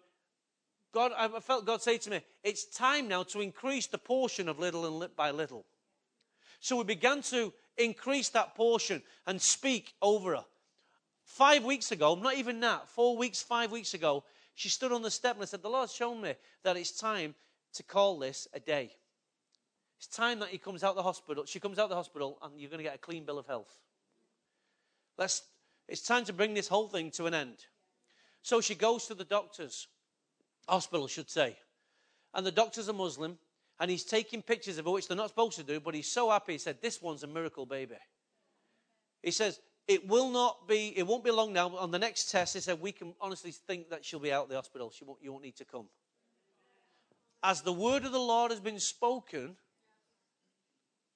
God, 0.93 1.12
I 1.18 1.28
felt 1.41 1.66
God 1.66 1.82
say 1.82 1.98
to 1.98 2.10
me, 2.10 2.22
it's 2.43 2.66
time 2.66 3.08
now 3.08 3.24
to 3.24 3.41
increase 3.41 3.88
the 3.88 3.98
portion 3.98 4.48
of 4.48 4.58
little 4.58 5.02
and 5.02 5.16
by 5.16 5.32
little. 5.32 5.66
So 6.60 6.78
we 6.78 6.84
began 6.84 7.22
to 7.24 7.53
increase 7.78 8.30
that 8.30 8.55
portion 8.55 9.01
and 9.26 9.41
speak 9.41 9.93
over 10.01 10.36
her. 10.36 10.45
Five 11.24 11.64
weeks 11.64 11.91
ago, 11.91 12.16
not 12.16 12.36
even 12.36 12.60
that, 12.62 12.88
four 12.89 13.18
weeks, 13.18 13.41
five 13.41 13.72
weeks 13.72 13.93
ago, 13.93 14.24
she 14.55 14.70
stood 14.70 14.91
on 14.91 15.01
the 15.01 15.12
step 15.12 15.36
and 15.36 15.43
I 15.43 15.45
said, 15.45 15.62
The 15.62 15.70
Lord's 15.70 15.93
shown 15.93 16.22
me 16.22 16.34
that 16.64 16.78
it's 16.78 16.91
time 16.91 17.36
to 17.74 17.84
call 17.84 18.18
this 18.18 18.47
a 18.53 18.60
day. 18.60 18.91
It's 19.97 20.08
time 20.08 20.39
that 20.39 20.49
he 20.49 20.58
comes 20.58 20.84
out 20.84 20.95
the 20.95 21.03
hospital. 21.03 21.45
She 21.45 21.60
comes 21.60 21.80
out 21.80 21.89
the 21.89 21.95
hospital 21.95 22.38
and 22.41 22.60
you're 22.60 22.70
going 22.70 22.80
to 22.80 22.84
get 22.84 22.95
a 22.95 22.99
clean 22.99 23.24
bill 23.24 23.38
of 23.39 23.47
health. 23.47 23.74
Let's, 25.18 25.43
it's 25.88 26.01
time 26.01 26.26
to 26.26 26.34
bring 26.34 26.53
this 26.53 26.68
whole 26.68 26.88
thing 26.88 27.12
to 27.12 27.26
an 27.26 27.34
end. 27.34 27.58
So 28.41 28.62
she 28.62 28.76
goes 28.76 29.08
to 29.08 29.16
the 29.16 29.26
doctor's 29.26 29.88
hospital, 30.68 31.08
should 31.08 31.30
say. 31.30 31.58
And 32.34 32.45
the 32.45 32.51
doctor's 32.51 32.88
a 32.88 32.93
Muslim 32.93 33.38
and 33.80 33.91
he's 33.91 34.03
taking 34.03 34.41
pictures 34.41 34.78
of 34.78 34.88
it, 34.88 34.89
which 34.89 35.07
they're 35.07 35.17
not 35.17 35.30
supposed 35.30 35.57
to 35.57 35.63
do, 35.63 35.80
but 35.80 35.93
he's 35.93 36.11
so 36.11 36.30
happy. 36.30 36.53
He 36.53 36.57
said, 36.57 36.82
This 36.82 37.01
one's 37.01 37.23
a 37.23 37.28
miracle 37.28 37.65
baby. 37.65 37.95
He 39.21 39.32
says, 39.32 39.59
it 39.88 40.05
will 40.07 40.30
not 40.30 40.67
be, 40.67 40.93
it 40.97 41.07
won't 41.07 41.23
be 41.23 41.32
long 41.32 41.53
now. 41.53 41.75
On 41.78 41.91
the 41.91 41.99
next 41.99 42.30
test, 42.30 42.53
he 42.53 42.59
said, 42.59 42.82
we 42.82 42.91
can 42.91 43.13
honestly 43.21 43.51
think 43.51 43.89
that 43.89 44.03
she'll 44.03 44.19
be 44.19 44.34
out 44.34 44.43
of 44.43 44.49
the 44.49 44.55
hospital. 44.55 44.91
She 44.91 45.05
won't, 45.05 45.19
you 45.21 45.32
won't 45.32 45.43
need 45.43 45.55
to 45.57 45.65
come. 45.65 45.86
As 47.41 47.61
the 47.61 47.71
word 47.71 48.03
of 48.03 48.11
the 48.11 48.19
Lord 48.19 48.51
has 48.51 48.59
been 48.59 48.80
spoken, 48.80 49.55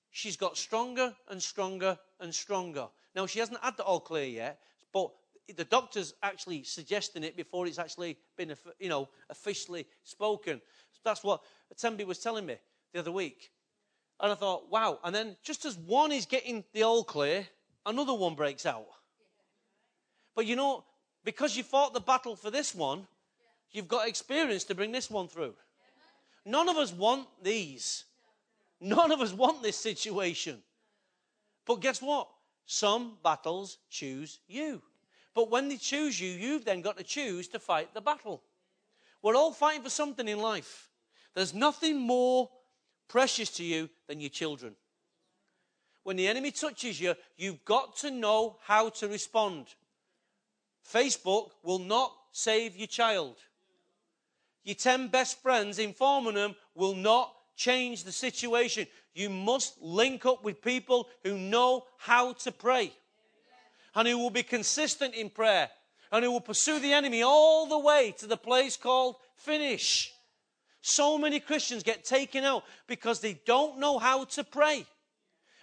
she's 0.09 0.37
got 0.37 0.57
stronger 0.57 1.13
and 1.29 1.41
stronger 1.41 1.99
and 2.21 2.33
stronger. 2.33 2.87
Now, 3.13 3.25
she 3.25 3.39
hasn't 3.39 3.59
had 3.61 3.75
the 3.75 3.83
all 3.83 3.99
clear 3.99 4.25
yet, 4.25 4.59
but 4.93 5.11
the 5.51 5.65
doctor's 5.65 6.13
actually 6.23 6.63
suggesting 6.63 7.23
it 7.23 7.35
before 7.37 7.67
it's 7.67 7.79
actually 7.79 8.17
been, 8.37 8.55
you 8.79 8.89
know, 8.89 9.09
officially 9.29 9.85
spoken. 10.03 10.61
That's 11.03 11.23
what 11.23 11.41
Tembi 11.75 12.05
was 12.05 12.19
telling 12.19 12.45
me 12.45 12.57
the 12.93 12.99
other 12.99 13.11
week. 13.11 13.51
And 14.19 14.31
I 14.31 14.35
thought, 14.35 14.69
wow. 14.69 14.99
And 15.03 15.15
then 15.15 15.35
just 15.43 15.65
as 15.65 15.77
one 15.77 16.11
is 16.11 16.25
getting 16.25 16.63
the 16.73 16.83
all 16.83 17.03
clear, 17.03 17.47
another 17.85 18.13
one 18.13 18.35
breaks 18.35 18.65
out. 18.65 18.85
But 20.35 20.45
you 20.45 20.55
know, 20.55 20.83
because 21.23 21.57
you 21.57 21.63
fought 21.63 21.93
the 21.93 21.99
battle 21.99 22.35
for 22.35 22.51
this 22.51 22.73
one, 22.73 23.07
you've 23.71 23.87
got 23.87 24.07
experience 24.07 24.63
to 24.65 24.75
bring 24.75 24.91
this 24.91 25.09
one 25.09 25.27
through. 25.27 25.55
None 26.45 26.69
of 26.69 26.77
us 26.77 26.93
want 26.93 27.27
these. 27.41 28.05
None 28.79 29.11
of 29.11 29.21
us 29.21 29.33
want 29.33 29.61
this 29.61 29.77
situation. 29.77 30.61
But 31.65 31.81
guess 31.81 32.01
what? 32.01 32.27
Some 32.65 33.17
battles 33.23 33.77
choose 33.89 34.39
you. 34.47 34.81
But 35.33 35.49
when 35.49 35.69
they 35.69 35.77
choose 35.77 36.19
you, 36.19 36.29
you've 36.29 36.65
then 36.65 36.81
got 36.81 36.97
to 36.97 37.03
choose 37.03 37.47
to 37.49 37.59
fight 37.59 37.93
the 37.93 38.01
battle. 38.01 38.43
We're 39.21 39.35
all 39.35 39.53
fighting 39.53 39.83
for 39.83 39.89
something 39.89 40.27
in 40.27 40.39
life. 40.39 40.89
There's 41.33 41.53
nothing 41.53 41.99
more 41.99 42.49
precious 43.07 43.49
to 43.51 43.63
you 43.63 43.89
than 44.07 44.19
your 44.19 44.29
children. 44.29 44.75
When 46.03 46.17
the 46.17 46.27
enemy 46.27 46.51
touches 46.51 46.99
you, 46.99 47.15
you've 47.37 47.63
got 47.63 47.95
to 47.97 48.11
know 48.11 48.57
how 48.63 48.89
to 48.89 49.07
respond. 49.07 49.67
Facebook 50.85 51.51
will 51.63 51.79
not 51.79 52.13
save 52.31 52.75
your 52.75 52.87
child. 52.87 53.37
Your 54.63 54.75
10 54.75 55.07
best 55.07 55.41
friends 55.41 55.79
informing 55.79 56.35
them 56.35 56.55
will 56.75 56.95
not 56.95 57.33
change 57.55 58.03
the 58.03 58.11
situation. 58.11 58.87
You 59.13 59.29
must 59.29 59.81
link 59.81 60.25
up 60.25 60.43
with 60.43 60.61
people 60.61 61.07
who 61.23 61.37
know 61.37 61.85
how 61.97 62.33
to 62.33 62.51
pray 62.51 62.91
and 63.95 64.07
who 64.07 64.17
will 64.17 64.29
be 64.29 64.43
consistent 64.43 65.13
in 65.13 65.29
prayer 65.29 65.69
and 66.11 66.23
who 66.23 66.31
will 66.31 66.41
pursue 66.41 66.79
the 66.79 66.93
enemy 66.93 67.23
all 67.23 67.67
the 67.67 67.79
way 67.79 68.13
to 68.17 68.27
the 68.27 68.37
place 68.37 68.77
called 68.77 69.15
finish. 69.35 70.11
So 70.81 71.17
many 71.17 71.39
Christians 71.39 71.83
get 71.83 72.03
taken 72.03 72.43
out 72.43 72.63
because 72.87 73.19
they 73.19 73.39
don't 73.45 73.79
know 73.79 73.99
how 73.99 74.25
to 74.25 74.43
pray. 74.43 74.85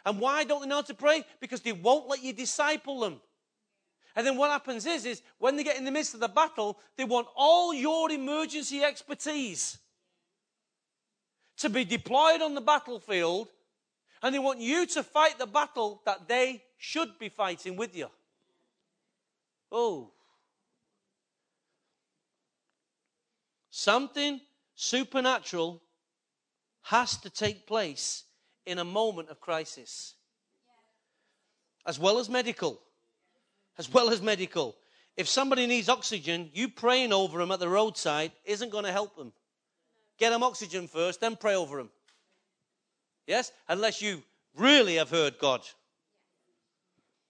And 0.06 0.20
why 0.20 0.44
don't 0.44 0.62
they 0.62 0.68
know 0.68 0.76
how 0.76 0.82
to 0.82 0.94
pray? 0.94 1.24
Because 1.40 1.60
they 1.60 1.72
won't 1.72 2.08
let 2.08 2.22
you 2.22 2.32
disciple 2.32 3.00
them. 3.00 3.20
And 4.16 4.26
then 4.26 4.36
what 4.36 4.50
happens 4.50 4.86
is, 4.86 5.04
is 5.04 5.22
when 5.38 5.56
they 5.56 5.64
get 5.64 5.76
in 5.76 5.84
the 5.84 5.90
midst 5.90 6.14
of 6.14 6.20
the 6.20 6.28
battle, 6.28 6.78
they 6.96 7.04
want 7.04 7.28
all 7.36 7.74
your 7.74 8.10
emergency 8.10 8.82
expertise 8.82 9.78
to 11.58 11.68
be 11.68 11.84
deployed 11.84 12.40
on 12.40 12.54
the 12.54 12.60
battlefield, 12.60 13.48
and 14.22 14.34
they 14.34 14.38
want 14.38 14.60
you 14.60 14.86
to 14.86 15.02
fight 15.02 15.38
the 15.38 15.46
battle 15.46 16.02
that 16.04 16.26
they 16.26 16.62
should 16.78 17.18
be 17.18 17.28
fighting 17.28 17.76
with 17.76 17.96
you. 17.96 18.08
Oh. 19.70 20.12
Something 23.70 24.40
supernatural 24.74 25.82
has 26.82 27.16
to 27.18 27.30
take 27.30 27.66
place 27.66 28.24
in 28.66 28.78
a 28.78 28.84
moment 28.84 29.28
of 29.28 29.40
crisis, 29.40 30.14
as 31.86 31.98
well 31.98 32.18
as 32.18 32.28
medical. 32.28 32.80
As 33.78 33.92
well 33.92 34.10
as 34.10 34.20
medical. 34.20 34.76
If 35.16 35.28
somebody 35.28 35.66
needs 35.66 35.88
oxygen, 35.88 36.50
you 36.52 36.68
praying 36.68 37.12
over 37.12 37.38
them 37.38 37.50
at 37.50 37.60
the 37.60 37.68
roadside 37.68 38.32
isn't 38.44 38.70
going 38.70 38.84
to 38.84 38.92
help 38.92 39.16
them. 39.16 39.32
Get 40.18 40.30
them 40.30 40.42
oxygen 40.42 40.88
first, 40.88 41.20
then 41.20 41.36
pray 41.36 41.54
over 41.54 41.76
them. 41.76 41.90
Yes? 43.26 43.52
Unless 43.68 44.02
you 44.02 44.22
really 44.56 44.96
have 44.96 45.10
heard 45.10 45.38
God. 45.38 45.62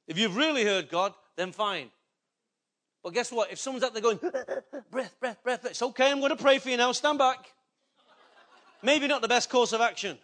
If 0.07 0.18
you've 0.18 0.36
really 0.36 0.64
heard 0.64 0.89
God, 0.89 1.12
then 1.36 1.53
fine. 1.53 1.91
But 3.09 3.14
guess 3.14 3.32
what? 3.32 3.50
If 3.50 3.59
someone's 3.59 3.84
out 3.84 3.94
there 3.94 4.02
going, 4.02 4.18
breath, 4.90 5.18
breath, 5.18 5.42
breath, 5.42 5.64
it's 5.64 5.80
okay, 5.80 6.11
I'm 6.11 6.20
going 6.20 6.28
to 6.28 6.36
pray 6.36 6.59
for 6.59 6.68
you 6.68 6.76
now, 6.76 6.92
stand 6.92 7.16
back. 7.16 7.38
Maybe 8.82 9.06
not 9.06 9.22
the 9.22 9.28
best 9.28 9.48
course 9.48 9.72
of 9.72 9.80
action. 9.80 10.18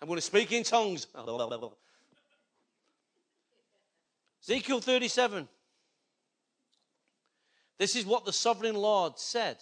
I'm 0.00 0.06
going 0.06 0.18
to 0.18 0.22
speak 0.22 0.52
in 0.52 0.62
tongues. 0.62 1.08
Ezekiel 4.44 4.80
37. 4.80 5.48
This 7.76 7.96
is 7.96 8.06
what 8.06 8.24
the 8.24 8.32
sovereign 8.32 8.76
Lord 8.76 9.18
said. 9.18 9.56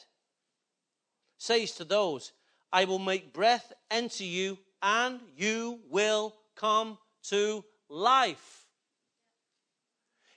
Says 1.39 1.73
to 1.77 1.85
those, 1.85 2.33
I 2.71 2.85
will 2.85 2.99
make 2.99 3.33
breath 3.33 3.73
enter 3.91 4.25
you, 4.25 4.59
and 4.83 5.19
you 5.35 5.81
will 5.89 6.37
come 6.57 6.99
to 7.23 7.65
life. 7.91 8.65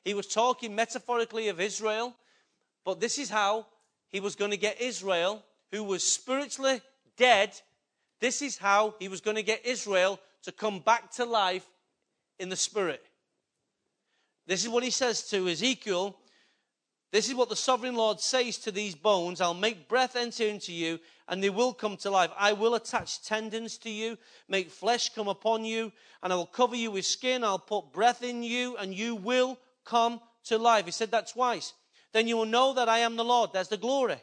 He 0.03 0.13
was 0.13 0.27
talking 0.27 0.75
metaphorically 0.75 1.47
of 1.47 1.61
Israel, 1.61 2.13
but 2.83 2.99
this 2.99 3.17
is 3.17 3.29
how 3.29 3.67
he 4.09 4.19
was 4.19 4.35
going 4.35 4.51
to 4.51 4.57
get 4.57 4.81
Israel, 4.81 5.41
who 5.71 5.83
was 5.83 6.03
spiritually 6.03 6.81
dead, 7.15 7.53
this 8.23 8.41
is 8.41 8.57
how 8.57 8.95
he 8.99 9.09
was 9.09 9.19
going 9.19 9.35
to 9.35 9.43
get 9.43 9.65
Israel 9.65 10.17
to 10.43 10.53
come 10.53 10.79
back 10.79 11.11
to 11.11 11.25
life 11.25 11.65
in 12.39 12.47
the 12.47 12.55
spirit. 12.55 13.05
This 14.47 14.63
is 14.63 14.69
what 14.69 14.83
he 14.83 14.91
says 14.91 15.23
to 15.29 15.49
Ezekiel. 15.49 16.15
This 17.11 17.27
is 17.27 17.35
what 17.35 17.49
the 17.49 17.55
sovereign 17.55 17.95
Lord 17.95 18.19
says 18.21 18.57
to 18.59 18.71
these 18.71 18.95
bones 18.95 19.41
I'll 19.41 19.53
make 19.53 19.89
breath 19.89 20.15
enter 20.15 20.45
into 20.45 20.71
you, 20.71 20.99
and 21.27 21.43
they 21.43 21.49
will 21.49 21.73
come 21.73 21.97
to 21.97 22.09
life. 22.09 22.31
I 22.37 22.53
will 22.53 22.75
attach 22.75 23.23
tendons 23.23 23.77
to 23.79 23.89
you, 23.89 24.17
make 24.47 24.69
flesh 24.69 25.09
come 25.09 25.27
upon 25.27 25.65
you, 25.65 25.91
and 26.21 26.33
I 26.33 26.35
will 26.35 26.45
cover 26.45 26.75
you 26.75 26.91
with 26.91 27.05
skin. 27.05 27.43
I'll 27.43 27.59
put 27.59 27.93
breath 27.93 28.23
in 28.23 28.43
you, 28.43 28.77
and 28.77 28.93
you 28.93 29.15
will 29.15 29.57
come 29.85 30.19
to 30.45 30.57
life. 30.57 30.85
He 30.85 30.91
said 30.91 31.11
that 31.11 31.27
twice. 31.27 31.73
Then 32.11 32.27
you 32.27 32.37
will 32.37 32.45
know 32.45 32.73
that 32.73 32.89
I 32.89 32.99
am 32.99 33.15
the 33.15 33.25
Lord. 33.25 33.51
There's 33.53 33.69
the 33.69 33.77
glory. 33.77 34.17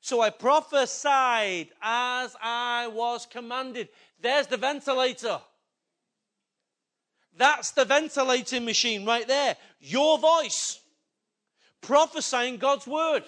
So 0.00 0.20
I 0.20 0.30
prophesied 0.30 1.68
as 1.82 2.36
I 2.40 2.88
was 2.92 3.26
commanded. 3.26 3.88
There's 4.20 4.46
the 4.46 4.56
ventilator. 4.56 5.40
That's 7.36 7.70
the 7.70 7.84
ventilating 7.84 8.64
machine 8.64 9.04
right 9.04 9.26
there. 9.26 9.56
Your 9.80 10.18
voice 10.18 10.80
prophesying 11.80 12.58
God's 12.58 12.86
word. 12.86 13.22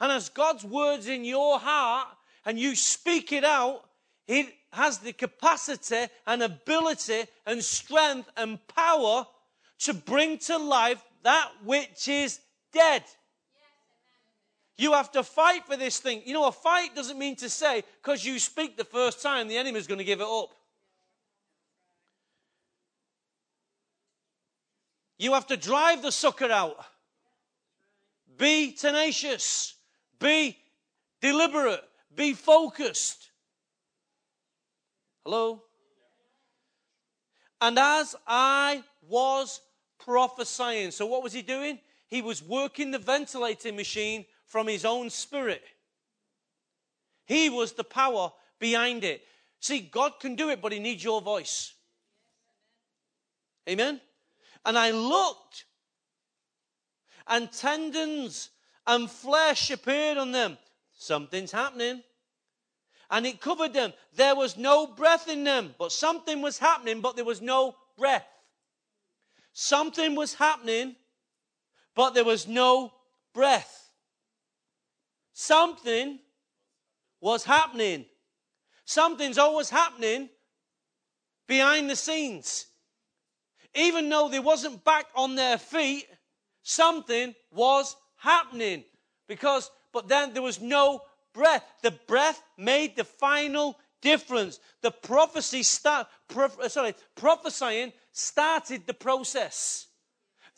And 0.00 0.12
as 0.12 0.28
God's 0.28 0.64
word's 0.64 1.08
in 1.08 1.24
your 1.24 1.58
heart 1.58 2.08
and 2.44 2.58
you 2.58 2.74
speak 2.74 3.32
it 3.32 3.44
out, 3.44 3.82
it 4.26 4.46
has 4.72 4.98
the 4.98 5.12
capacity 5.12 6.06
and 6.26 6.42
ability 6.42 7.24
and 7.46 7.62
strength 7.62 8.28
and 8.36 8.58
power 8.68 9.26
to 9.80 9.94
bring 9.94 10.38
to 10.38 10.58
life 10.58 11.02
that 11.22 11.50
which 11.64 12.08
is 12.08 12.40
dead. 12.72 13.02
You 14.76 14.92
have 14.92 15.12
to 15.12 15.22
fight 15.22 15.66
for 15.66 15.76
this 15.76 15.98
thing. 15.98 16.22
You 16.24 16.34
know, 16.34 16.48
a 16.48 16.52
fight 16.52 16.96
doesn't 16.96 17.18
mean 17.18 17.36
to 17.36 17.48
say, 17.48 17.84
because 18.02 18.24
you 18.24 18.38
speak 18.38 18.76
the 18.76 18.84
first 18.84 19.22
time, 19.22 19.46
the 19.46 19.56
enemy 19.56 19.78
is 19.78 19.86
going 19.86 19.98
to 19.98 20.04
give 20.04 20.20
it 20.20 20.26
up. 20.26 20.50
You 25.16 25.32
have 25.34 25.46
to 25.46 25.56
drive 25.56 26.02
the 26.02 26.10
sucker 26.10 26.50
out. 26.50 26.76
Be 28.36 28.72
tenacious. 28.72 29.74
Be 30.18 30.56
deliberate. 31.20 31.82
Be 32.14 32.32
focused. 32.32 33.30
Hello? 35.24 35.62
And 37.60 37.78
as 37.78 38.14
I 38.26 38.82
was 39.08 39.60
prophesying, 39.98 40.90
so 40.90 41.06
what 41.06 41.22
was 41.22 41.32
he 41.32 41.42
doing? 41.42 41.78
He 42.08 42.20
was 42.22 42.42
working 42.42 42.90
the 42.90 42.98
ventilating 42.98 43.74
machine 43.74 44.26
from 44.46 44.68
his 44.68 44.84
own 44.84 45.10
spirit. 45.10 45.62
He 47.26 47.48
was 47.48 47.72
the 47.72 47.84
power 47.84 48.32
behind 48.58 49.02
it. 49.02 49.22
See, 49.60 49.80
God 49.80 50.20
can 50.20 50.36
do 50.36 50.50
it, 50.50 50.60
but 50.60 50.72
he 50.72 50.78
needs 50.78 51.02
your 51.02 51.22
voice. 51.22 51.72
Amen? 53.68 54.00
And 54.66 54.76
I 54.76 54.90
looked, 54.90 55.64
and 57.26 57.50
tendons 57.50 58.50
and 58.86 59.10
flesh 59.10 59.70
appeared 59.70 60.18
on 60.18 60.32
them. 60.32 60.58
Something's 60.96 61.52
happening. 61.52 62.02
And 63.10 63.26
it 63.26 63.40
covered 63.40 63.72
them. 63.72 63.92
There 64.16 64.34
was 64.34 64.56
no 64.56 64.86
breath 64.86 65.28
in 65.28 65.44
them, 65.44 65.74
but 65.78 65.92
something 65.92 66.42
was 66.42 66.58
happening, 66.58 67.00
but 67.00 67.16
there 67.16 67.24
was 67.24 67.40
no 67.40 67.76
breath. 67.96 68.26
Something 69.52 70.14
was 70.14 70.34
happening, 70.34 70.96
but 71.94 72.14
there 72.14 72.24
was 72.24 72.48
no 72.48 72.92
breath. 73.32 73.90
Something 75.32 76.18
was 77.20 77.44
happening. 77.44 78.06
Something's 78.84 79.38
always 79.38 79.70
happening, 79.70 80.28
behind 81.46 81.88
the 81.88 81.96
scenes. 81.96 82.66
Even 83.74 84.08
though 84.08 84.28
they 84.28 84.40
wasn't 84.40 84.84
back 84.84 85.06
on 85.14 85.34
their 85.34 85.58
feet, 85.58 86.06
something 86.62 87.34
was 87.50 87.96
happening. 88.24 88.84
Because, 89.28 89.70
but 89.92 90.08
then 90.08 90.32
there 90.32 90.42
was 90.42 90.60
no 90.60 91.02
breath. 91.32 91.64
The 91.82 91.92
breath 91.92 92.42
made 92.58 92.96
the 92.96 93.04
final 93.04 93.78
difference. 94.00 94.58
The 94.82 94.90
prophecy 94.90 95.62
start, 95.62 96.06
prof, 96.28 96.58
uh, 96.60 96.68
sorry, 96.68 96.94
prophesying 97.14 97.92
started 98.12 98.86
the 98.86 98.94
process. 98.94 99.86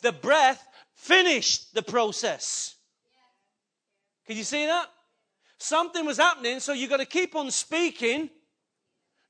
The 0.01 0.11
breath 0.11 0.65
finished 0.93 1.73
the 1.73 1.81
process. 1.81 2.75
Can 4.25 4.37
you 4.37 4.43
see 4.43 4.65
that? 4.65 4.87
Something 5.57 6.05
was 6.05 6.17
happening, 6.17 6.59
so 6.59 6.73
you've 6.73 6.89
got 6.89 6.97
to 6.97 7.05
keep 7.05 7.35
on 7.35 7.49
speaking, 7.49 8.29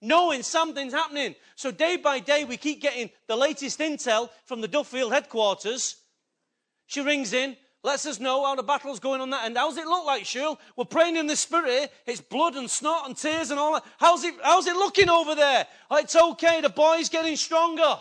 knowing 0.01 0.43
something's 0.43 0.93
happening. 0.93 1.35
So 1.55 1.71
day 1.71 1.95
by 1.97 2.19
day, 2.19 2.43
we 2.43 2.57
keep 2.57 2.81
getting 2.81 3.09
the 3.27 3.35
latest 3.35 3.79
intel 3.79 4.29
from 4.45 4.59
the 4.59 4.67
Duffield 4.67 5.13
headquarters. 5.13 5.95
She 6.87 7.01
rings 7.01 7.31
in, 7.33 7.55
lets 7.87 8.05
us 8.05 8.19
know 8.19 8.45
how 8.45 8.53
the 8.53 8.63
battle's 8.63 8.99
going 8.99 9.21
on 9.21 9.29
that 9.31 9.45
end. 9.45 9.57
How's 9.57 9.77
it 9.77 9.87
look 9.87 10.05
like, 10.05 10.25
Shul? 10.25 10.59
We're 10.75 10.85
praying 10.85 11.15
in 11.15 11.25
the 11.25 11.35
spirit. 11.35 11.91
It's 12.05 12.21
blood 12.21 12.55
and 12.55 12.69
snot 12.69 13.07
and 13.07 13.15
tears 13.15 13.49
and 13.49 13.59
all 13.59 13.73
that. 13.73 13.85
How's 13.97 14.23
it, 14.23 14.35
how's 14.43 14.67
it 14.67 14.75
looking 14.75 15.09
over 15.09 15.33
there? 15.33 15.65
Oh, 15.89 15.97
it's 15.97 16.15
okay. 16.15 16.61
The 16.61 16.69
boy's 16.69 17.09
getting 17.09 17.35
stronger. 17.35 17.97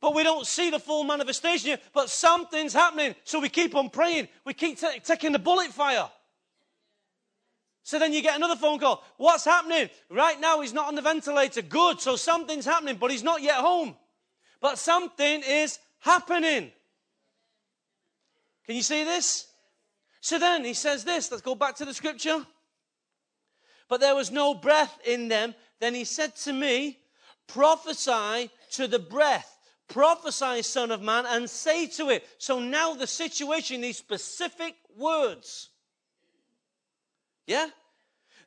But 0.00 0.14
we 0.14 0.22
don't 0.22 0.46
see 0.46 0.70
the 0.70 0.78
full 0.78 1.04
manifestation 1.04 1.70
yet. 1.70 1.82
But 1.92 2.10
something's 2.10 2.72
happening. 2.72 3.14
So 3.24 3.40
we 3.40 3.48
keep 3.48 3.76
on 3.76 3.90
praying. 3.90 4.28
We 4.44 4.54
keep 4.54 4.78
t- 4.78 5.00
taking 5.04 5.32
the 5.32 5.38
bullet 5.38 5.68
fire. 5.68 6.10
So 7.82 7.98
then 7.98 8.14
you 8.14 8.22
get 8.22 8.36
another 8.36 8.56
phone 8.56 8.78
call. 8.78 9.04
What's 9.18 9.44
happening? 9.44 9.90
Right 10.10 10.40
now 10.40 10.62
he's 10.62 10.72
not 10.72 10.88
on 10.88 10.94
the 10.94 11.02
ventilator. 11.02 11.60
Good. 11.62 12.00
So 12.00 12.16
something's 12.16 12.64
happening, 12.64 12.96
but 12.96 13.10
he's 13.10 13.22
not 13.22 13.42
yet 13.42 13.56
home. 13.56 13.94
But 14.60 14.78
something 14.78 15.42
is 15.42 15.78
happening. 16.00 16.72
Can 18.66 18.76
you 18.76 18.82
see 18.82 19.04
this? 19.04 19.46
So 20.20 20.38
then 20.38 20.64
he 20.64 20.74
says 20.74 21.04
this. 21.04 21.30
Let's 21.30 21.42
go 21.42 21.54
back 21.54 21.76
to 21.76 21.84
the 21.84 21.94
scripture. 21.94 22.46
But 23.88 24.00
there 24.00 24.14
was 24.14 24.30
no 24.30 24.54
breath 24.54 24.98
in 25.06 25.28
them. 25.28 25.54
Then 25.80 25.94
he 25.94 26.04
said 26.04 26.34
to 26.36 26.52
me, 26.52 26.98
prophesy 27.46 28.50
to 28.72 28.88
the 28.88 28.98
breath 28.98 29.54
prophesy, 29.88 30.62
Son 30.62 30.90
of 30.90 31.02
Man, 31.02 31.24
and 31.26 31.48
say 31.48 31.86
to 31.86 32.10
it. 32.10 32.26
So 32.38 32.58
now 32.58 32.94
the 32.94 33.06
situation 33.06 33.80
needs 33.80 33.98
specific 33.98 34.74
words. 34.96 35.70
Yeah? 37.46 37.68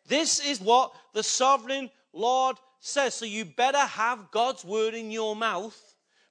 This 0.07 0.45
is 0.45 0.59
what 0.59 0.93
the 1.13 1.24
sovereign 1.24 1.89
Lord 2.13 2.57
says. 2.80 3.13
So 3.13 3.26
you 3.26 3.45
better 3.45 3.80
have 3.80 4.32
God's 4.32 4.65
word 4.65 4.93
in 4.93 5.11
your 5.11 5.36
mouth 5.36 5.80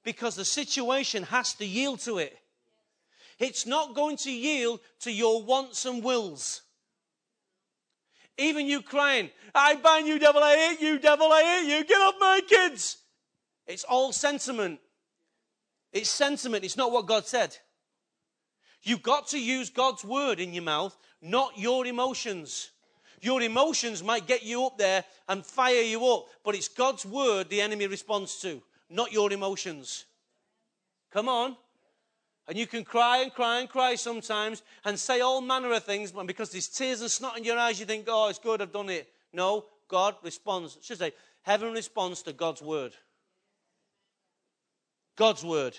because 0.03 0.35
the 0.35 0.45
situation 0.45 1.23
has 1.23 1.53
to 1.55 1.65
yield 1.65 1.99
to 2.01 2.17
it. 2.17 2.37
It's 3.39 3.65
not 3.65 3.95
going 3.95 4.17
to 4.17 4.31
yield 4.31 4.79
to 5.01 5.11
your 5.11 5.43
wants 5.43 5.85
and 5.85 6.03
wills. 6.03 6.61
Even 8.37 8.67
you 8.67 8.81
crying, 8.81 9.31
I 9.53 9.75
ban 9.75 10.05
you, 10.05 10.19
devil, 10.19 10.43
I 10.43 10.55
hate 10.55 10.81
you, 10.81 10.99
devil, 10.99 11.31
I 11.31 11.43
hate 11.43 11.75
you, 11.75 11.83
get 11.83 12.01
off 12.01 12.15
my 12.19 12.41
kids. 12.47 12.97
It's 13.65 13.83
all 13.83 14.11
sentiment. 14.11 14.79
It's 15.91 16.09
sentiment, 16.09 16.63
it's 16.63 16.77
not 16.77 16.91
what 16.91 17.07
God 17.07 17.25
said. 17.25 17.57
You've 18.83 19.01
got 19.01 19.27
to 19.29 19.39
use 19.39 19.69
God's 19.69 20.05
word 20.05 20.39
in 20.39 20.53
your 20.53 20.63
mouth, 20.63 20.95
not 21.21 21.57
your 21.57 21.85
emotions. 21.85 22.71
Your 23.21 23.41
emotions 23.41 24.03
might 24.03 24.27
get 24.27 24.43
you 24.43 24.65
up 24.65 24.77
there 24.77 25.03
and 25.27 25.45
fire 25.45 25.81
you 25.81 26.05
up, 26.05 26.27
but 26.43 26.55
it's 26.55 26.67
God's 26.67 27.05
word 27.05 27.49
the 27.49 27.61
enemy 27.61 27.87
responds 27.87 28.39
to, 28.41 28.61
not 28.89 29.11
your 29.11 29.31
emotions. 29.33 30.05
Come 31.11 31.27
on. 31.27 31.57
And 32.47 32.57
you 32.57 32.65
can 32.65 32.83
cry 32.83 33.19
and 33.19 33.33
cry 33.33 33.59
and 33.59 33.69
cry 33.69 33.95
sometimes 33.95 34.63
and 34.85 34.97
say 34.97 35.19
all 35.19 35.41
manner 35.41 35.73
of 35.73 35.83
things, 35.83 36.11
but 36.11 36.27
because 36.27 36.49
there's 36.49 36.67
tears 36.67 37.01
and 37.01 37.11
snot 37.11 37.37
in 37.37 37.43
your 37.43 37.57
eyes, 37.57 37.79
you 37.79 37.85
think, 37.85 38.05
oh, 38.07 38.29
it's 38.29 38.39
good, 38.39 38.61
I've 38.61 38.71
done 38.71 38.89
it. 38.89 39.09
No, 39.33 39.65
God 39.89 40.15
responds. 40.23 40.77
I 40.77 40.83
should 40.83 40.97
say, 40.97 41.11
heaven 41.41 41.73
responds 41.73 42.21
to 42.23 42.33
God's 42.33 42.61
word. 42.61 42.93
God's 45.17 45.43
word. 45.43 45.77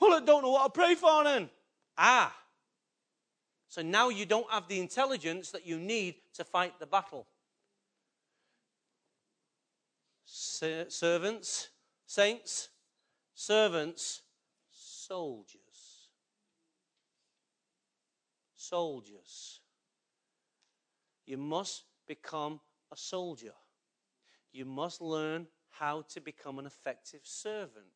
Well, 0.00 0.14
I 0.14 0.24
don't 0.24 0.42
know 0.42 0.50
what 0.50 0.72
to 0.72 0.80
pray 0.80 0.94
for 0.94 1.24
then. 1.24 1.50
Ah. 1.96 2.34
So 3.68 3.82
now 3.82 4.10
you 4.10 4.26
don't 4.26 4.50
have 4.50 4.68
the 4.68 4.78
intelligence 4.78 5.50
that 5.50 5.66
you 5.66 5.78
need 5.78 6.14
to 6.34 6.44
fight 6.44 6.78
the 6.78 6.86
battle. 6.86 7.26
servants, 10.28 11.68
saints, 12.06 12.68
servants, 13.34 14.22
soldiers. 15.08 16.08
Soldiers. 18.54 19.60
You 21.26 21.38
must 21.38 21.84
become 22.06 22.60
a 22.92 22.96
soldier. 22.96 23.54
You 24.52 24.64
must 24.64 25.00
learn 25.00 25.46
how 25.70 26.02
to 26.10 26.20
become 26.20 26.58
an 26.58 26.66
effective 26.66 27.20
servant. 27.22 27.86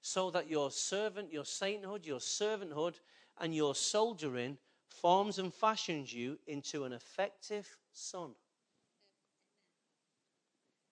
So 0.00 0.30
that 0.30 0.50
your 0.50 0.70
servant, 0.70 1.32
your 1.32 1.44
sainthood, 1.44 2.04
your 2.06 2.18
servanthood, 2.20 2.94
and 3.40 3.54
your 3.54 3.74
soldiering 3.74 4.58
forms 4.88 5.38
and 5.38 5.52
fashions 5.52 6.12
you 6.12 6.38
into 6.46 6.84
an 6.84 6.92
effective 6.92 7.76
son. 7.92 8.32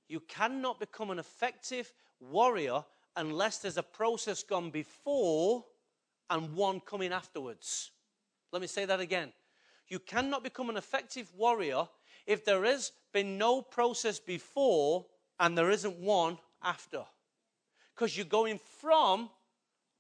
You 0.09 0.21
cannot 0.21 0.81
become 0.81 1.11
an 1.11 1.19
effective 1.19 1.93
warrior 2.21 2.85
unless 3.17 3.59
there's 3.59 3.77
a 3.77 3.83
process 3.83 4.43
gone 4.43 4.71
before 4.71 5.65
and 6.31 6.55
one 6.55 6.81
coming 6.81 7.13
afterwards. 7.13 7.91
Let 8.53 8.63
me 8.63 8.69
say 8.69 8.85
that 8.85 9.01
again. 9.01 9.33
You 9.89 9.99
cannot 9.99 10.43
become 10.43 10.71
an 10.71 10.77
effective 10.77 11.31
warrior 11.37 11.89
if 12.27 12.45
there 12.45 12.65
has 12.65 12.93
been 13.13 13.37
no 13.37 13.61
process 13.61 14.19
before 14.19 15.07
and 15.39 15.57
there 15.57 15.71
isn't 15.71 15.99
one 15.99 16.39
after. 16.63 17.03
Because 17.95 18.17
you're 18.17 18.27
going 18.27 18.59
from 18.81 19.29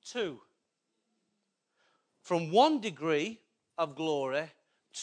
two. 0.04 0.40
From 2.20 2.50
one 2.50 2.80
degree 2.80 3.40
of 3.76 3.94
glory 3.94 4.44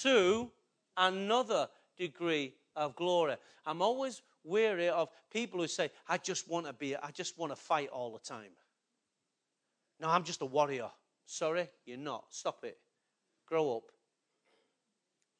to 0.01 0.49
another 0.97 1.67
degree 1.97 2.53
of 2.75 2.95
glory. 2.95 3.35
I'm 3.65 3.81
always 3.81 4.21
weary 4.49 4.89
of 4.89 5.09
people 5.31 5.59
who 5.61 5.67
say, 5.67 5.91
I 6.07 6.17
just 6.17 6.49
want 6.49 6.65
to 6.65 6.73
be, 6.73 6.95
I 6.95 7.11
just 7.11 7.37
want 7.37 7.51
to 7.51 7.55
fight 7.55 7.89
all 7.89 8.11
the 8.11 8.19
time. 8.19 8.51
No, 9.99 10.09
I'm 10.09 10.23
just 10.23 10.41
a 10.41 10.45
warrior. 10.45 10.89
Sorry, 11.25 11.69
you're 11.85 11.97
not. 11.97 12.25
Stop 12.29 12.63
it. 12.63 12.77
Grow 13.45 13.77
up. 13.77 13.83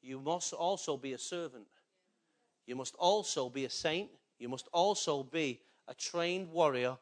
You 0.02 0.20
must 0.20 0.52
also 0.52 0.96
be 0.96 1.12
a 1.12 1.18
servant. 1.18 1.66
You 2.66 2.76
must 2.76 2.94
also 2.98 3.48
be 3.48 3.64
a 3.64 3.70
saint. 3.70 4.10
You 4.38 4.48
must 4.48 4.68
also 4.72 5.22
be 5.22 5.60
a 5.88 5.94
trained 5.94 6.50
warrior, 6.50 6.96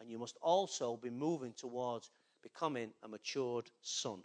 and 0.00 0.10
you 0.10 0.18
must 0.18 0.36
also 0.42 0.96
be 0.96 1.10
moving 1.10 1.54
towards 1.54 2.10
becoming 2.42 2.90
a 3.02 3.08
matured 3.08 3.70
son. 3.80 4.20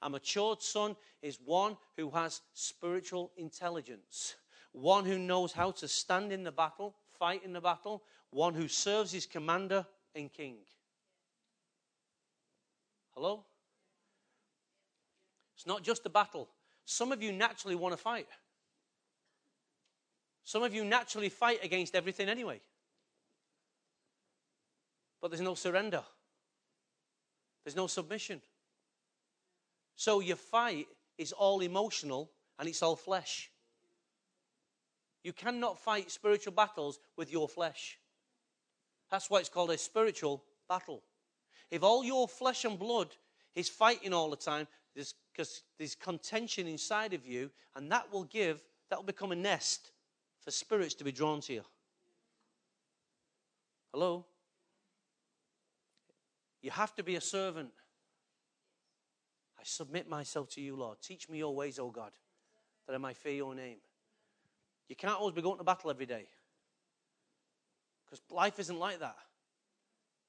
A 0.00 0.10
matured 0.10 0.62
son 0.62 0.96
is 1.20 1.38
one 1.44 1.76
who 1.96 2.10
has 2.10 2.40
spiritual 2.54 3.30
intelligence, 3.36 4.34
one 4.72 5.04
who 5.04 5.18
knows 5.18 5.52
how 5.52 5.70
to 5.70 5.88
stand 5.88 6.32
in 6.32 6.42
the 6.42 6.52
battle, 6.52 6.94
fight 7.18 7.44
in 7.44 7.52
the 7.52 7.60
battle, 7.60 8.02
one 8.30 8.54
who 8.54 8.68
serves 8.68 9.12
his 9.12 9.26
commander 9.26 9.86
and 10.14 10.32
king. 10.32 10.56
Hello? 13.14 13.44
It's 15.54 15.66
not 15.66 15.82
just 15.82 16.04
a 16.06 16.10
battle. 16.10 16.48
Some 16.84 17.12
of 17.12 17.22
you 17.22 17.30
naturally 17.30 17.76
want 17.76 17.92
to 17.92 17.98
fight. 17.98 18.26
Some 20.42 20.62
of 20.62 20.74
you 20.74 20.84
naturally 20.84 21.28
fight 21.28 21.60
against 21.62 21.94
everything 21.94 22.28
anyway. 22.28 22.60
But 25.20 25.30
there's 25.30 25.40
no 25.40 25.54
surrender, 25.54 26.02
there's 27.64 27.76
no 27.76 27.86
submission. 27.86 28.40
So 29.94 30.18
your 30.18 30.36
fight 30.36 30.88
is 31.16 31.30
all 31.30 31.60
emotional 31.60 32.32
and 32.58 32.68
it's 32.68 32.82
all 32.82 32.96
flesh. 32.96 33.51
You 35.22 35.32
cannot 35.32 35.78
fight 35.78 36.10
spiritual 36.10 36.52
battles 36.52 36.98
with 37.16 37.30
your 37.30 37.48
flesh. 37.48 37.98
That's 39.10 39.30
why 39.30 39.40
it's 39.40 39.48
called 39.48 39.70
a 39.70 39.78
spiritual 39.78 40.42
battle. 40.68 41.02
If 41.70 41.82
all 41.82 42.04
your 42.04 42.26
flesh 42.26 42.64
and 42.64 42.78
blood 42.78 43.14
is 43.54 43.68
fighting 43.68 44.12
all 44.12 44.30
the 44.30 44.36
time, 44.36 44.66
there's, 44.94 45.14
there's 45.78 45.94
contention 45.94 46.66
inside 46.66 47.14
of 47.14 47.26
you, 47.26 47.50
and 47.76 47.90
that 47.92 48.12
will 48.12 48.24
give, 48.24 48.62
that 48.90 48.98
will 48.98 49.04
become 49.04 49.32
a 49.32 49.36
nest 49.36 49.92
for 50.40 50.50
spirits 50.50 50.94
to 50.94 51.04
be 51.04 51.12
drawn 51.12 51.40
to 51.42 51.52
you. 51.52 51.62
Hello? 53.92 54.24
You 56.62 56.70
have 56.70 56.94
to 56.96 57.02
be 57.02 57.16
a 57.16 57.20
servant. 57.20 57.70
I 59.58 59.62
submit 59.64 60.08
myself 60.08 60.48
to 60.50 60.60
you, 60.60 60.74
Lord. 60.74 60.98
Teach 61.00 61.28
me 61.28 61.38
your 61.38 61.54
ways, 61.54 61.78
O 61.78 61.90
God, 61.90 62.12
that 62.86 62.94
I 62.94 62.98
might 62.98 63.16
fear 63.16 63.34
your 63.34 63.54
name. 63.54 63.78
You 64.88 64.96
can't 64.96 65.18
always 65.18 65.34
be 65.34 65.42
going 65.42 65.58
to 65.58 65.64
battle 65.64 65.90
every 65.90 66.06
day. 66.06 66.26
Because 68.04 68.22
life 68.30 68.58
isn't 68.58 68.78
like 68.78 69.00
that. 69.00 69.16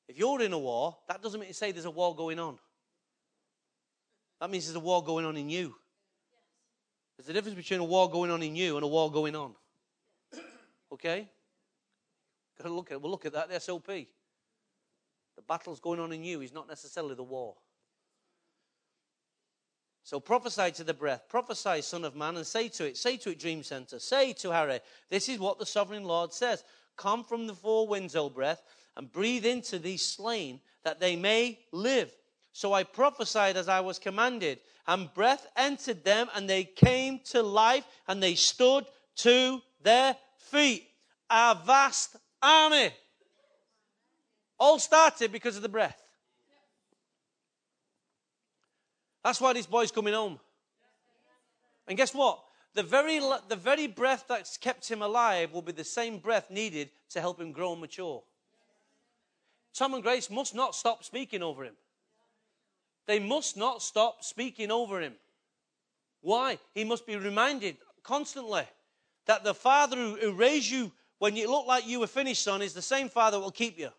If 0.07 0.17
you're 0.17 0.41
in 0.41 0.53
a 0.53 0.59
war, 0.59 0.97
that 1.07 1.21
doesn't 1.21 1.39
mean 1.39 1.49
to 1.49 1.53
say 1.53 1.71
there's 1.71 1.85
a 1.85 1.91
war 1.91 2.15
going 2.15 2.39
on. 2.39 2.57
That 4.39 4.49
means 4.49 4.65
there's 4.65 4.75
a 4.75 4.79
war 4.79 5.03
going 5.03 5.25
on 5.25 5.37
in 5.37 5.49
you. 5.49 5.75
There's 7.17 7.29
a 7.29 7.33
difference 7.33 7.55
between 7.55 7.79
a 7.79 7.85
war 7.85 8.09
going 8.09 8.31
on 8.31 8.41
in 8.41 8.55
you 8.55 8.75
and 8.75 8.83
a 8.83 8.87
war 8.87 9.11
going 9.11 9.35
on. 9.35 9.53
Okay? 10.91 11.29
Got 12.57 12.67
to 12.67 12.73
look 12.73 12.91
at 12.91 13.01
we'll 13.01 13.11
look 13.11 13.25
at 13.25 13.33
that 13.33 13.49
the 13.49 13.59
SOP. 13.59 13.87
The 13.87 15.41
battle's 15.47 15.79
going 15.79 15.99
on 15.99 16.11
in 16.11 16.23
you 16.23 16.41
is 16.41 16.53
not 16.53 16.67
necessarily 16.67 17.15
the 17.15 17.23
war. 17.23 17.55
So 20.13 20.19
prophesy 20.19 20.69
to 20.73 20.83
the 20.83 20.93
breath, 20.93 21.23
prophesy, 21.27 21.81
Son 21.81 22.05
of 22.05 22.15
Man, 22.15 22.37
and 22.37 22.45
say 22.45 22.67
to 22.69 22.85
it, 22.85 22.97
say 22.97 23.17
to 23.17 23.31
it, 23.31 23.39
Dream 23.39 23.63
Center, 23.63 23.97
say 23.97 24.31
to 24.33 24.51
Harry, 24.51 24.79
this 25.09 25.27
is 25.27 25.39
what 25.39 25.57
the 25.57 25.65
sovereign 25.65 26.03
Lord 26.03 26.31
says. 26.31 26.63
Come 26.97 27.23
from 27.23 27.47
the 27.47 27.55
four 27.55 27.87
winds, 27.87 28.15
O 28.15 28.29
breath, 28.29 28.61
and 28.95 29.11
breathe 29.11 29.43
into 29.43 29.79
these 29.79 30.05
slain 30.05 30.59
that 30.83 30.99
they 30.99 31.15
may 31.15 31.57
live. 31.71 32.13
So 32.51 32.73
I 32.73 32.83
prophesied 32.83 33.57
as 33.57 33.67
I 33.67 33.79
was 33.79 33.97
commanded, 33.97 34.59
and 34.85 35.11
breath 35.15 35.47
entered 35.57 36.03
them, 36.03 36.29
and 36.35 36.47
they 36.47 36.63
came 36.63 37.19
to 37.31 37.41
life, 37.41 37.87
and 38.07 38.21
they 38.21 38.35
stood 38.35 38.85
to 39.15 39.63
their 39.81 40.15
feet. 40.37 40.89
A 41.31 41.57
vast 41.65 42.17
army. 42.39 42.91
All 44.59 44.77
started 44.77 45.31
because 45.31 45.55
of 45.55 45.63
the 45.63 45.69
breath. 45.69 46.02
That's 49.23 49.39
why 49.39 49.53
this 49.53 49.65
boy's 49.65 49.91
coming 49.91 50.13
home. 50.13 50.39
And 51.87 51.97
guess 51.97 52.13
what? 52.13 52.43
The 52.73 52.83
very, 52.83 53.19
the 53.47 53.55
very 53.55 53.87
breath 53.87 54.25
that's 54.27 54.57
kept 54.57 54.89
him 54.89 55.01
alive 55.01 55.53
will 55.53 55.61
be 55.61 55.71
the 55.71 55.83
same 55.83 56.17
breath 56.17 56.49
needed 56.49 56.89
to 57.11 57.21
help 57.21 57.39
him 57.39 57.51
grow 57.51 57.73
and 57.73 57.81
mature. 57.81 58.23
Tom 59.73 59.93
and 59.93 60.03
Grace 60.03 60.29
must 60.29 60.55
not 60.55 60.75
stop 60.75 61.03
speaking 61.03 61.43
over 61.43 61.63
him. 61.63 61.75
They 63.05 63.19
must 63.19 63.57
not 63.57 63.81
stop 63.81 64.23
speaking 64.23 64.71
over 64.71 65.01
him. 65.01 65.13
Why? 66.21 66.57
He 66.73 66.83
must 66.83 67.05
be 67.05 67.15
reminded 67.15 67.77
constantly 68.01 68.63
that 69.25 69.43
the 69.43 69.53
Father 69.53 69.97
who, 69.97 70.33
raised 70.33 70.69
you 70.69 70.91
when 71.19 71.35
you 71.35 71.49
look 71.49 71.67
like 71.67 71.87
you 71.87 71.99
were 71.99 72.07
finished, 72.07 72.43
son, 72.43 72.61
is 72.61 72.73
the 72.73 72.81
same 72.81 73.09
Father 73.09 73.37
that 73.37 73.43
will 73.43 73.51
keep 73.51 73.77
you. 73.77 73.89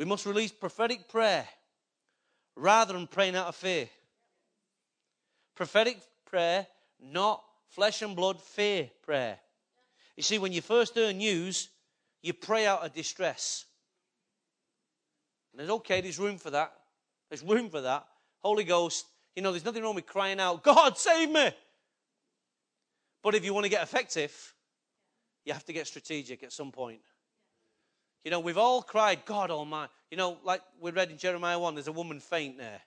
We 0.00 0.06
must 0.06 0.24
release 0.24 0.50
prophetic 0.50 1.10
prayer 1.10 1.46
rather 2.56 2.94
than 2.94 3.06
praying 3.06 3.36
out 3.36 3.48
of 3.48 3.54
fear. 3.54 3.86
Prophetic 5.54 6.00
prayer, 6.24 6.66
not 6.98 7.44
flesh 7.68 8.00
and 8.00 8.16
blood 8.16 8.40
fear 8.40 8.88
prayer. 9.02 9.38
You 10.16 10.22
see, 10.22 10.38
when 10.38 10.52
you 10.52 10.62
first 10.62 10.94
hear 10.94 11.12
news, 11.12 11.68
you 12.22 12.32
pray 12.32 12.66
out 12.66 12.82
of 12.82 12.94
distress. 12.94 13.66
And 15.52 15.60
it's 15.60 15.70
okay, 15.70 16.00
there's 16.00 16.18
room 16.18 16.38
for 16.38 16.48
that. 16.48 16.72
There's 17.28 17.42
room 17.42 17.68
for 17.68 17.82
that. 17.82 18.06
Holy 18.38 18.64
Ghost, 18.64 19.04
you 19.36 19.42
know, 19.42 19.50
there's 19.50 19.66
nothing 19.66 19.82
wrong 19.82 19.96
with 19.96 20.06
crying 20.06 20.40
out, 20.40 20.62
God, 20.62 20.96
save 20.96 21.30
me. 21.30 21.52
But 23.22 23.34
if 23.34 23.44
you 23.44 23.52
want 23.52 23.64
to 23.64 23.70
get 23.70 23.82
effective, 23.82 24.54
you 25.44 25.52
have 25.52 25.66
to 25.66 25.74
get 25.74 25.86
strategic 25.86 26.42
at 26.42 26.54
some 26.54 26.72
point. 26.72 27.02
You 28.24 28.30
know, 28.30 28.40
we've 28.40 28.58
all 28.58 28.82
cried, 28.82 29.24
God 29.24 29.50
Almighty. 29.50 29.92
You 30.10 30.16
know, 30.16 30.38
like 30.44 30.62
we 30.80 30.90
read 30.90 31.10
in 31.10 31.18
Jeremiah 31.18 31.58
1, 31.58 31.74
there's 31.74 31.88
a 31.88 31.92
woman 31.92 32.20
faint 32.20 32.58
there. 32.58 32.80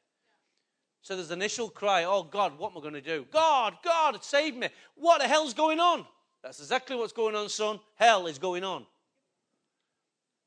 So 1.01 1.15
there's 1.15 1.31
an 1.31 1.39
initial 1.39 1.69
cry, 1.69 2.05
Oh 2.05 2.23
God, 2.23 2.57
what 2.57 2.71
am 2.71 2.77
I 2.77 2.81
going 2.81 2.93
to 2.93 3.01
do? 3.01 3.25
God, 3.31 3.75
God, 3.83 4.23
save 4.23 4.55
me. 4.55 4.69
What 4.95 5.21
the 5.21 5.27
hell's 5.27 5.53
going 5.53 5.79
on? 5.79 6.05
That's 6.41 6.59
exactly 6.59 6.95
what's 6.95 7.13
going 7.13 7.35
on, 7.35 7.49
son. 7.49 7.79
Hell 7.95 8.27
is 8.27 8.37
going 8.37 8.63
on. 8.63 8.85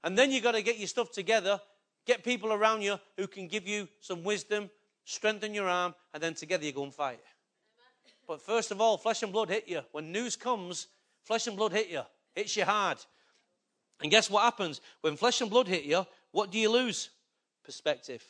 And 0.05 0.17
then 0.17 0.31
you've 0.31 0.43
got 0.43 0.53
to 0.53 0.63
get 0.63 0.79
your 0.79 0.89
stuff 0.89 1.11
together, 1.11 1.61
get 2.07 2.23
people 2.23 2.53
around 2.53 2.83
you 2.83 2.99
who 3.17 3.27
can 3.27 3.49
give 3.49 3.67
you 3.67 3.89
some 4.01 4.23
wisdom, 4.23 4.71
strengthen 5.05 5.53
your 5.53 5.69
arm, 5.69 5.95
and 6.15 6.23
then 6.23 6.35
together 6.35 6.65
you 6.65 6.73
go 6.73 6.85
and 6.85 6.95
fight. 6.95 7.21
But 8.27 8.41
first 8.41 8.71
of 8.71 8.81
all, 8.81 8.97
flesh 8.99 9.23
and 9.23 9.33
blood 9.33 9.49
hit 9.49 9.69
you. 9.69 9.81
When 9.93 10.13
news 10.13 10.37
comes, 10.37 10.89
flesh 11.23 11.47
and 11.47 11.57
blood 11.57 11.73
hit 11.73 11.89
you. 11.89 12.03
Hits 12.35 12.57
you 12.57 12.65
hard. 12.65 12.99
And 14.01 14.11
guess 14.11 14.31
what 14.31 14.43
happens? 14.43 14.81
When 15.01 15.17
flesh 15.17 15.41
and 15.41 15.51
blood 15.51 15.69
hit 15.69 15.85
you, 15.85 16.07
what 16.33 16.51
do 16.51 16.59
you 16.59 16.71
lose? 16.71 17.11
Perspective. 17.65 18.25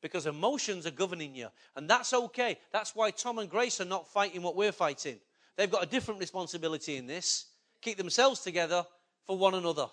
Because 0.00 0.26
emotions 0.26 0.86
are 0.86 0.90
governing 0.90 1.34
you. 1.34 1.48
And 1.74 1.88
that's 1.88 2.12
okay. 2.12 2.58
That's 2.72 2.94
why 2.94 3.10
Tom 3.10 3.38
and 3.38 3.48
Grace 3.48 3.80
are 3.80 3.86
not 3.86 4.08
fighting 4.08 4.42
what 4.42 4.56
we're 4.56 4.72
fighting. 4.72 5.18
They've 5.56 5.70
got 5.70 5.82
a 5.82 5.86
different 5.86 6.20
responsibility 6.20 6.96
in 6.96 7.06
this. 7.06 7.46
Keep 7.80 7.96
themselves 7.98 8.40
together 8.40 8.84
for 9.26 9.38
one 9.38 9.54
another. 9.54 9.86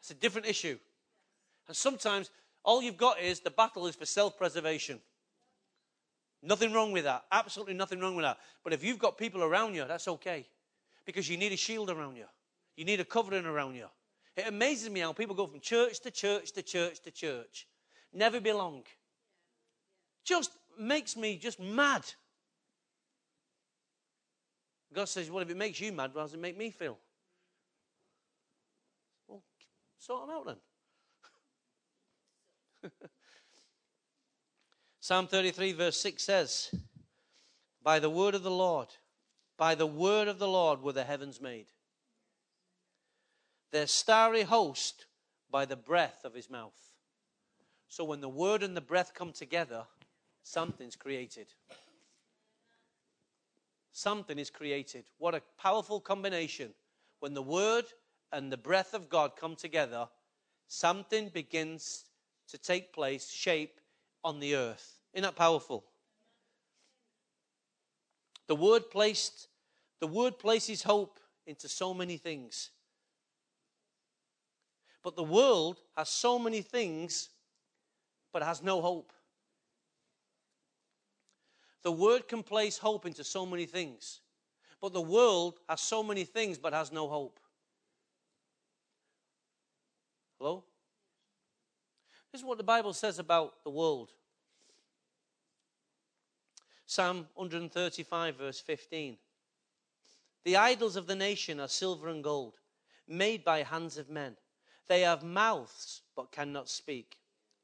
It's 0.00 0.10
a 0.10 0.14
different 0.14 0.46
issue. 0.46 0.78
And 1.68 1.76
sometimes 1.76 2.30
all 2.62 2.82
you've 2.82 2.96
got 2.96 3.20
is 3.20 3.40
the 3.40 3.50
battle 3.50 3.86
is 3.86 3.96
for 3.96 4.06
self 4.06 4.36
preservation. 4.36 5.00
Nothing 6.42 6.72
wrong 6.72 6.92
with 6.92 7.04
that. 7.04 7.24
Absolutely 7.32 7.74
nothing 7.74 8.00
wrong 8.00 8.16
with 8.16 8.24
that. 8.24 8.38
But 8.62 8.74
if 8.74 8.84
you've 8.84 8.98
got 8.98 9.16
people 9.16 9.42
around 9.42 9.74
you, 9.74 9.84
that's 9.86 10.08
okay. 10.08 10.46
Because 11.06 11.28
you 11.28 11.38
need 11.38 11.52
a 11.52 11.56
shield 11.56 11.90
around 11.90 12.16
you, 12.16 12.26
you 12.76 12.84
need 12.84 13.00
a 13.00 13.04
covering 13.04 13.46
around 13.46 13.74
you. 13.74 13.86
It 14.36 14.48
amazes 14.48 14.90
me 14.90 15.00
how 15.00 15.12
people 15.12 15.34
go 15.34 15.46
from 15.46 15.60
church 15.60 16.00
to 16.00 16.10
church 16.10 16.52
to 16.52 16.62
church 16.62 17.00
to 17.02 17.10
church, 17.10 17.68
never 18.12 18.40
belong. 18.40 18.82
Just 20.24 20.50
makes 20.78 21.16
me 21.16 21.36
just 21.36 21.60
mad. 21.60 22.02
God 24.92 25.08
says, 25.08 25.30
Well, 25.30 25.42
if 25.42 25.50
it 25.50 25.56
makes 25.56 25.80
you 25.80 25.92
mad, 25.92 26.12
how 26.14 26.22
does 26.22 26.34
it 26.34 26.40
make 26.40 26.56
me 26.56 26.70
feel? 26.70 26.98
Well, 29.28 29.42
sort 29.98 30.26
them 30.26 30.36
out 30.36 30.46
then. 32.82 32.90
Psalm 35.00 35.26
33, 35.26 35.72
verse 35.72 36.00
6 36.00 36.22
says, 36.22 36.74
By 37.82 37.98
the 37.98 38.10
word 38.10 38.34
of 38.34 38.42
the 38.42 38.50
Lord, 38.50 38.88
by 39.56 39.74
the 39.74 39.86
word 39.86 40.28
of 40.28 40.38
the 40.38 40.48
Lord 40.48 40.80
were 40.80 40.92
the 40.92 41.04
heavens 41.04 41.40
made, 41.40 41.66
their 43.74 43.88
starry 43.88 44.42
host 44.42 45.06
by 45.50 45.64
the 45.64 45.74
breath 45.74 46.20
of 46.24 46.32
his 46.32 46.48
mouth. 46.48 46.92
So 47.88 48.04
when 48.04 48.20
the 48.20 48.28
word 48.28 48.62
and 48.62 48.76
the 48.76 48.80
breath 48.80 49.14
come 49.14 49.32
together, 49.32 49.82
something's 50.44 50.94
created. 50.94 51.48
Something 53.90 54.38
is 54.38 54.48
created. 54.48 55.06
What 55.18 55.34
a 55.34 55.42
powerful 55.60 55.98
combination. 55.98 56.70
When 57.18 57.34
the 57.34 57.42
word 57.42 57.86
and 58.30 58.52
the 58.52 58.56
breath 58.56 58.94
of 58.94 59.08
God 59.08 59.32
come 59.34 59.56
together, 59.56 60.06
something 60.68 61.30
begins 61.30 62.04
to 62.50 62.58
take 62.58 62.92
place, 62.92 63.28
shape 63.28 63.80
on 64.22 64.38
the 64.38 64.54
earth. 64.54 65.00
Isn't 65.14 65.24
that 65.24 65.34
powerful? 65.34 65.84
The 68.46 68.54
word 68.54 68.88
placed, 68.88 69.48
the 69.98 70.06
word 70.06 70.38
places 70.38 70.84
hope 70.84 71.18
into 71.44 71.68
so 71.68 71.92
many 71.92 72.18
things. 72.18 72.70
But 75.04 75.16
the 75.16 75.22
world 75.22 75.82
has 75.96 76.08
so 76.08 76.38
many 76.38 76.62
things, 76.62 77.28
but 78.32 78.42
has 78.42 78.62
no 78.62 78.80
hope. 78.80 79.12
The 81.82 81.92
word 81.92 82.26
can 82.26 82.42
place 82.42 82.78
hope 82.78 83.04
into 83.04 83.22
so 83.22 83.44
many 83.44 83.66
things, 83.66 84.22
but 84.80 84.94
the 84.94 85.02
world 85.02 85.60
has 85.68 85.82
so 85.82 86.02
many 86.02 86.24
things, 86.24 86.56
but 86.56 86.72
has 86.72 86.90
no 86.90 87.06
hope. 87.06 87.38
Hello? 90.38 90.64
This 92.32 92.40
is 92.40 92.46
what 92.46 92.56
the 92.56 92.64
Bible 92.64 92.94
says 92.94 93.18
about 93.18 93.62
the 93.62 93.70
world. 93.70 94.10
Psalm 96.86 97.28
135, 97.34 98.36
verse 98.36 98.60
15. 98.60 99.18
The 100.44 100.56
idols 100.56 100.96
of 100.96 101.06
the 101.06 101.14
nation 101.14 101.60
are 101.60 101.68
silver 101.68 102.08
and 102.08 102.24
gold, 102.24 102.54
made 103.06 103.44
by 103.44 103.62
hands 103.62 103.98
of 103.98 104.08
men. 104.08 104.36
They 104.86 105.00
have 105.02 105.22
mouths, 105.22 106.02
but 106.14 106.32
cannot 106.32 106.68
speak, 106.68 107.16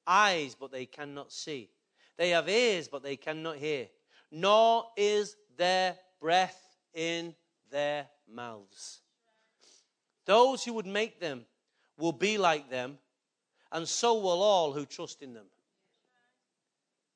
eyes, 0.07 0.55
but 0.55 0.73
they 0.73 0.87
cannot 0.87 1.33
see. 1.33 1.71
They 2.17 2.31
have 2.31 2.49
ears, 2.49 2.89
but 2.89 3.03
they 3.03 3.17
cannot 3.17 3.57
hear, 3.57 3.89
nor 4.31 4.87
is 4.97 5.37
there 5.57 5.97
breath 6.21 6.77
in 6.95 7.35
their 7.71 8.07
mouths. 8.31 9.01
Those 10.25 10.65
who 10.65 10.75
would 10.75 10.87
make 10.87 11.21
them 11.21 11.45
will 11.99 12.13
be 12.13 12.39
like 12.39 12.71
them, 12.71 12.99
and 13.73 13.87
so 13.87 14.15
will 14.19 14.43
all 14.43 14.73
who 14.73 14.87
trust 14.87 15.23
in 15.23 15.35
them. 15.35 15.47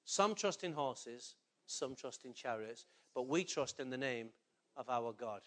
Some 0.05 0.35
trust 0.35 0.65
in 0.65 0.73
horses, 0.73 1.37
some 1.67 1.95
trust 1.95 2.25
in 2.25 2.35
chariots, 2.35 2.85
but 3.15 3.27
we 3.27 3.45
trust 3.45 3.81
in 3.81 3.91
the 3.91 3.97
name 3.97 4.29
of 4.77 4.89
our 4.89 5.13
God. 5.13 5.43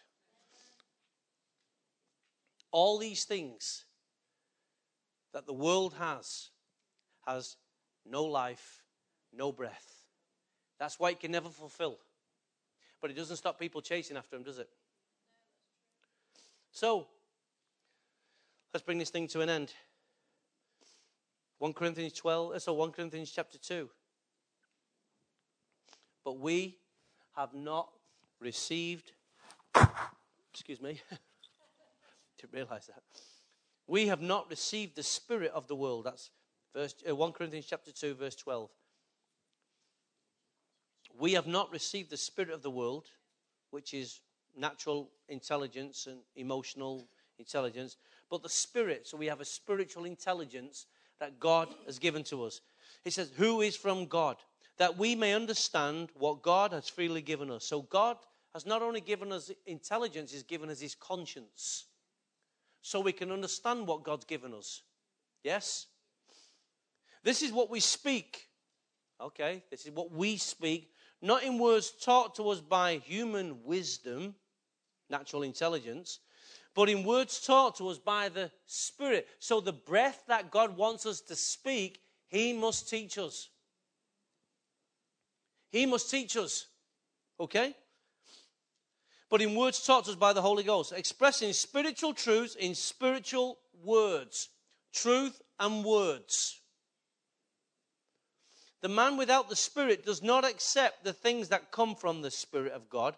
All 2.72 2.98
these 2.98 3.24
things 3.24 3.86
that 5.34 5.46
the 5.46 5.54
world 5.54 5.94
has 6.00 6.50
has 7.26 7.58
no 8.06 8.24
life, 8.24 8.84
no 9.34 9.52
breath. 9.52 10.04
That's 10.80 11.00
why 11.00 11.12
it 11.12 11.20
can 11.20 11.32
never 11.32 11.50
fulfill. 11.50 11.98
But 13.02 13.12
it 13.12 13.16
doesn't 13.16 13.38
stop 13.38 13.60
people 13.60 13.82
chasing 13.82 14.18
after 14.18 14.36
him, 14.36 14.44
does 14.44 14.60
it? 14.60 14.70
So, 16.72 17.08
let's 18.74 18.86
bring 18.86 18.98
this 18.98 19.10
thing 19.10 19.28
to 19.30 19.42
an 19.42 19.50
end. 19.50 19.74
1 21.60 21.74
Corinthians 21.74 22.14
12, 22.14 22.52
uh, 22.54 22.60
so 22.60 22.74
1 22.74 22.92
Corinthians 22.92 23.32
chapter 23.32 23.58
2. 23.58 23.90
But 26.24 26.40
we 26.40 26.78
have 27.36 27.54
not 27.54 27.90
received, 28.40 29.12
excuse 30.54 30.82
me, 30.82 31.02
didn't 32.40 32.54
realize 32.54 32.88
that. 32.88 33.02
We 33.88 34.08
have 34.08 34.22
not 34.22 34.50
received 34.50 34.96
the 34.96 35.04
spirit 35.04 35.52
of 35.54 35.68
the 35.68 35.76
world. 35.76 36.06
That's 36.06 36.30
uh, 37.08 37.16
1 37.16 37.32
Corinthians 37.32 37.66
chapter 37.66 37.92
2, 37.92 38.16
verse 38.16 38.36
12. 38.36 38.70
We 41.20 41.34
have 41.34 41.48
not 41.48 41.72
received 41.72 42.10
the 42.10 42.18
spirit 42.18 42.52
of 42.52 42.62
the 42.62 42.70
world, 42.70 43.06
which 43.72 43.94
is 43.94 44.22
natural 44.56 45.10
intelligence 45.30 46.06
and 46.08 46.20
emotional 46.36 47.08
intelligence, 47.40 47.98
but 48.30 48.44
the 48.44 48.50
spirit. 48.50 49.08
So 49.08 49.18
we 49.18 49.28
have 49.28 49.42
a 49.42 49.46
spiritual 49.46 50.06
intelligence 50.06 50.86
that 51.20 51.40
God 51.40 51.70
has 51.86 51.98
given 51.98 52.24
to 52.26 52.44
us. 52.44 52.62
He 53.04 53.10
says, 53.10 53.32
Who 53.38 53.62
is 53.62 53.76
from 53.76 54.06
God? 54.06 54.38
That 54.78 54.98
we 54.98 55.16
may 55.16 55.34
understand 55.34 56.10
what 56.14 56.44
God 56.44 56.72
has 56.72 56.88
freely 56.88 57.22
given 57.22 57.50
us. 57.50 57.66
So 57.66 57.82
God 57.82 58.18
has 58.54 58.66
not 58.66 58.82
only 58.82 59.02
given 59.02 59.32
us 59.32 59.50
intelligence, 59.66 60.32
He's 60.32 60.44
given 60.44 60.70
us 60.70 60.80
His 60.80 60.94
conscience. 60.94 61.86
So 62.82 63.00
we 63.00 63.12
can 63.12 63.32
understand 63.32 63.88
what 63.88 64.04
God's 64.04 64.26
given 64.26 64.54
us. 64.54 64.82
Yes? 65.44 65.88
This 67.24 67.42
is 67.42 67.52
what 67.52 67.70
we 67.70 67.80
speak. 67.80 68.48
Okay, 69.20 69.64
this 69.72 69.86
is 69.86 69.92
what 69.92 70.12
we 70.12 70.38
speak, 70.38 70.92
not 71.22 71.44
in 71.44 71.58
words 71.58 71.92
taught 71.92 72.36
to 72.36 72.50
us 72.50 72.62
by 72.62 72.98
human 72.98 73.64
wisdom, 73.64 74.36
natural 75.10 75.42
intelligence, 75.42 76.20
but 76.76 76.88
in 76.88 77.04
words 77.04 77.44
taught 77.44 77.76
to 77.78 77.88
us 77.88 77.98
by 77.98 78.30
the 78.30 78.52
Spirit. 78.68 79.28
So 79.40 79.60
the 79.60 79.74
breath 79.74 80.24
that 80.28 80.52
God 80.52 80.78
wants 80.78 81.08
us 81.08 81.22
to 81.22 81.36
speak, 81.36 82.02
He 82.28 82.54
must 82.54 82.88
teach 82.88 83.18
us. 83.18 83.50
He 85.72 85.88
must 85.88 86.12
teach 86.12 86.38
us. 86.38 86.68
Okay? 87.40 87.76
But 89.30 89.42
in 89.42 89.56
words 89.56 89.86
taught 89.86 90.06
to 90.06 90.12
us 90.12 90.16
by 90.16 90.34
the 90.34 90.42
Holy 90.42 90.64
Ghost, 90.64 90.94
expressing 90.94 91.54
spiritual 91.54 92.14
truths 92.14 92.56
in 92.56 92.76
spiritual 92.76 93.60
words. 93.84 94.50
Truth 94.94 95.42
and 95.60 95.84
words. 95.84 96.62
The 98.82 98.90
man 98.90 99.18
without 99.18 99.50
the 99.50 99.56
Spirit 99.56 100.06
does 100.06 100.24
not 100.24 100.46
accept 100.46 101.04
the 101.04 101.14
things 101.14 101.50
that 101.50 101.72
come 101.72 101.96
from 101.96 102.22
the 102.22 102.32
Spirit 102.32 102.74
of 102.74 102.90
God, 102.90 103.16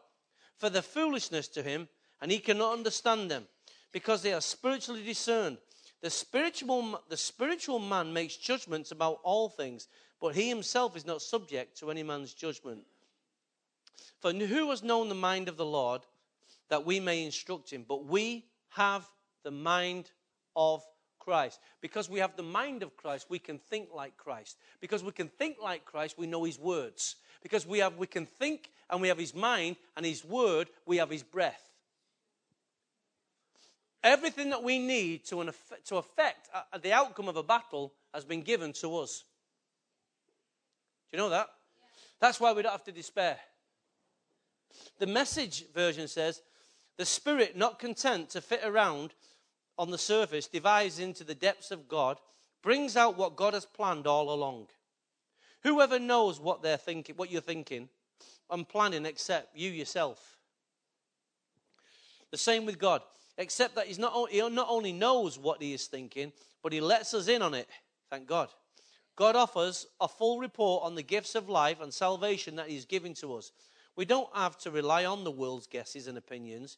for 0.57 0.69
the 0.69 0.81
foolishness 0.81 1.47
to 1.49 1.63
him 1.63 1.89
and 2.21 2.31
he 2.31 2.39
cannot 2.39 2.73
understand 2.73 3.31
them 3.31 3.47
because 3.91 4.21
they 4.21 4.33
are 4.33 4.41
spiritually 4.41 5.03
discerned. 5.03 5.57
The 6.01 6.09
spiritual, 6.09 7.01
the 7.09 7.17
spiritual 7.17 7.79
man 7.79 8.13
makes 8.13 8.37
judgments 8.37 8.91
about 8.91 9.19
all 9.23 9.49
things, 9.49 9.87
but 10.21 10.35
he 10.35 10.47
himself 10.47 10.95
is 10.95 11.05
not 11.05 11.21
subject 11.21 11.77
to 11.79 11.91
any 11.91 12.03
man's 12.03 12.33
judgment. 12.33 12.81
For 14.19 14.33
who 14.33 14.69
has 14.69 14.83
known 14.83 15.09
the 15.09 15.15
mind 15.15 15.47
of 15.47 15.57
the 15.57 15.65
Lord 15.65 16.01
that 16.69 16.85
we 16.85 16.99
may 16.99 17.23
instruct 17.23 17.71
him? 17.71 17.85
But 17.87 18.05
we 18.05 18.45
have 18.69 19.07
the 19.43 19.51
mind 19.51 20.11
of 20.55 20.83
Christ. 21.19 21.59
Because 21.81 22.09
we 22.09 22.19
have 22.19 22.35
the 22.35 22.43
mind 22.43 22.83
of 22.83 22.95
Christ, 22.97 23.27
we 23.29 23.39
can 23.39 23.59
think 23.59 23.89
like 23.93 24.17
Christ. 24.17 24.57
Because 24.81 25.03
we 25.03 25.11
can 25.11 25.27
think 25.27 25.57
like 25.61 25.85
Christ, 25.85 26.17
we 26.17 26.27
know 26.27 26.43
his 26.43 26.59
words. 26.59 27.15
Because 27.41 27.65
we, 27.65 27.79
have, 27.79 27.97
we 27.97 28.07
can 28.07 28.25
think 28.25 28.71
and 28.89 29.01
we 29.01 29.07
have 29.07 29.17
his 29.17 29.35
mind 29.35 29.77
and 29.95 30.05
his 30.05 30.25
word, 30.25 30.69
we 30.85 30.97
have 30.97 31.09
his 31.09 31.23
breath. 31.23 31.69
Everything 34.03 34.49
that 34.51 34.63
we 34.63 34.79
need 34.79 35.25
to, 35.25 35.41
an, 35.41 35.51
to 35.85 35.97
affect 35.97 36.49
uh, 36.53 36.77
the 36.77 36.93
outcome 36.93 37.27
of 37.27 37.35
a 37.35 37.43
battle 37.43 37.93
has 38.13 38.23
been 38.23 38.41
given 38.41 38.71
to 38.73 38.97
us. 38.97 39.23
Do 41.11 41.17
you 41.17 41.23
know 41.23 41.29
that? 41.29 41.47
Yeah. 41.79 41.87
That's 42.21 42.39
why 42.39 42.53
we 42.53 42.61
don't 42.61 42.71
have 42.71 42.83
to 42.85 42.91
despair. 42.91 43.37
The 44.99 45.07
message 45.07 45.65
version 45.73 46.07
says, 46.07 46.41
the 46.97 47.05
spirit, 47.05 47.55
not 47.55 47.79
content 47.79 48.29
to 48.31 48.41
fit 48.41 48.61
around 48.63 49.13
on 49.77 49.91
the 49.91 49.97
surface, 49.97 50.47
divides 50.47 50.99
into 50.99 51.23
the 51.23 51.35
depths 51.35 51.71
of 51.71 51.87
God, 51.87 52.19
brings 52.61 52.97
out 52.97 53.17
what 53.17 53.37
God 53.37 53.53
has 53.53 53.65
planned 53.65 54.05
all 54.05 54.33
along. 54.33 54.67
Whoever 55.63 55.99
knows 55.99 56.39
what 56.39 56.61
they're 56.61 56.77
thinking, 56.77 57.15
what 57.15 57.31
you're 57.31 57.41
thinking 57.41 57.89
and 58.49 58.67
planning 58.67 59.05
except 59.05 59.55
you 59.57 59.69
yourself. 59.69 60.37
The 62.31 62.37
same 62.37 62.65
with 62.65 62.79
God 62.79 63.01
except 63.37 63.75
that 63.75 63.87
he's 63.87 63.99
not, 63.99 64.29
he 64.29 64.47
not 64.49 64.67
only 64.69 64.91
knows 64.91 65.39
what 65.39 65.61
he 65.61 65.73
is 65.73 65.87
thinking, 65.87 66.33
but 66.61 66.73
he 66.73 66.81
lets 66.81 67.13
us 67.13 67.29
in 67.29 67.41
on 67.41 67.53
it. 67.53 67.67
Thank 68.09 68.27
God. 68.27 68.49
God 69.15 69.35
offers 69.35 69.87
a 70.01 70.07
full 70.07 70.39
report 70.39 70.83
on 70.83 70.95
the 70.95 71.03
gifts 71.03 71.35
of 71.35 71.49
life 71.49 71.81
and 71.81 71.93
salvation 71.93 72.55
that 72.57 72.69
he's 72.69 72.85
giving 72.85 73.13
to 73.15 73.35
us. 73.35 73.51
We 73.95 74.05
don't 74.05 74.29
have 74.35 74.57
to 74.59 74.71
rely 74.71 75.05
on 75.05 75.23
the 75.23 75.31
world's 75.31 75.67
guesses 75.67 76.07
and 76.07 76.17
opinions. 76.17 76.77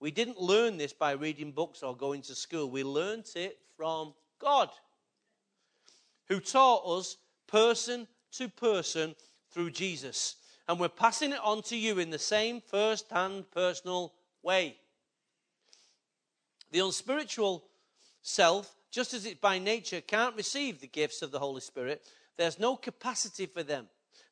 We 0.00 0.10
didn't 0.10 0.40
learn 0.40 0.76
this 0.76 0.92
by 0.92 1.12
reading 1.12 1.52
books 1.52 1.82
or 1.82 1.96
going 1.96 2.22
to 2.22 2.34
school. 2.34 2.70
We 2.70 2.84
learned 2.84 3.26
it 3.34 3.58
from 3.76 4.14
God, 4.38 4.70
who 6.26 6.40
taught 6.40 6.98
us 6.98 7.16
person 7.46 8.06
to 8.32 8.48
person 8.48 9.16
through 9.50 9.70
Jesus. 9.70 10.36
And 10.68 10.78
we're 10.78 10.88
passing 10.88 11.32
it 11.32 11.40
on 11.42 11.62
to 11.62 11.76
you 11.76 11.98
in 11.98 12.10
the 12.10 12.18
same 12.18 12.60
first 12.60 13.10
hand 13.10 13.50
personal 13.50 14.12
way. 14.42 14.76
The 16.70 16.80
unspiritual 16.80 17.64
self, 18.22 18.76
just 18.90 19.14
as 19.14 19.24
it 19.24 19.40
by 19.40 19.58
nature 19.58 20.02
can't 20.02 20.36
receive 20.36 20.80
the 20.80 20.86
gifts 20.86 21.22
of 21.22 21.30
the 21.30 21.38
Holy 21.38 21.62
Spirit, 21.62 22.02
there's 22.36 22.58
no 22.58 22.76
capacity 22.76 23.46
for 23.46 23.62
them. 23.62 23.88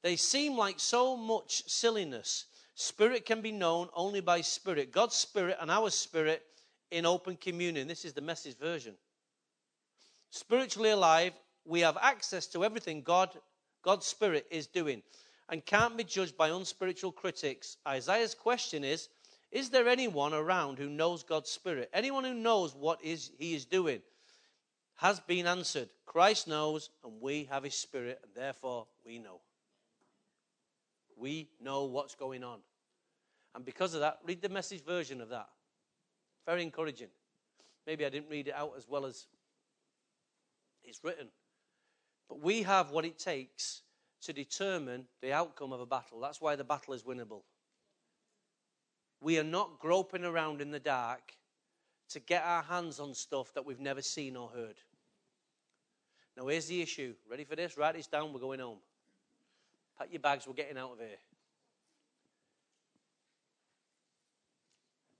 They 0.06 0.14
seem 0.14 0.56
like 0.56 0.78
so 0.78 1.16
much 1.16 1.64
silliness. 1.66 2.44
Spirit 2.76 3.26
can 3.26 3.40
be 3.40 3.50
known 3.50 3.88
only 3.92 4.20
by 4.20 4.40
spirit. 4.40 4.92
God's 4.92 5.16
spirit 5.16 5.56
and 5.60 5.68
our 5.68 5.90
spirit 5.90 6.44
in 6.92 7.04
open 7.04 7.34
communion. 7.34 7.88
This 7.88 8.04
is 8.04 8.12
the 8.12 8.20
message 8.20 8.56
version. 8.56 8.94
Spiritually 10.30 10.90
alive, 10.90 11.32
we 11.64 11.80
have 11.80 11.98
access 12.00 12.46
to 12.52 12.64
everything 12.64 13.02
God, 13.02 13.30
God's 13.82 14.06
spirit 14.06 14.46
is 14.48 14.68
doing 14.68 15.02
and 15.48 15.66
can't 15.66 15.96
be 15.96 16.04
judged 16.04 16.36
by 16.36 16.50
unspiritual 16.50 17.10
critics. 17.10 17.76
Isaiah's 17.84 18.36
question 18.36 18.84
is 18.84 19.08
is 19.50 19.70
there 19.70 19.88
anyone 19.88 20.34
around 20.34 20.78
who 20.78 20.88
knows 20.88 21.24
God's 21.24 21.50
Spirit? 21.50 21.90
Anyone 21.92 22.22
who 22.22 22.34
knows 22.34 22.76
what 22.76 23.02
is, 23.02 23.32
He 23.40 23.56
is 23.56 23.64
doing? 23.64 24.02
Has 24.98 25.18
been 25.18 25.48
answered. 25.48 25.88
Christ 26.04 26.46
knows, 26.46 26.90
and 27.02 27.20
we 27.20 27.48
have 27.50 27.64
His 27.64 27.74
Spirit, 27.74 28.20
and 28.22 28.32
therefore 28.36 28.86
we 29.04 29.18
know. 29.18 29.40
We 31.16 31.48
know 31.60 31.84
what's 31.84 32.14
going 32.14 32.44
on. 32.44 32.58
And 33.54 33.64
because 33.64 33.94
of 33.94 34.00
that, 34.00 34.18
read 34.24 34.42
the 34.42 34.48
message 34.48 34.84
version 34.84 35.20
of 35.20 35.30
that. 35.30 35.48
Very 36.44 36.62
encouraging. 36.62 37.08
Maybe 37.86 38.04
I 38.04 38.10
didn't 38.10 38.28
read 38.28 38.48
it 38.48 38.54
out 38.54 38.74
as 38.76 38.86
well 38.88 39.06
as 39.06 39.26
it's 40.84 41.02
written. 41.02 41.28
But 42.28 42.42
we 42.42 42.62
have 42.62 42.90
what 42.90 43.04
it 43.04 43.18
takes 43.18 43.82
to 44.22 44.32
determine 44.32 45.04
the 45.22 45.32
outcome 45.32 45.72
of 45.72 45.80
a 45.80 45.86
battle. 45.86 46.20
That's 46.20 46.40
why 46.40 46.56
the 46.56 46.64
battle 46.64 46.94
is 46.94 47.02
winnable. 47.02 47.42
We 49.20 49.38
are 49.38 49.44
not 49.44 49.78
groping 49.78 50.24
around 50.24 50.60
in 50.60 50.70
the 50.70 50.80
dark 50.80 51.32
to 52.10 52.20
get 52.20 52.42
our 52.44 52.62
hands 52.62 53.00
on 53.00 53.14
stuff 53.14 53.52
that 53.54 53.64
we've 53.64 53.80
never 53.80 54.02
seen 54.02 54.36
or 54.36 54.48
heard. 54.48 54.76
Now, 56.36 56.46
here's 56.46 56.66
the 56.66 56.82
issue. 56.82 57.14
Ready 57.28 57.44
for 57.44 57.56
this? 57.56 57.78
Write 57.78 57.94
this 57.94 58.06
down. 58.06 58.32
We're 58.32 58.40
going 58.40 58.60
home. 58.60 58.78
Pack 59.98 60.08
your 60.10 60.20
bags. 60.20 60.46
We're 60.46 60.54
getting 60.54 60.78
out 60.78 60.92
of 60.92 60.98
here. 60.98 61.18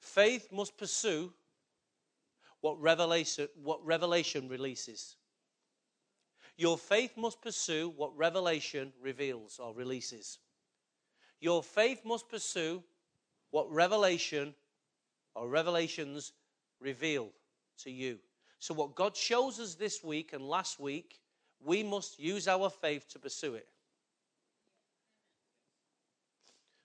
Faith 0.01 0.49
must 0.53 0.77
pursue 0.77 1.33
what 2.61 2.81
revelation, 2.81 3.49
what 3.63 3.85
revelation 3.85 4.49
releases. 4.49 5.17
Your 6.57 6.79
faith 6.79 7.13
must 7.17 7.43
pursue 7.43 7.93
what 7.97 8.17
revelation 8.17 8.93
reveals 9.03 9.59
or 9.59 9.75
releases. 9.75 10.39
Your 11.41 11.63
faith 11.63 12.01
must 12.05 12.29
pursue 12.29 12.83
what 13.51 13.71
revelation 13.71 14.55
or 15.35 15.49
revelations 15.49 16.33
reveal 16.81 17.29
to 17.79 17.91
you. 17.91 18.19
So, 18.59 18.73
what 18.73 18.95
God 18.95 19.17
shows 19.17 19.61
us 19.61 19.75
this 19.75 20.03
week 20.03 20.33
and 20.33 20.49
last 20.49 20.81
week, 20.81 21.21
we 21.61 21.83
must 21.83 22.19
use 22.19 22.49
our 22.49 22.71
faith 22.71 23.07
to 23.11 23.19
pursue 23.19 23.55
it. 23.55 23.69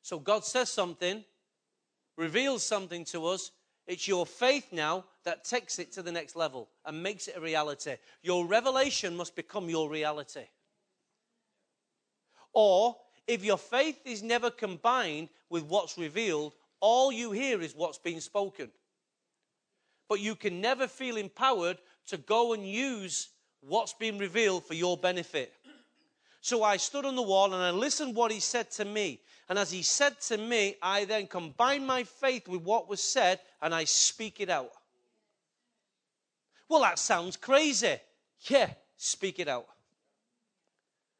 So, 0.02 0.20
God 0.20 0.43
says 0.45 0.70
something, 0.70 1.24
reveals 2.18 2.64
something 2.64 3.06
to 3.06 3.28
us. 3.28 3.52
It's 3.88 4.08
your 4.08 4.26
faith 4.26 4.68
now 4.72 5.06
that 5.24 5.43
takes 5.43 5.80
it 5.80 5.91
to 5.93 6.02
the 6.02 6.12
next 6.12 6.36
level 6.36 6.70
and 6.86 7.02
makes 7.02 7.28
it 7.28 7.38
a 7.38 7.41
reality. 7.41 7.95
Your 8.22 8.45
revelation 8.45 9.18
must 9.18 9.36
become 9.36 9.70
your 9.70 9.89
reality. 9.89 10.45
Or 12.54 12.95
If 13.28 13.45
your 13.45 13.58
faith 13.58 13.99
is 14.06 14.24
never 14.24 14.49
combined 14.49 15.30
with 15.49 15.64
what's 15.64 15.97
revealed, 15.97 16.54
all 16.80 17.12
you 17.12 17.32
hear 17.32 17.62
is 17.62 17.76
what's 17.76 17.97
being 17.97 18.20
spoken. 18.20 18.70
But 20.10 20.20
you 20.20 20.36
can 20.36 20.60
never 20.60 20.88
feel 20.88 21.18
empowered 21.18 21.78
to 22.08 22.18
go 22.18 22.54
and 22.54 22.68
use 22.68 23.30
what's 23.62 23.93
been 23.93 24.18
revealed 24.18 24.66
for 24.66 24.74
your 24.74 24.97
benefit. 24.97 25.54
So 26.42 26.64
I 26.64 26.78
stood 26.78 27.06
on 27.06 27.16
the 27.16 27.22
wall 27.22 27.54
and 27.54 27.64
I 27.64 27.70
listened 27.70 28.16
what 28.16 28.32
he 28.32 28.39
said 28.39 28.72
to 28.72 28.86
me. 28.86 29.22
And 29.48 29.60
as 29.60 29.72
he 29.72 29.84
said 29.84 30.20
to 30.22 30.38
me, 30.38 30.76
I 30.82 31.06
then 31.06 31.28
combine 31.28 31.86
my 31.86 32.04
faith 32.04 32.48
with 32.48 32.62
what 32.62 32.89
was 32.89 33.02
said 33.02 33.39
and 33.62 33.76
I 33.76 33.84
speak 33.84 34.39
it 34.39 34.50
out. 34.50 34.72
Well, 36.68 36.82
that 36.82 36.98
sounds 36.98 37.38
crazy. 37.38 37.98
Yeah, 38.48 38.70
speak 38.98 39.39
it 39.39 39.48
out. 39.48 39.68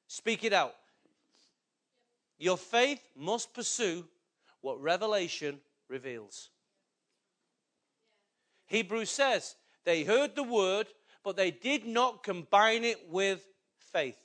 Speak 0.08 0.44
it 0.44 0.54
out. 0.54 0.74
Your 2.40 2.58
faith 2.58 3.02
must 3.16 3.54
pursue 3.54 4.06
what 4.62 4.82
revelation 4.82 5.60
reveals. 5.88 6.50
Hebrews 8.66 9.12
says 9.12 9.56
they 9.84 10.04
heard 10.04 10.36
the 10.36 10.44
word, 10.44 10.88
but 11.24 11.36
they 11.36 11.52
did 11.52 11.86
not 11.86 12.24
combine 12.24 12.84
it 12.84 13.10
with 13.10 13.46
faith. 13.92 14.21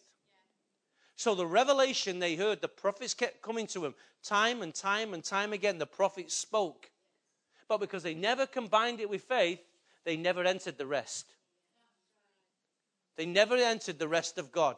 So 1.16 1.34
the 1.34 1.46
revelation 1.46 2.18
they 2.18 2.36
heard, 2.36 2.60
the 2.60 2.68
prophets 2.68 3.14
kept 3.14 3.40
coming 3.40 3.66
to 3.68 3.80
them 3.80 3.94
time 4.22 4.60
and 4.62 4.74
time 4.74 5.14
and 5.14 5.24
time 5.24 5.52
again. 5.52 5.78
The 5.78 5.86
prophets 5.86 6.34
spoke. 6.34 6.90
But 7.68 7.80
because 7.80 8.02
they 8.02 8.14
never 8.14 8.46
combined 8.46 9.00
it 9.00 9.08
with 9.08 9.22
faith, 9.22 9.60
they 10.04 10.16
never 10.16 10.44
entered 10.44 10.78
the 10.78 10.86
rest. 10.86 11.26
They 13.16 13.26
never 13.26 13.56
entered 13.56 13.98
the 13.98 14.08
rest 14.08 14.38
of 14.38 14.52
God. 14.52 14.76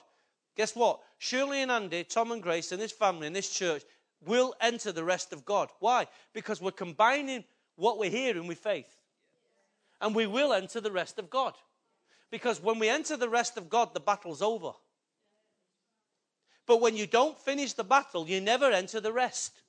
Guess 0.57 0.76
what? 0.76 1.01
Shirley 1.18 1.62
and 1.62 1.70
Andy, 1.70 2.05
Tom 2.05 2.32
and 2.32 2.43
Grace, 2.43 2.72
and 2.72 2.80
this 2.80 2.93
family 2.93 3.26
and 3.26 3.34
this 3.34 3.51
church 3.51 3.82
will 4.24 4.55
enter 4.61 4.93
the 4.93 5.05
rest 5.05 5.32
of 5.32 5.45
God. 5.45 5.68
Why? 5.80 6.07
Because 6.32 6.61
we're 6.61 6.70
combining 6.70 7.45
what 7.76 7.99
we're 7.99 8.11
hearing 8.11 8.47
with 8.47 8.59
faith. 8.59 8.97
And 10.01 10.14
we 10.14 10.26
will 10.26 10.53
enter 10.53 10.80
the 10.80 10.93
rest 10.93 11.18
of 11.18 11.30
God. 11.30 11.55
Because 12.30 12.62
when 12.62 12.78
we 12.78 12.89
enter 12.89 13.16
the 13.16 13.28
rest 13.28 13.57
of 13.57 13.68
God, 13.68 13.93
the 13.93 14.01
battle's 14.01 14.43
over. 14.43 14.72
But 16.69 16.83
when 16.83 16.99
you 16.99 17.07
don't 17.07 17.41
finish 17.41 17.73
the 17.73 17.83
battle, 17.83 18.29
you 18.29 18.43
never 18.43 18.66
enter 18.71 19.01
the 19.01 19.12
rest. 19.12 19.62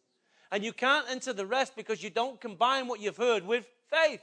And 0.51 0.65
you 0.65 0.73
can't 0.73 1.09
enter 1.09 1.31
the 1.31 1.45
rest 1.45 1.73
because 1.77 2.03
you 2.03 2.09
don't 2.09 2.41
combine 2.41 2.87
what 2.87 2.99
you've 2.99 3.15
heard 3.15 3.47
with 3.47 3.65
faith. 3.89 4.21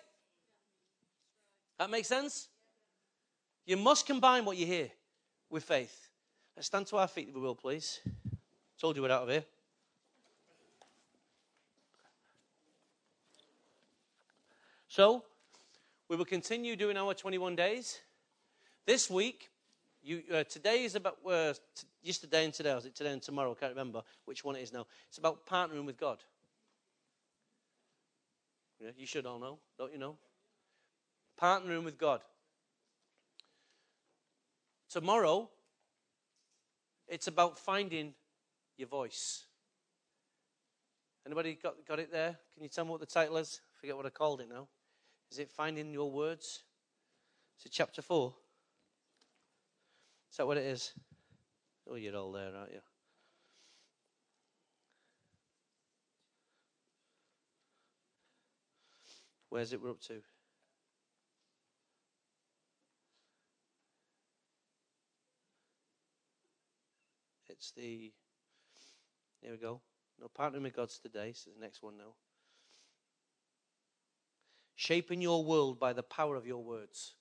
That 1.78 1.88
makes 1.88 2.06
sense? 2.06 2.48
You 3.64 3.78
must 3.78 4.06
combine 4.06 4.44
what 4.44 4.58
you 4.58 4.66
hear 4.66 4.90
with 5.48 5.64
faith. 5.64 6.10
Let's 6.54 6.66
stand 6.66 6.86
to 6.88 6.98
our 6.98 7.08
feet, 7.08 7.28
if 7.30 7.34
we 7.34 7.40
will, 7.40 7.54
please. 7.54 8.00
Told 8.78 8.94
you 8.94 9.02
we're 9.02 9.10
out 9.10 9.22
of 9.22 9.30
here. 9.30 9.44
So, 14.88 15.24
we 16.08 16.16
will 16.16 16.24
continue 16.26 16.76
doing 16.76 16.98
our 16.98 17.14
21 17.14 17.56
days. 17.56 18.00
This 18.84 19.08
week, 19.08 19.48
you, 20.06 20.22
uh, 20.32 20.44
today 20.44 20.84
is 20.84 20.94
about 20.94 21.18
uh, 21.28 21.52
t- 21.52 21.86
yesterday 22.00 22.44
and 22.44 22.54
today. 22.54 22.72
Was 22.72 22.86
it 22.86 22.94
today 22.94 23.12
and 23.12 23.20
tomorrow? 23.20 23.50
I 23.50 23.54
can't 23.54 23.72
remember 23.72 24.02
which 24.24 24.44
one 24.44 24.54
it 24.54 24.62
is 24.62 24.72
now. 24.72 24.86
It's 25.08 25.18
about 25.18 25.44
partnering 25.46 25.84
with 25.84 25.98
God. 25.98 26.18
Yeah, 28.80 28.90
you 28.96 29.06
should 29.06 29.26
all 29.26 29.40
know, 29.40 29.58
don't 29.76 29.92
you 29.92 29.98
know? 29.98 30.16
Partnering 31.40 31.84
with 31.84 31.98
God. 31.98 32.20
Tomorrow, 34.88 35.50
it's 37.08 37.26
about 37.26 37.58
finding 37.58 38.14
your 38.76 38.88
voice. 38.88 39.44
Anybody 41.26 41.58
got, 41.60 41.74
got 41.86 41.98
it 41.98 42.12
there? 42.12 42.36
Can 42.54 42.62
you 42.62 42.68
tell 42.68 42.84
me 42.84 42.92
what 42.92 43.00
the 43.00 43.06
title 43.06 43.38
is? 43.38 43.60
I 43.76 43.80
forget 43.80 43.96
what 43.96 44.06
I 44.06 44.10
called 44.10 44.40
it 44.40 44.48
now. 44.48 44.68
Is 45.32 45.40
it 45.40 45.50
Finding 45.50 45.92
Your 45.92 46.12
Words? 46.12 46.62
Is 47.58 47.66
it 47.66 47.72
chapter 47.72 48.02
4? 48.02 48.32
Is 50.30 50.36
that 50.38 50.46
what 50.46 50.58
it 50.58 50.66
is? 50.66 50.92
Oh, 51.88 51.94
you're 51.94 52.16
all 52.16 52.32
there, 52.32 52.54
aren't 52.54 52.72
you? 52.72 52.80
Where's 59.48 59.72
it 59.72 59.82
we're 59.82 59.90
up 59.90 60.00
to? 60.02 60.20
It's 67.48 67.72
the. 67.72 68.12
Here 69.40 69.52
we 69.52 69.56
go. 69.56 69.80
No, 70.20 70.28
partnering 70.28 70.62
with 70.62 70.76
God's 70.76 70.98
today. 70.98 71.32
So 71.32 71.50
the 71.54 71.60
next 71.60 71.82
one 71.82 71.96
now. 71.96 72.14
Shaping 74.74 75.22
your 75.22 75.42
world 75.42 75.80
by 75.80 75.94
the 75.94 76.02
power 76.02 76.36
of 76.36 76.46
your 76.46 76.62
words. 76.62 77.15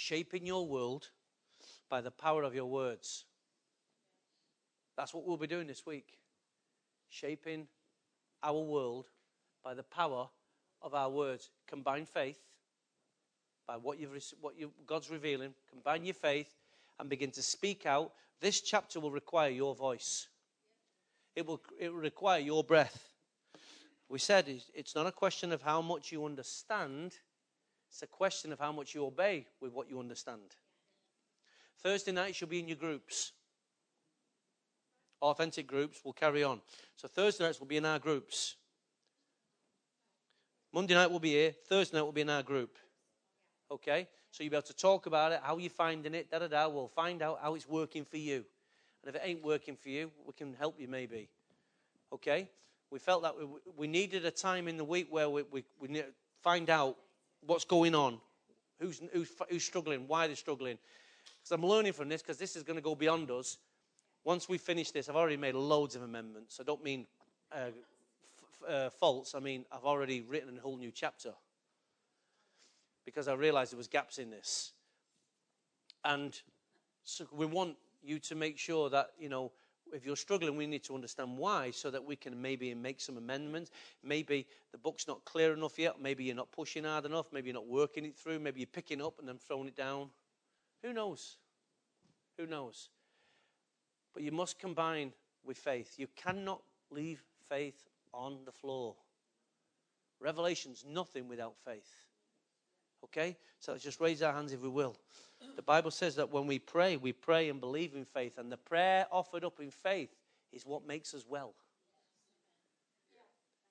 Shaping 0.00 0.46
your 0.46 0.66
world 0.66 1.10
by 1.90 2.00
the 2.00 2.10
power 2.10 2.42
of 2.42 2.54
your 2.54 2.64
words. 2.64 3.26
That's 4.96 5.12
what 5.12 5.26
we'll 5.26 5.36
be 5.36 5.46
doing 5.46 5.66
this 5.66 5.84
week. 5.84 6.16
Shaping 7.10 7.68
our 8.42 8.58
world 8.58 9.08
by 9.62 9.74
the 9.74 9.82
power 9.82 10.30
of 10.80 10.94
our 10.94 11.10
words. 11.10 11.50
Combine 11.68 12.06
faith 12.06 12.40
by 13.66 13.76
what 13.76 14.00
you've 14.00 14.24
what 14.40 14.58
you, 14.58 14.72
God's 14.86 15.10
revealing. 15.10 15.52
Combine 15.68 16.06
your 16.06 16.14
faith 16.14 16.56
and 16.98 17.10
begin 17.10 17.30
to 17.32 17.42
speak 17.42 17.84
out. 17.84 18.12
This 18.40 18.62
chapter 18.62 19.00
will 19.00 19.10
require 19.10 19.50
your 19.50 19.74
voice. 19.74 20.28
It 21.36 21.46
will, 21.46 21.60
it 21.78 21.92
will 21.92 22.00
require 22.00 22.40
your 22.40 22.64
breath. 22.64 23.06
We 24.08 24.18
said 24.18 24.48
it's 24.72 24.94
not 24.94 25.06
a 25.06 25.12
question 25.12 25.52
of 25.52 25.60
how 25.60 25.82
much 25.82 26.10
you 26.10 26.24
understand, 26.24 27.12
it's 27.90 28.02
a 28.02 28.06
question 28.06 28.52
of 28.52 28.60
how 28.60 28.72
much 28.72 28.94
you 28.94 29.04
obey 29.04 29.46
with 29.60 29.72
what 29.72 29.90
you 29.90 29.98
understand. 29.98 30.54
Thursday 31.82 32.12
nights, 32.12 32.40
you'll 32.40 32.50
be 32.50 32.60
in 32.60 32.68
your 32.68 32.76
groups. 32.76 33.32
Authentic 35.20 35.66
groups 35.66 36.04
will 36.04 36.12
carry 36.12 36.44
on. 36.44 36.60
So 36.96 37.08
Thursday 37.08 37.44
nights 37.44 37.58
will 37.58 37.66
be 37.66 37.76
in 37.76 37.84
our 37.84 37.98
groups. 37.98 38.56
Monday 40.72 40.94
night 40.94 41.10
will 41.10 41.20
be 41.20 41.32
here. 41.32 41.54
Thursday 41.68 41.96
night 41.96 42.04
will 42.04 42.12
be 42.12 42.20
in 42.20 42.30
our 42.30 42.44
group. 42.44 42.78
Okay? 43.70 44.06
So 44.30 44.44
you'll 44.44 44.50
be 44.50 44.56
able 44.56 44.66
to 44.68 44.76
talk 44.76 45.06
about 45.06 45.32
it, 45.32 45.40
how 45.42 45.58
you're 45.58 45.68
finding 45.68 46.14
it, 46.14 46.30
da 46.30 46.38
da 46.38 46.46
da. 46.46 46.68
We'll 46.68 46.88
find 46.88 47.22
out 47.22 47.40
how 47.42 47.54
it's 47.54 47.68
working 47.68 48.04
for 48.04 48.18
you. 48.18 48.44
And 49.02 49.14
if 49.14 49.16
it 49.16 49.22
ain't 49.24 49.42
working 49.42 49.76
for 49.76 49.88
you, 49.88 50.12
we 50.24 50.32
can 50.32 50.54
help 50.54 50.78
you 50.78 50.86
maybe. 50.86 51.28
Okay? 52.12 52.48
We 52.90 53.00
felt 53.00 53.22
that 53.22 53.36
we, 53.36 53.46
we 53.76 53.86
needed 53.88 54.24
a 54.24 54.30
time 54.30 54.68
in 54.68 54.76
the 54.76 54.84
week 54.84 55.08
where 55.10 55.28
we, 55.28 55.42
we, 55.50 55.64
we 55.80 56.02
find 56.42 56.70
out 56.70 56.96
what's 57.46 57.64
going 57.64 57.94
on, 57.94 58.18
who's, 58.78 59.00
who's, 59.12 59.30
who's 59.48 59.64
struggling, 59.64 60.06
why 60.06 60.24
are 60.24 60.28
they're 60.28 60.36
struggling. 60.36 60.78
Because 61.38 61.52
I'm 61.52 61.64
learning 61.64 61.92
from 61.92 62.08
this, 62.08 62.22
because 62.22 62.38
this 62.38 62.56
is 62.56 62.62
going 62.62 62.76
to 62.76 62.82
go 62.82 62.94
beyond 62.94 63.30
us. 63.30 63.58
Once 64.24 64.48
we 64.48 64.58
finish 64.58 64.90
this, 64.90 65.08
I've 65.08 65.16
already 65.16 65.36
made 65.36 65.54
loads 65.54 65.96
of 65.96 66.02
amendments. 66.02 66.58
I 66.60 66.64
don't 66.64 66.84
mean 66.84 67.06
uh, 67.52 67.68
f- 67.68 68.70
uh, 68.70 68.90
faults, 68.90 69.34
I 69.34 69.40
mean, 69.40 69.64
I've 69.72 69.84
already 69.84 70.20
written 70.20 70.58
a 70.58 70.60
whole 70.60 70.76
new 70.76 70.90
chapter 70.90 71.32
because 73.04 73.28
I 73.28 73.34
realized 73.34 73.72
there 73.72 73.78
was 73.78 73.88
gaps 73.88 74.18
in 74.18 74.30
this. 74.30 74.72
And 76.04 76.38
so 77.04 77.26
we 77.32 77.46
want 77.46 77.76
you 78.02 78.18
to 78.20 78.34
make 78.34 78.58
sure 78.58 78.90
that, 78.90 79.10
you 79.18 79.28
know, 79.28 79.52
if 79.92 80.04
you're 80.06 80.16
struggling, 80.16 80.56
we 80.56 80.66
need 80.66 80.84
to 80.84 80.94
understand 80.94 81.36
why 81.36 81.70
so 81.70 81.90
that 81.90 82.04
we 82.04 82.16
can 82.16 82.40
maybe 82.40 82.74
make 82.74 83.00
some 83.00 83.16
amendments. 83.16 83.70
Maybe 84.02 84.46
the 84.72 84.78
book's 84.78 85.06
not 85.08 85.24
clear 85.24 85.52
enough 85.52 85.78
yet. 85.78 86.00
Maybe 86.00 86.24
you're 86.24 86.36
not 86.36 86.52
pushing 86.52 86.84
hard 86.84 87.04
enough. 87.04 87.26
Maybe 87.32 87.48
you're 87.48 87.54
not 87.54 87.66
working 87.66 88.04
it 88.04 88.16
through. 88.16 88.38
Maybe 88.38 88.60
you're 88.60 88.66
picking 88.66 89.02
up 89.02 89.18
and 89.18 89.28
then 89.28 89.38
throwing 89.38 89.68
it 89.68 89.76
down. 89.76 90.10
Who 90.82 90.92
knows? 90.92 91.36
Who 92.38 92.46
knows? 92.46 92.88
But 94.14 94.22
you 94.22 94.32
must 94.32 94.58
combine 94.58 95.12
with 95.44 95.58
faith. 95.58 95.94
You 95.96 96.08
cannot 96.16 96.62
leave 96.90 97.22
faith 97.48 97.88
on 98.12 98.38
the 98.44 98.52
floor. 98.52 98.94
Revelation's 100.20 100.84
nothing 100.88 101.28
without 101.28 101.54
faith. 101.64 101.90
Okay? 103.04 103.36
So 103.58 103.72
let's 103.72 103.84
just 103.84 104.00
raise 104.00 104.22
our 104.22 104.32
hands 104.32 104.52
if 104.52 104.60
we 104.60 104.68
will. 104.68 104.96
The 105.56 105.62
Bible 105.62 105.90
says 105.90 106.16
that 106.16 106.30
when 106.30 106.46
we 106.46 106.58
pray, 106.58 106.96
we 106.96 107.12
pray 107.12 107.48
and 107.48 107.60
believe 107.60 107.94
in 107.94 108.04
faith, 108.04 108.38
and 108.38 108.50
the 108.50 108.56
prayer 108.56 109.06
offered 109.10 109.44
up 109.44 109.60
in 109.60 109.70
faith 109.70 110.10
is 110.52 110.66
what 110.66 110.86
makes 110.86 111.14
us 111.14 111.24
well. 111.28 111.54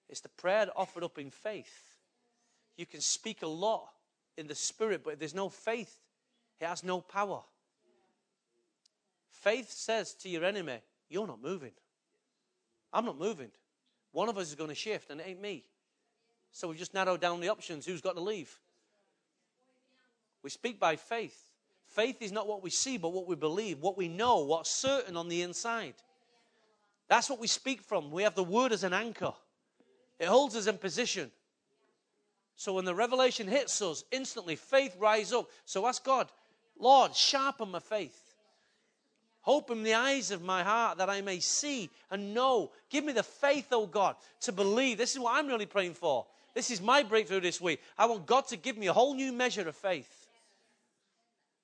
It's 0.08 0.22
the 0.22 0.30
prayer 0.30 0.68
offered 0.76 1.04
up 1.04 1.18
in 1.20 1.30
faith. 1.30 1.98
You 2.78 2.86
can 2.86 3.02
speak 3.02 3.44
a 3.44 3.48
lot 3.48 3.90
in 4.38 4.48
the 4.48 4.56
spirit, 4.56 5.04
but 5.04 5.14
if 5.14 5.20
there's 5.20 5.36
no 5.36 5.50
faith, 5.50 5.98
it 6.60 6.66
has 6.66 6.84
no 6.84 7.02
power. 7.02 7.42
Faith 9.32 9.72
says 9.72 10.14
to 10.16 10.30
your 10.30 10.44
enemy, 10.44 10.80
You're 11.10 11.28
not 11.28 11.42
moving. 11.42 11.74
I'm 12.92 13.06
not 13.06 13.20
moving. 13.20 13.52
One 14.12 14.30
of 14.30 14.38
us 14.38 14.50
is 14.50 14.56
going 14.56 14.70
to 14.70 14.76
shift, 14.76 15.12
and 15.12 15.22
it 15.22 15.28
ain't 15.28 15.42
me. 15.42 15.64
So 16.52 16.68
we've 16.68 16.78
just 16.78 16.94
narrowed 16.94 17.22
down 17.22 17.40
the 17.40 17.50
options. 17.50 17.86
Who's 17.86 18.02
got 18.02 18.16
to 18.16 18.22
leave? 18.22 18.58
We 20.42 20.50
speak 20.50 20.80
by 20.80 20.96
faith. 20.96 21.49
Faith 21.90 22.22
is 22.22 22.32
not 22.32 22.48
what 22.48 22.64
we 22.64 22.70
see, 22.70 22.98
but 22.98 23.14
what 23.14 23.28
we 23.28 23.36
believe, 23.36 23.82
what 23.82 23.98
we 23.98 24.08
know, 24.08 24.40
what's 24.40 24.70
certain 24.70 25.18
on 25.18 25.28
the 25.28 25.42
inside. 25.42 25.96
That's 27.08 27.30
what 27.30 27.40
we 27.40 27.48
speak 27.48 27.82
from. 27.82 28.12
We 28.12 28.24
have 28.24 28.36
the 28.36 28.44
word 28.44 28.72
as 28.72 28.84
an 28.84 28.94
anchor, 28.94 29.34
it 30.20 30.28
holds 30.28 30.56
us 30.56 30.68
in 30.68 30.78
position. 30.78 31.32
So 32.56 32.74
when 32.74 32.84
the 32.84 32.94
revelation 32.94 33.48
hits 33.48 33.82
us, 33.82 34.04
instantly 34.12 34.58
faith 34.58 34.94
rises 35.00 35.32
up. 35.32 35.50
So 35.64 35.88
ask 35.88 36.04
God, 36.04 36.30
Lord, 36.78 37.16
sharpen 37.16 37.72
my 37.72 37.80
faith. 37.80 38.36
Open 39.48 39.82
the 39.82 39.94
eyes 39.94 40.30
of 40.30 40.42
my 40.42 40.62
heart 40.62 40.98
that 40.98 41.10
I 41.10 41.22
may 41.22 41.40
see 41.40 41.90
and 42.12 42.34
know. 42.34 42.72
Give 42.90 43.06
me 43.06 43.14
the 43.14 43.24
faith, 43.24 43.68
oh 43.72 43.88
God, 43.88 44.18
to 44.42 44.52
believe. 44.52 44.98
This 44.98 45.14
is 45.14 45.20
what 45.20 45.36
I'm 45.38 45.48
really 45.48 45.66
praying 45.66 45.94
for. 45.94 46.26
This 46.54 46.70
is 46.70 46.82
my 46.82 47.02
breakthrough 47.02 47.40
this 47.40 47.62
week. 47.62 47.82
I 47.98 48.06
want 48.08 48.26
God 48.26 48.46
to 48.50 48.58
give 48.58 48.78
me 48.78 48.88
a 48.88 48.94
whole 48.94 49.16
new 49.16 49.32
measure 49.32 49.68
of 49.68 49.78
faith. 49.78 50.19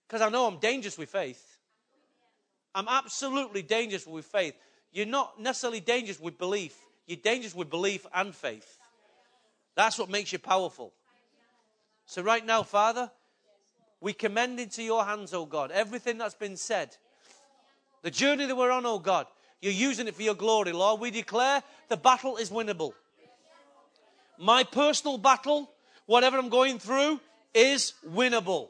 Because 0.08 0.22
I 0.22 0.30
know 0.30 0.47
I'm 0.47 0.60
dangerous 0.60 0.97
with 0.97 1.10
faith. 1.10 1.58
I'm 2.74 2.88
absolutely 2.88 3.62
dangerous 3.62 4.06
with 4.06 4.26
faith. 4.26 4.56
You're 4.91 5.06
not 5.06 5.39
necessarily 5.39 5.80
dangerous 5.80 6.20
with 6.20 6.38
belief, 6.38 6.76
you're 7.08 7.18
dangerous 7.18 7.56
with 7.56 7.70
belief 7.70 8.06
and 8.14 8.34
faith. 8.34 8.78
That's 9.76 9.97
what 9.97 10.10
makes 10.10 10.32
you 10.32 10.39
powerful. 10.39 10.93
So, 12.06 12.22
right 12.22 12.45
now, 12.45 12.64
Father, 12.64 13.12
we 13.99 14.14
commend 14.14 14.60
into 14.60 14.84
your 14.84 15.03
hands, 15.03 15.34
oh 15.34 15.45
God, 15.45 15.72
everything 15.72 16.18
that's 16.18 16.36
been 16.36 16.56
said. 16.56 16.95
The 18.03 18.12
journey 18.12 18.45
that 18.45 18.56
we're 18.56 18.72
on, 18.72 18.86
oh 18.86 18.99
God, 18.99 19.26
you're 19.62 19.74
using 19.74 20.08
it 20.08 20.16
for 20.16 20.22
your 20.22 20.36
glory, 20.36 20.72
Lord. 20.72 21.01
We 21.01 21.12
declare 21.12 21.64
the 21.89 21.97
battle 21.97 22.38
is 22.38 22.51
winnable. 22.51 22.93
My 24.38 24.64
personal 24.64 25.18
battle, 25.18 25.72
whatever 26.06 26.38
I'm 26.38 26.49
going 26.49 26.78
through, 26.78 27.20
is 27.53 27.93
winnable. 28.08 28.70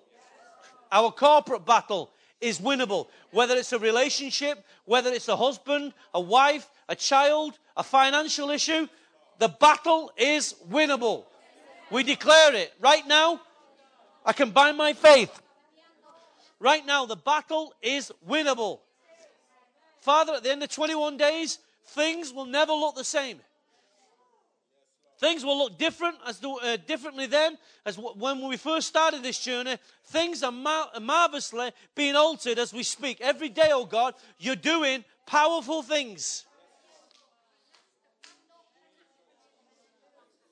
Our 0.95 1.11
corporate 1.11 1.65
battle 1.65 2.09
is 2.39 2.59
winnable. 2.59 3.07
Whether 3.31 3.55
it's 3.57 3.73
a 3.73 3.79
relationship, 3.79 4.65
whether 4.85 5.11
it's 5.11 5.27
a 5.27 5.35
husband, 5.35 5.93
a 6.13 6.21
wife, 6.21 6.69
a 6.87 6.95
child, 6.95 7.59
a 7.75 7.83
financial 7.83 8.49
issue, 8.49 8.87
the 9.37 9.49
battle 9.49 10.09
is 10.15 10.55
winnable. 10.71 11.25
We 11.91 12.03
declare 12.03 12.55
it. 12.55 12.73
Right 12.79 13.05
now, 13.05 13.41
I 14.25 14.31
can 14.31 14.47
combine 14.47 14.77
my 14.77 14.93
faith. 14.93 15.41
Right 16.61 16.85
now, 16.85 17.05
the 17.05 17.17
battle 17.17 17.73
is 17.81 18.09
winnable. 18.25 18.79
Father, 19.99 20.35
at 20.35 20.43
the 20.43 20.51
end 20.51 20.63
of 20.63 20.69
21 20.69 21.17
days, 21.17 21.59
things 21.87 22.31
will 22.31 22.45
never 22.45 22.71
look 22.71 22.95
the 22.95 23.03
same. 23.03 23.41
Things 25.18 25.45
will 25.45 25.57
look 25.57 25.78
different 25.78 26.18
as 26.28 26.43
uh, 26.43 26.78
differently 26.86 27.26
then 27.26 27.57
as 27.86 27.95
w- 27.95 28.16
when 28.18 28.45
we 28.47 28.57
first 28.57 28.88
started 28.88 29.24
this 29.24 29.39
journey. 29.39 29.78
Things 30.07 30.43
are 30.43 30.51
mar- 30.51 30.89
marvelously 31.01 31.72
being 31.95 32.16
altered 32.16 32.59
as 32.59 32.74
we 32.74 32.84
speak. 32.84 33.22
Every 33.22 33.49
day, 33.49 33.70
oh 33.72 33.86
God, 33.86 34.16
you're 34.39 34.55
doing 34.55 35.05
powerful 35.26 35.82
things. 35.84 36.45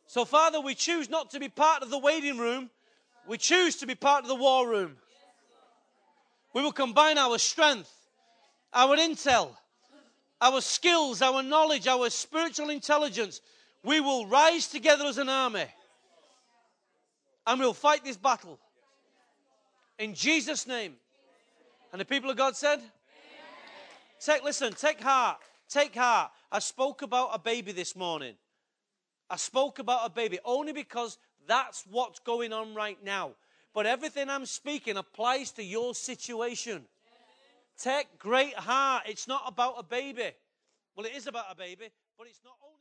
So, 0.07 0.25
Father, 0.25 0.61
we 0.61 0.75
choose 0.75 1.09
not 1.09 1.31
to 1.31 1.39
be 1.39 1.49
part 1.49 1.81
of 1.81 1.89
the 1.89 1.97
waiting 1.97 2.37
room. 2.37 2.69
We 3.27 3.37
choose 3.37 3.77
to 3.77 3.87
be 3.87 3.95
part 3.95 4.21
of 4.23 4.27
the 4.29 4.35
war 4.35 4.69
room. 4.69 4.95
We 6.53 6.61
will 6.61 6.71
combine 6.71 7.17
our 7.17 7.39
strength, 7.39 7.91
our 8.73 8.95
intel, 8.95 9.55
our 10.39 10.61
skills, 10.61 11.21
our 11.21 11.41
knowledge, 11.41 11.87
our 11.87 12.09
spiritual 12.11 12.69
intelligence. 12.69 13.41
We 13.83 13.99
will 13.99 14.25
rise 14.27 14.67
together 14.67 15.05
as 15.05 15.17
an 15.17 15.29
army 15.29 15.65
and 17.45 17.59
we'll 17.59 17.73
fight 17.73 18.03
this 18.03 18.17
battle. 18.17 18.59
In 19.99 20.13
Jesus' 20.13 20.65
name. 20.65 20.95
And 21.91 22.01
the 22.01 22.05
people 22.05 22.29
of 22.29 22.37
God 22.37 22.55
said, 22.55 22.79
Amen. 22.79 22.89
Take, 24.19 24.43
listen, 24.43 24.73
take 24.73 25.01
heart. 25.01 25.37
Take 25.69 25.95
heart. 25.95 26.31
I 26.51 26.59
spoke 26.59 27.01
about 27.01 27.29
a 27.33 27.39
baby 27.39 27.71
this 27.71 27.95
morning. 27.95 28.35
I 29.29 29.35
spoke 29.35 29.79
about 29.79 30.05
a 30.05 30.09
baby 30.09 30.39
only 30.45 30.73
because 30.73 31.17
that's 31.47 31.85
what's 31.89 32.19
going 32.19 32.53
on 32.53 32.73
right 32.73 32.97
now. 33.03 33.31
But 33.73 33.85
everything 33.85 34.29
I'm 34.29 34.45
speaking 34.45 34.97
applies 34.97 35.51
to 35.51 35.63
your 35.63 35.93
situation. 35.95 36.83
Take 37.77 38.19
great 38.19 38.53
heart. 38.53 39.03
It's 39.07 39.27
not 39.27 39.43
about 39.47 39.75
a 39.77 39.83
baby. 39.83 40.31
Well, 40.95 41.05
it 41.05 41.15
is 41.15 41.27
about 41.27 41.45
a 41.49 41.55
baby, 41.55 41.89
but 42.17 42.27
it's 42.27 42.41
not 42.43 42.53
only. 42.63 42.72